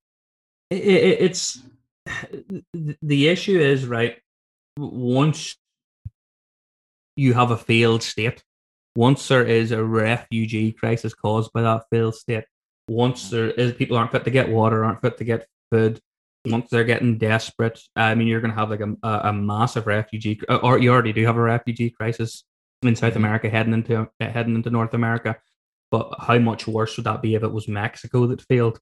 It, 0.71 0.77
it, 0.77 1.21
it's 1.21 1.63
the 3.03 3.29
issue 3.29 3.59
is 3.59 3.87
right 3.87 4.19
once 4.77 5.57
you 7.17 7.35
have 7.35 7.51
a 7.51 7.57
failed 7.57 8.03
state 8.03 8.43
once 8.95 9.29
there 9.29 9.45
is 9.45 9.73
a 9.73 9.83
refugee 9.83 10.73
crisis 10.73 11.15
caused 11.15 11.53
by 11.53 11.63
that 11.63 11.85
failed 11.91 12.15
state 12.15 12.45
once 12.89 13.27
mm. 13.27 13.31
there 13.31 13.51
is 13.51 13.73
people 13.73 13.97
aren't 13.97 14.13
fit 14.13 14.25
to 14.25 14.31
get 14.31 14.49
water 14.49 14.85
aren't 14.85 15.01
fit 15.01 15.19
to 15.19 15.25
get 15.25 15.47
food 15.71 16.01
once 16.47 16.69
they're 16.71 16.85
getting 16.85 17.19
desperate 17.19 17.81
i 17.97 18.15
mean 18.15 18.29
you're 18.29 18.41
going 18.41 18.53
to 18.53 18.59
have 18.59 18.71
like 18.71 18.81
a, 18.81 18.97
a, 19.03 19.33
massive 19.33 19.87
refugee 19.87 20.41
uh, 20.49 20.57
or 20.57 20.79
you 20.79 20.91
already 20.93 21.13
do 21.13 21.25
have 21.25 21.37
a 21.37 21.41
refugee 21.41 21.91
crisis 21.91 22.45
in 22.83 22.95
south 22.95 23.15
Mhm. 23.15 23.17
america 23.17 23.49
heading 23.49 23.73
into 23.73 24.01
uh, 24.01 24.07
heading 24.21 24.55
into 24.55 24.71
north 24.71 24.95
america 24.95 25.37
but 25.91 26.15
how 26.21 26.39
much 26.39 26.67
worse 26.67 26.97
would 26.97 27.07
that 27.07 27.23
be 27.23 27.35
if 27.35 27.43
it 27.43 27.53
was 27.53 27.69
mexico 27.69 28.27
that 28.27 28.43
failed 28.43 28.79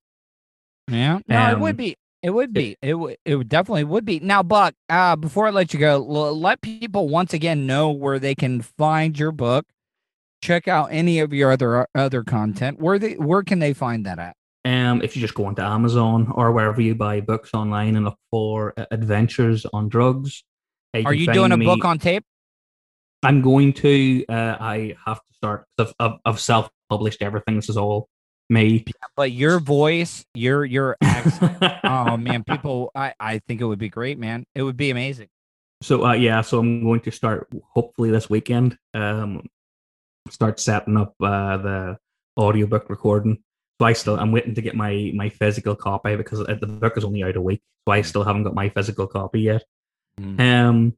Yeah, 0.89 1.19
no, 1.29 1.51
it 1.51 1.59
would 1.61 1.77
be. 1.77 1.97
It 2.23 2.31
would 2.31 2.53
be. 2.53 2.77
It 2.81 2.95
would. 2.95 3.17
It 3.25 3.37
would 3.37 3.49
definitely 3.49 3.85
would 3.85 4.05
be. 4.05 4.19
Now, 4.21 4.43
Buck. 4.43 4.75
Uh, 4.89 5.15
before 5.17 5.47
I 5.47 5.51
let 5.51 5.75
you 5.75 5.81
go, 5.81 5.95
l- 5.97 6.39
let 6.39 6.63
people 6.63 7.09
once 7.09 7.35
again 7.35 7.67
know 7.67 7.91
where 7.91 8.19
they 8.19 8.35
can 8.35 8.63
find 8.63 9.19
your 9.19 9.31
book. 9.33 9.67
Check 10.43 10.67
out 10.69 10.87
any 10.91 11.19
of 11.21 11.33
your 11.33 11.51
other 11.53 11.87
other 11.95 12.23
content. 12.25 12.81
Where 12.81 12.99
they 12.99 13.15
where 13.15 13.43
can 13.43 13.59
they 13.59 13.73
find 13.75 14.07
that 14.07 14.19
at? 14.19 14.37
Um, 14.67 15.03
if 15.03 15.15
you 15.15 15.21
just 15.21 15.35
go 15.35 15.45
onto 15.45 15.61
Amazon 15.61 16.33
or 16.35 16.51
wherever 16.53 16.81
you 16.81 16.95
buy 16.95 17.21
books 17.21 17.51
online 17.53 17.97
and 17.97 18.07
look 18.07 18.19
for 18.31 18.73
uh, 18.79 18.87
Adventures 18.91 19.67
on 19.75 19.91
Drugs, 19.91 20.43
uh, 20.95 21.03
Are 21.05 21.13
you 21.13 21.31
doing 21.31 21.53
a 21.53 21.57
me- 21.59 21.67
book 21.67 21.85
on 21.85 21.99
tape? 21.99 22.25
I'm 23.23 23.43
going 23.43 23.73
to. 23.75 24.25
Uh, 24.29 24.57
I 24.61 24.95
have 25.05 25.19
to 25.19 25.35
start. 25.35 25.67
I've, 25.79 25.95
I've, 26.01 26.13
I've 26.25 26.41
self-published 26.41 27.21
everything. 27.23 27.57
This 27.57 27.69
is 27.69 27.77
all 27.77 28.09
me. 28.49 28.85
But 29.17 29.33
your 29.33 29.61
voice, 29.61 30.25
your 30.35 30.65
your 30.65 30.97
accent. 31.03 31.57
oh 31.85 32.17
man, 32.17 32.45
people. 32.45 32.91
I 32.95 33.15
I 33.19 33.39
think 33.39 33.61
it 33.61 33.65
would 33.65 33.79
be 33.79 33.89
great, 33.89 34.19
man. 34.19 34.45
It 34.55 34.63
would 34.63 34.77
be 34.77 34.91
amazing. 34.91 35.29
So 35.83 36.05
uh, 36.05 36.13
yeah, 36.15 36.41
so 36.41 36.59
I'm 36.59 36.83
going 36.83 37.01
to 37.01 37.11
start 37.11 37.49
hopefully 37.75 38.11
this 38.11 38.31
weekend. 38.31 38.79
Um, 38.95 39.47
start 40.31 40.59
setting 40.61 40.97
up 40.97 41.15
uh, 41.21 41.57
the 41.59 41.99
audiobook 42.39 42.89
recording. 42.89 43.43
So 43.81 43.87
I 43.87 43.93
still 43.93 44.19
I'm 44.19 44.33
waiting 44.33 44.55
to 44.55 44.63
get 44.63 44.77
my 44.77 45.13
my 45.15 45.29
physical 45.29 45.75
copy 45.75 46.17
because 46.17 46.39
the 46.39 46.67
book 46.67 46.97
is 46.97 47.05
only 47.05 47.23
out 47.23 47.37
a 47.37 47.41
week. 47.41 47.63
So 47.87 47.93
I 47.93 48.03
still 48.03 48.25
haven't 48.25 48.45
got 48.45 48.55
my 48.55 48.69
physical 48.69 49.07
copy 49.07 49.41
yet. 49.41 49.65
Mm. 50.21 50.41
Um. 50.41 50.97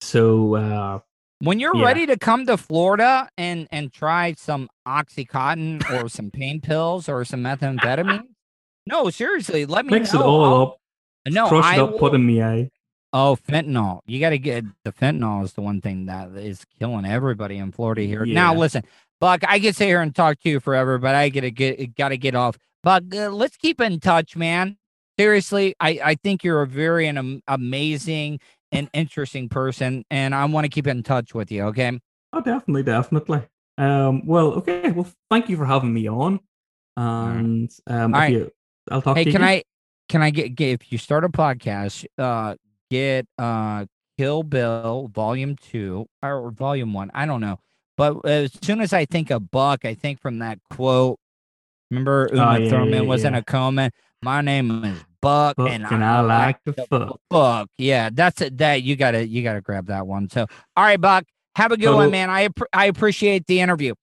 So 0.00 0.56
uh, 0.56 0.98
When 1.40 1.60
you're 1.60 1.76
Yeah. 1.76 1.84
ready 1.84 2.06
to 2.06 2.16
come 2.16 2.46
to 2.46 2.56
Florida 2.56 3.28
and 3.36 3.68
and 3.70 3.92
try 3.92 4.32
some 4.38 4.68
OxyContin 4.88 6.02
or 6.02 6.08
some 6.08 6.30
pain 6.30 6.60
pills 6.60 7.08
or 7.08 7.24
some 7.24 7.42
methamphetamine, 7.42 8.22
no, 8.86 9.10
seriously, 9.10 9.66
let 9.66 9.84
me 9.86 9.92
mix 9.98 10.12
know. 10.14 10.20
it 10.20 10.24
all 10.24 10.44
I'll- 10.44 10.62
up, 10.62 10.78
No, 11.28 11.48
crush 11.48 11.64
I 11.64 11.74
it 11.74 11.80
up, 11.80 11.98
put 11.98 12.14
in 12.14 12.26
the 12.26 12.42
eye. 12.42 12.70
Oh, 13.12 13.36
fentanyl. 13.36 14.00
You 14.06 14.20
got 14.20 14.30
to 14.30 14.38
get 14.38 14.64
the 14.84 14.92
fentanyl 14.92 15.42
is 15.44 15.52
the 15.54 15.62
one 15.62 15.80
thing 15.80 16.06
that 16.06 16.30
is 16.36 16.64
killing 16.78 17.04
everybody 17.06 17.56
in 17.56 17.72
Florida 17.72 18.02
here. 18.02 18.24
Now, 18.26 18.54
listen, 18.54 18.82
Buck, 19.20 19.40
I 19.48 19.58
could 19.58 19.74
sit 19.76 19.86
here 19.86 20.02
and 20.02 20.14
talk 20.14 20.38
to 20.40 20.50
you 20.50 20.60
forever, 20.60 20.98
but 20.98 21.14
I 21.14 21.28
gotta 21.30 21.50
get 21.50 21.94
got 21.96 22.08
to 22.10 22.16
get 22.18 22.34
off. 22.34 22.58
Buck, 22.82 23.02
uh, 23.14 23.28
let's 23.30 23.56
keep 23.56 23.80
in 23.80 24.00
touch, 24.00 24.36
man. 24.36 24.76
Seriously, 25.18 25.74
I 25.80 25.98
I 26.04 26.14
think 26.16 26.44
you're 26.44 26.62
a 26.62 26.66
very 26.66 27.06
an 27.08 27.42
amazing 27.48 28.38
and 28.76 28.90
interesting 28.92 29.48
person, 29.48 30.04
and 30.10 30.34
I 30.34 30.44
want 30.46 30.64
to 30.64 30.68
keep 30.68 30.86
in 30.86 31.02
touch 31.02 31.34
with 31.34 31.50
you. 31.50 31.64
Okay. 31.64 31.98
Oh, 32.32 32.40
definitely, 32.40 32.82
definitely. 32.82 33.42
Um. 33.78 34.26
Well, 34.26 34.52
okay. 34.54 34.90
Well, 34.90 35.08
thank 35.30 35.48
you 35.48 35.56
for 35.56 35.66
having 35.66 35.92
me 35.92 36.08
on. 36.08 36.40
And 36.96 37.70
um, 37.86 38.14
All 38.14 38.20
right. 38.20 38.32
you, 38.32 38.50
I'll 38.90 39.02
talk 39.02 39.16
Hey, 39.16 39.24
to 39.24 39.30
you. 39.30 39.36
can. 39.36 39.44
I 39.44 39.62
can 40.08 40.22
I 40.22 40.30
get, 40.30 40.54
get 40.54 40.70
if 40.80 40.92
you 40.92 40.98
start 40.98 41.24
a 41.24 41.28
podcast, 41.28 42.06
uh 42.18 42.54
get 42.90 43.26
uh 43.38 43.84
Kill 44.18 44.42
Bill 44.44 45.10
Volume 45.12 45.56
2 45.56 46.06
or 46.22 46.50
Volume 46.52 46.92
1, 46.94 47.10
I 47.12 47.26
don't 47.26 47.40
know. 47.40 47.58
But 47.98 48.24
as 48.24 48.52
soon 48.62 48.80
as 48.80 48.92
I 48.92 49.04
think 49.04 49.30
of 49.30 49.50
Buck, 49.50 49.84
I 49.84 49.94
think 49.94 50.20
from 50.20 50.38
that 50.38 50.58
quote. 50.70 51.18
Remember 51.90 52.28
Uma 52.32 52.44
Oh, 52.46 52.56
yeah, 52.56 52.70
Thurman 52.70 52.92
yeah, 52.94 53.00
was 53.00 53.24
in 53.24 53.34
a 53.34 53.42
comment. 53.42 53.92
My 54.22 54.40
name 54.40 54.84
is 54.84 55.04
Buck, 55.20 55.56
Buck, 55.56 55.70
and, 55.70 55.84
and 55.84 56.04
I 56.04 56.20
like 56.20 56.62
to 56.64 56.72
to 56.72 56.86
fuck." 56.86 57.20
fuck. 57.30 57.68
Yeah, 57.78 58.10
that's 58.12 58.40
it. 58.40 58.58
That 58.58 58.82
you 58.82 58.96
gotta 58.96 59.26
you 59.26 59.42
gotta 59.42 59.60
grab 59.60 59.86
that 59.86 60.06
one. 60.06 60.28
So 60.30 60.46
all 60.76 60.84
right, 60.84 61.00
Buck. 61.00 61.24
Have 61.56 61.72
a 61.72 61.76
good 61.76 61.94
one, 61.94 62.10
man. 62.10 62.28
I 62.30 62.48
I 62.72 62.86
appreciate 62.86 63.46
the 63.46 63.60
interview. 63.60 63.94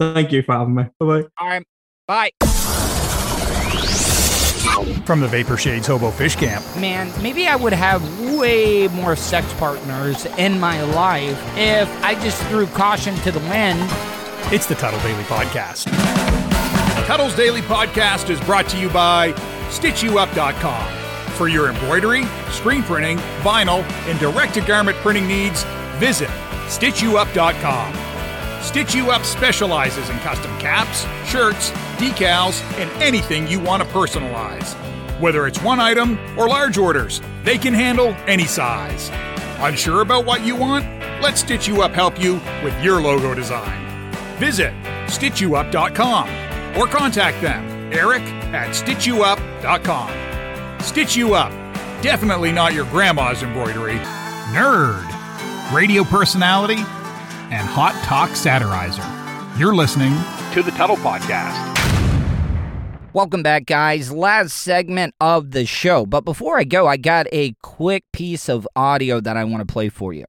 Thank 0.00 0.32
you 0.32 0.42
for 0.42 0.52
having 0.52 0.74
me. 0.74 0.84
Bye 0.98 1.06
bye. 1.06 1.24
All 1.38 1.48
right. 1.48 1.66
Bye. 2.06 2.30
From 5.04 5.20
the 5.20 5.28
Vapor 5.28 5.56
Shades 5.56 5.86
Hobo 5.86 6.10
Fish 6.10 6.36
Camp, 6.36 6.64
man, 6.76 7.10
maybe 7.22 7.46
I 7.46 7.56
would 7.56 7.72
have 7.72 8.02
way 8.38 8.88
more 8.88 9.16
sex 9.16 9.50
partners 9.54 10.26
in 10.36 10.60
my 10.60 10.82
life 10.82 11.38
if 11.56 11.88
I 12.04 12.14
just 12.16 12.42
threw 12.44 12.66
caution 12.68 13.14
to 13.16 13.32
the 13.32 13.40
wind. 13.40 13.80
it's 14.52 14.66
the 14.66 14.74
Tuddle 14.74 15.00
Daily 15.00 15.22
Podcast. 15.24 15.86
Tuddle's 17.06 17.34
Daily 17.34 17.62
Podcast 17.62 18.28
is 18.28 18.38
brought 18.42 18.68
to 18.68 18.78
you 18.78 18.90
by 18.90 19.32
StitchYouUp.com. 19.68 21.32
For 21.32 21.48
your 21.48 21.68
embroidery, 21.68 22.24
screen 22.50 22.82
printing, 22.82 23.18
vinyl, 23.42 23.82
and 24.08 24.18
direct 24.18 24.54
to 24.54 24.60
garment 24.60 24.96
printing 24.98 25.26
needs, 25.26 25.64
visit 25.98 26.30
StitchYouUp.com. 26.66 28.08
Stitch 28.62 28.94
You 28.94 29.10
Up 29.10 29.24
specializes 29.24 30.10
in 30.10 30.18
custom 30.18 30.50
caps, 30.58 31.06
shirts, 31.26 31.70
decals, 31.96 32.60
and 32.78 32.90
anything 33.02 33.46
you 33.46 33.60
want 33.60 33.82
to 33.82 33.88
personalize. 33.90 34.74
Whether 35.20 35.46
it's 35.46 35.62
one 35.62 35.80
item 35.80 36.18
or 36.36 36.48
large 36.48 36.76
orders, 36.76 37.20
they 37.44 37.56
can 37.56 37.72
handle 37.72 38.08
any 38.26 38.44
size. 38.44 39.10
Unsure 39.60 40.00
about 40.02 40.26
what 40.26 40.44
you 40.44 40.54
want? 40.54 40.84
Let 41.22 41.38
Stitch 41.38 41.66
You 41.66 41.82
Up 41.82 41.92
help 41.92 42.20
you 42.20 42.40
with 42.62 42.78
your 42.82 43.00
logo 43.00 43.32
design. 43.32 44.12
Visit 44.36 44.72
StitchYouUp.com 45.06 46.28
or 46.78 46.86
contact 46.86 47.40
them, 47.40 47.64
Eric 47.92 48.22
at 48.52 48.70
StitchYouUp.com. 48.70 50.80
Stitch 50.80 51.16
You 51.16 51.34
Up, 51.34 51.50
definitely 52.02 52.52
not 52.52 52.74
your 52.74 52.84
grandma's 52.86 53.42
embroidery. 53.42 53.96
Nerd, 54.52 55.04
radio 55.72 56.04
personality, 56.04 56.76
and 57.50 57.66
hot 57.66 57.94
talk 58.04 58.30
satirizer. 58.30 59.04
You're 59.58 59.74
listening 59.74 60.12
to 60.52 60.62
the 60.62 60.70
Tuddle 60.72 60.96
Podcast. 60.96 61.66
Welcome 63.14 63.42
back, 63.42 63.66
guys. 63.66 64.12
Last 64.12 64.52
segment 64.52 65.14
of 65.20 65.50
the 65.50 65.66
show. 65.66 66.06
But 66.06 66.24
before 66.24 66.58
I 66.58 66.64
go, 66.64 66.86
I 66.86 66.96
got 66.98 67.26
a 67.32 67.54
quick 67.62 68.04
piece 68.12 68.48
of 68.48 68.68
audio 68.76 69.20
that 69.20 69.36
I 69.36 69.44
want 69.44 69.66
to 69.66 69.72
play 69.72 69.88
for 69.88 70.12
you. 70.12 70.24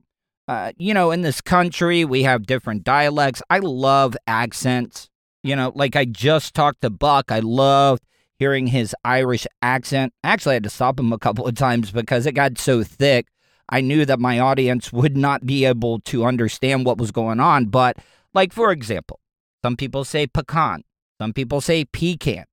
uh, 0.47 0.71
you 0.77 0.93
know, 0.93 1.11
in 1.11 1.21
this 1.21 1.41
country, 1.41 2.03
we 2.05 2.23
have 2.23 2.47
different 2.47 2.83
dialects. 2.83 3.41
I 3.49 3.59
love 3.59 4.15
accents. 4.25 5.09
You 5.43 5.55
know, 5.55 5.71
like 5.75 5.95
I 5.95 6.05
just 6.05 6.53
talked 6.53 6.81
to 6.81 6.89
Buck. 6.89 7.31
I 7.31 7.39
loved 7.39 8.03
hearing 8.37 8.67
his 8.67 8.95
Irish 9.03 9.45
accent. 9.61 10.13
Actually, 10.23 10.53
I 10.53 10.55
had 10.55 10.63
to 10.63 10.69
stop 10.69 10.99
him 10.99 11.13
a 11.13 11.19
couple 11.19 11.47
of 11.47 11.55
times 11.55 11.91
because 11.91 12.25
it 12.25 12.33
got 12.33 12.57
so 12.57 12.83
thick. 12.83 13.27
I 13.69 13.81
knew 13.81 14.05
that 14.05 14.19
my 14.19 14.39
audience 14.39 14.91
would 14.91 15.15
not 15.15 15.45
be 15.45 15.65
able 15.65 15.99
to 16.01 16.25
understand 16.25 16.85
what 16.85 16.97
was 16.97 17.11
going 17.11 17.39
on. 17.39 17.65
But, 17.65 17.97
like, 18.33 18.51
for 18.51 18.71
example, 18.71 19.19
some 19.63 19.77
people 19.77 20.03
say 20.03 20.25
pecan, 20.25 20.83
some 21.21 21.33
people 21.33 21.61
say 21.61 21.85
pecan, 21.85 22.45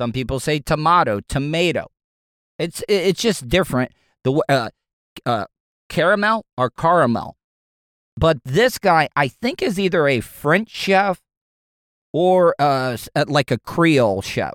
some 0.00 0.12
people 0.12 0.38
say 0.38 0.60
tomato, 0.60 1.20
tomato. 1.28 1.88
It's 2.58 2.84
it's 2.88 3.20
just 3.20 3.48
different. 3.48 3.92
The 4.22 4.42
uh, 4.48 4.68
uh, 5.24 5.46
caramel 5.88 6.44
or 6.56 6.70
caramel. 6.70 7.36
But 8.16 8.38
this 8.44 8.78
guy, 8.78 9.08
I 9.16 9.28
think, 9.28 9.62
is 9.62 9.80
either 9.80 10.06
a 10.06 10.20
French 10.20 10.68
chef 10.70 11.22
or 12.12 12.54
uh, 12.58 12.96
like 13.26 13.50
a 13.50 13.58
Creole 13.58 14.22
chef. 14.22 14.54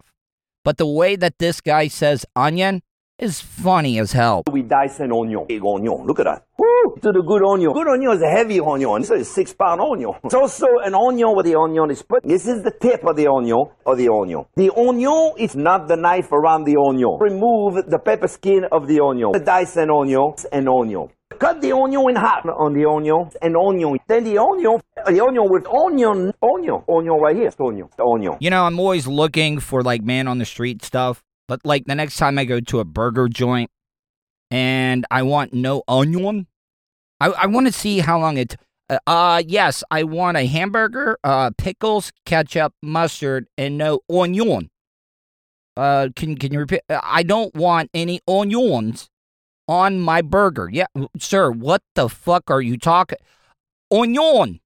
But 0.64 0.78
the 0.78 0.88
way 0.88 1.16
that 1.16 1.38
this 1.40 1.62
guy 1.62 1.88
says 1.88 2.26
onion 2.36 2.82
is 3.18 3.40
funny 3.40 3.98
as 4.00 4.12
hell. 4.12 4.44
We 4.52 4.62
dice 4.62 5.00
an 5.00 5.12
onion. 5.14 5.46
Big 5.48 5.62
onion. 5.64 6.06
Look 6.06 6.20
at 6.20 6.26
that. 6.26 6.44
Woo! 6.58 6.96
To 7.02 7.12
the 7.12 7.22
good 7.22 7.44
onion. 7.44 7.72
Good 7.72 7.88
onion 7.88 8.12
is 8.12 8.22
a 8.22 8.30
heavy 8.30 8.60
onion. 8.60 9.02
This 9.02 9.12
is 9.12 9.22
a 9.22 9.26
six 9.26 9.54
pound 9.54 9.80
onion. 9.80 10.14
It's 10.24 10.34
also 10.34 10.68
an 10.84 10.94
onion 10.96 11.34
where 11.34 11.44
the 11.44 11.56
onion 11.56 11.92
is 11.92 12.02
put. 12.02 12.24
This 12.24 12.48
is 12.48 12.64
the 12.64 12.72
tip 12.72 13.06
of 13.06 13.16
the 13.16 13.28
onion 13.28 13.66
or 13.86 13.96
the 13.96 14.10
onion. 14.12 14.46
The 14.56 14.72
onion 14.76 15.34
is 15.38 15.56
not 15.56 15.88
the 15.88 15.96
knife 15.96 16.32
around 16.32 16.66
the 16.66 16.76
onion. 16.78 17.18
Remove 17.20 17.90
the 17.90 18.00
pepper 18.00 18.28
skin 18.28 18.66
of 18.72 18.88
the 18.88 19.00
onion. 19.02 19.32
Dice 19.44 19.78
an 19.78 19.92
onion. 19.92 20.34
An 20.52 20.68
onion. 20.68 21.08
Cut 21.40 21.62
the 21.62 21.72
onion 21.72 22.10
in 22.10 22.16
half 22.16 22.46
on 22.46 22.74
the 22.74 22.86
onion, 22.86 23.30
and 23.42 23.58
onion. 23.58 23.98
Then 24.08 24.24
the 24.24 24.38
onion, 24.38 24.82
the 25.06 25.24
onion 25.24 25.50
with 25.50 25.68
onion, 25.68 26.34
onion, 26.42 26.82
onion 26.88 27.14
right 27.20 27.36
here, 27.36 27.52
onion, 27.60 27.90
onion. 28.00 28.38
You 28.40 28.50
know, 28.50 28.66
I'm 28.66 28.80
always 28.80 29.08
looking 29.08 29.60
for 29.60 29.84
like 29.84 30.04
man 30.04 30.28
on 30.28 30.38
the 30.38 30.46
street 30.46 30.84
stuff. 30.84 31.24
But 31.48 31.62
like 31.64 31.86
the 31.86 31.96
next 31.96 32.18
time 32.18 32.40
I 32.40 32.46
go 32.46 32.60
to 32.60 32.80
a 32.80 32.86
burger 32.86 33.28
joint 33.28 33.70
and 34.50 35.06
I 35.12 35.22
want 35.24 35.54
no 35.54 35.84
onion, 35.88 36.48
I, 37.20 37.28
I 37.30 37.46
want 37.48 37.68
to 37.68 37.74
see 37.74 38.00
how 38.00 38.20
long 38.20 38.38
it. 38.38 38.58
Uh, 38.90 39.00
uh, 39.08 39.44
yes, 39.46 39.84
I 39.90 40.04
want 40.04 40.38
a 40.38 40.46
hamburger, 40.46 41.18
uh, 41.24 41.52
pickles, 41.58 42.12
ketchup, 42.26 42.74
mustard, 42.82 43.48
and 43.58 43.78
no 43.78 44.00
onion. 44.10 44.70
Uh, 45.78 46.10
can 46.16 46.36
can 46.38 46.54
you 46.54 46.60
repeat? 46.60 46.82
I 46.90 47.24
don't 47.24 47.54
want 47.56 47.90
any 47.94 48.22
onions 48.28 49.10
on 49.68 50.00
my 50.00 50.22
burger. 50.22 50.70
Yeah, 50.72 50.88
sir, 51.18 51.52
what 51.52 51.82
the 51.96 52.10
fuck 52.10 52.50
are 52.50 52.62
you 52.62 52.78
talking? 52.78 53.18
Onion, 53.92 54.60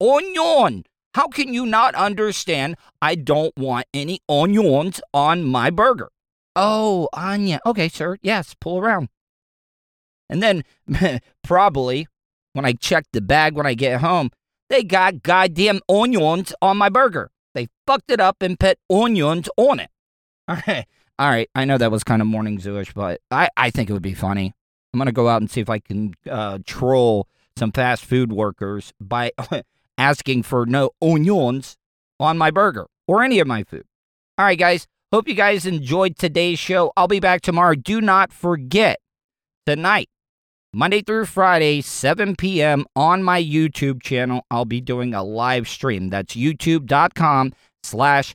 onion. 0.00 0.84
How 1.14 1.28
can 1.28 1.54
you 1.54 1.64
not 1.64 1.94
understand? 1.94 2.76
I 3.00 3.14
don't 3.14 3.56
want 3.56 3.86
any 3.94 4.20
onions 4.28 5.00
on 5.12 5.44
my 5.44 5.70
burger. 5.70 6.10
Oh, 6.56 7.08
onion. 7.12 7.60
Okay, 7.64 7.88
sir. 7.88 8.16
Yes, 8.20 8.54
pull 8.60 8.78
around. 8.78 9.08
And 10.28 10.42
then 10.42 10.64
probably 11.44 12.08
when 12.52 12.64
I 12.64 12.72
check 12.72 13.04
the 13.12 13.20
bag 13.20 13.54
when 13.54 13.66
I 13.66 13.74
get 13.74 14.00
home, 14.00 14.30
they 14.70 14.82
got 14.82 15.22
goddamn 15.22 15.80
onions 15.88 16.54
on 16.62 16.78
my 16.78 16.88
burger. 16.88 17.30
They 17.54 17.68
fucked 17.86 18.10
it 18.10 18.20
up 18.20 18.42
and 18.42 18.58
put 18.58 18.78
onions 18.90 19.48
on 19.56 19.80
it. 19.80 19.90
All 20.48 20.56
right. 20.66 20.86
All 21.18 21.28
right. 21.28 21.48
I 21.54 21.64
know 21.64 21.78
that 21.78 21.90
was 21.90 22.04
kind 22.04 22.20
of 22.20 22.28
morning 22.28 22.58
zooish, 22.58 22.92
but 22.94 23.20
I, 23.30 23.48
I 23.56 23.70
think 23.70 23.88
it 23.88 23.92
would 23.92 24.02
be 24.02 24.14
funny. 24.14 24.52
I'm 24.92 25.00
to 25.00 25.12
go 25.12 25.28
out 25.28 25.40
and 25.40 25.50
see 25.50 25.60
if 25.60 25.70
I 25.70 25.78
can 25.80 26.14
uh, 26.30 26.58
troll 26.66 27.28
some 27.56 27.72
fast 27.72 28.04
food 28.04 28.32
workers 28.32 28.92
by 29.00 29.32
asking 29.98 30.42
for 30.44 30.66
no 30.66 30.90
onions 31.02 31.76
on 32.18 32.38
my 32.38 32.50
burger 32.50 32.86
or 33.06 33.22
any 33.22 33.40
of 33.40 33.46
my 33.46 33.64
food. 33.64 33.84
All 34.38 34.44
right, 34.44 34.58
guys. 34.58 34.86
Hope 35.12 35.28
you 35.28 35.34
guys 35.34 35.64
enjoyed 35.64 36.16
today's 36.16 36.58
show. 36.58 36.92
I'll 36.96 37.06
be 37.06 37.20
back 37.20 37.40
tomorrow. 37.40 37.76
Do 37.76 38.00
not 38.00 38.32
forget, 38.32 38.98
tonight, 39.64 40.08
Monday 40.72 41.02
through 41.02 41.26
Friday, 41.26 41.80
7 41.82 42.34
p.m. 42.34 42.84
on 42.96 43.22
my 43.22 43.40
YouTube 43.40 44.02
channel, 44.02 44.44
I'll 44.50 44.64
be 44.64 44.80
doing 44.80 45.14
a 45.14 45.22
live 45.22 45.68
stream. 45.68 46.10
That's 46.10 46.34
youtube.com 46.34 47.52
slash 47.84 48.34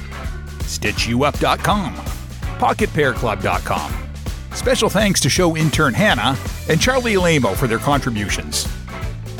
StitchYouUp.com, 0.77 1.95
PocketPairClub.com. 1.95 3.93
Special 4.53 4.89
thanks 4.89 5.19
to 5.21 5.29
show 5.29 5.55
intern 5.55 5.93
Hannah 5.93 6.37
and 6.69 6.79
Charlie 6.79 7.15
Alamo 7.15 7.53
for 7.53 7.67
their 7.67 7.79
contributions. 7.79 8.67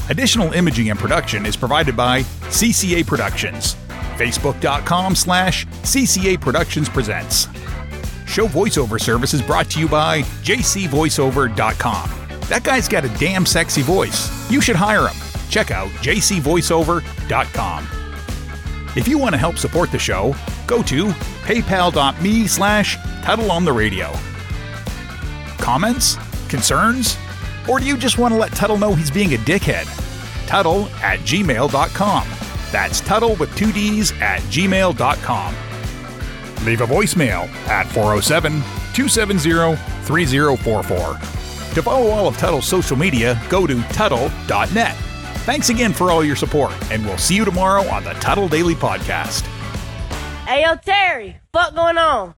Additional 0.09 0.51
imaging 0.53 0.89
and 0.89 0.99
production 0.99 1.45
is 1.45 1.55
provided 1.55 1.95
by 1.95 2.21
CCA 2.49 3.05
Productions. 3.05 3.75
Facebook.com 4.17 5.15
slash 5.15 5.65
CCA 5.65 6.39
Productions 6.39 6.89
Presents. 6.89 7.47
Show 8.25 8.47
voiceover 8.47 8.99
service 8.99 9.33
is 9.33 9.41
brought 9.41 9.69
to 9.71 9.79
you 9.79 9.87
by 9.87 10.21
jcvoiceover.com. 10.43 12.09
That 12.47 12.63
guy's 12.63 12.87
got 12.87 13.05
a 13.05 13.09
damn 13.19 13.45
sexy 13.45 13.81
voice. 13.81 14.29
You 14.49 14.61
should 14.61 14.75
hire 14.75 15.07
him. 15.07 15.15
Check 15.49 15.71
out 15.71 15.89
jcvoiceover.com. 16.01 18.00
If 18.95 19.07
you 19.07 19.17
want 19.17 19.33
to 19.33 19.37
help 19.37 19.57
support 19.57 19.91
the 19.91 19.99
show, 19.99 20.35
go 20.67 20.83
to 20.83 21.05
paypal.me 21.43 22.47
slash 22.47 22.97
Tuddle 23.23 23.51
on 23.51 23.63
the 23.63 23.71
radio. 23.71 24.11
Comments? 25.57 26.17
Concerns? 26.49 27.17
Or 27.69 27.79
do 27.79 27.85
you 27.85 27.95
just 27.95 28.17
want 28.17 28.33
to 28.33 28.37
let 28.37 28.51
Tuddle 28.51 28.77
know 28.77 28.93
he's 28.93 29.11
being 29.11 29.33
a 29.33 29.37
dickhead? 29.37 29.85
Tuddle 30.47 30.87
at 31.01 31.19
gmail.com. 31.19 32.27
That's 32.71 32.99
Tuddle 33.01 33.35
with 33.35 33.55
two 33.55 33.71
D's 33.71 34.11
at 34.19 34.41
gmail.com. 34.41 35.55
Leave 36.65 36.81
a 36.81 36.85
voicemail 36.85 37.47
at 37.67 37.87
407 37.87 38.53
270 38.93 39.75
3044. 40.05 40.97
To 41.75 41.81
follow 41.81 42.09
all 42.09 42.27
of 42.27 42.37
Tuddle's 42.37 42.67
social 42.67 42.97
media, 42.97 43.41
go 43.49 43.65
to 43.65 43.81
Tuddle.net. 43.93 44.97
Thanks 45.51 45.67
again 45.67 45.91
for 45.91 46.11
all 46.11 46.23
your 46.23 46.37
support, 46.37 46.71
and 46.93 47.03
we'll 47.03 47.17
see 47.17 47.35
you 47.35 47.43
tomorrow 47.43 47.83
on 47.89 48.05
the 48.05 48.13
Tuddle 48.21 48.47
Daily 48.47 48.73
Podcast. 48.73 49.41
Hey, 50.45 50.63
yo, 50.63 50.77
Terry, 50.77 51.41
fuck 51.51 51.75
going 51.75 51.97
on? 51.97 52.29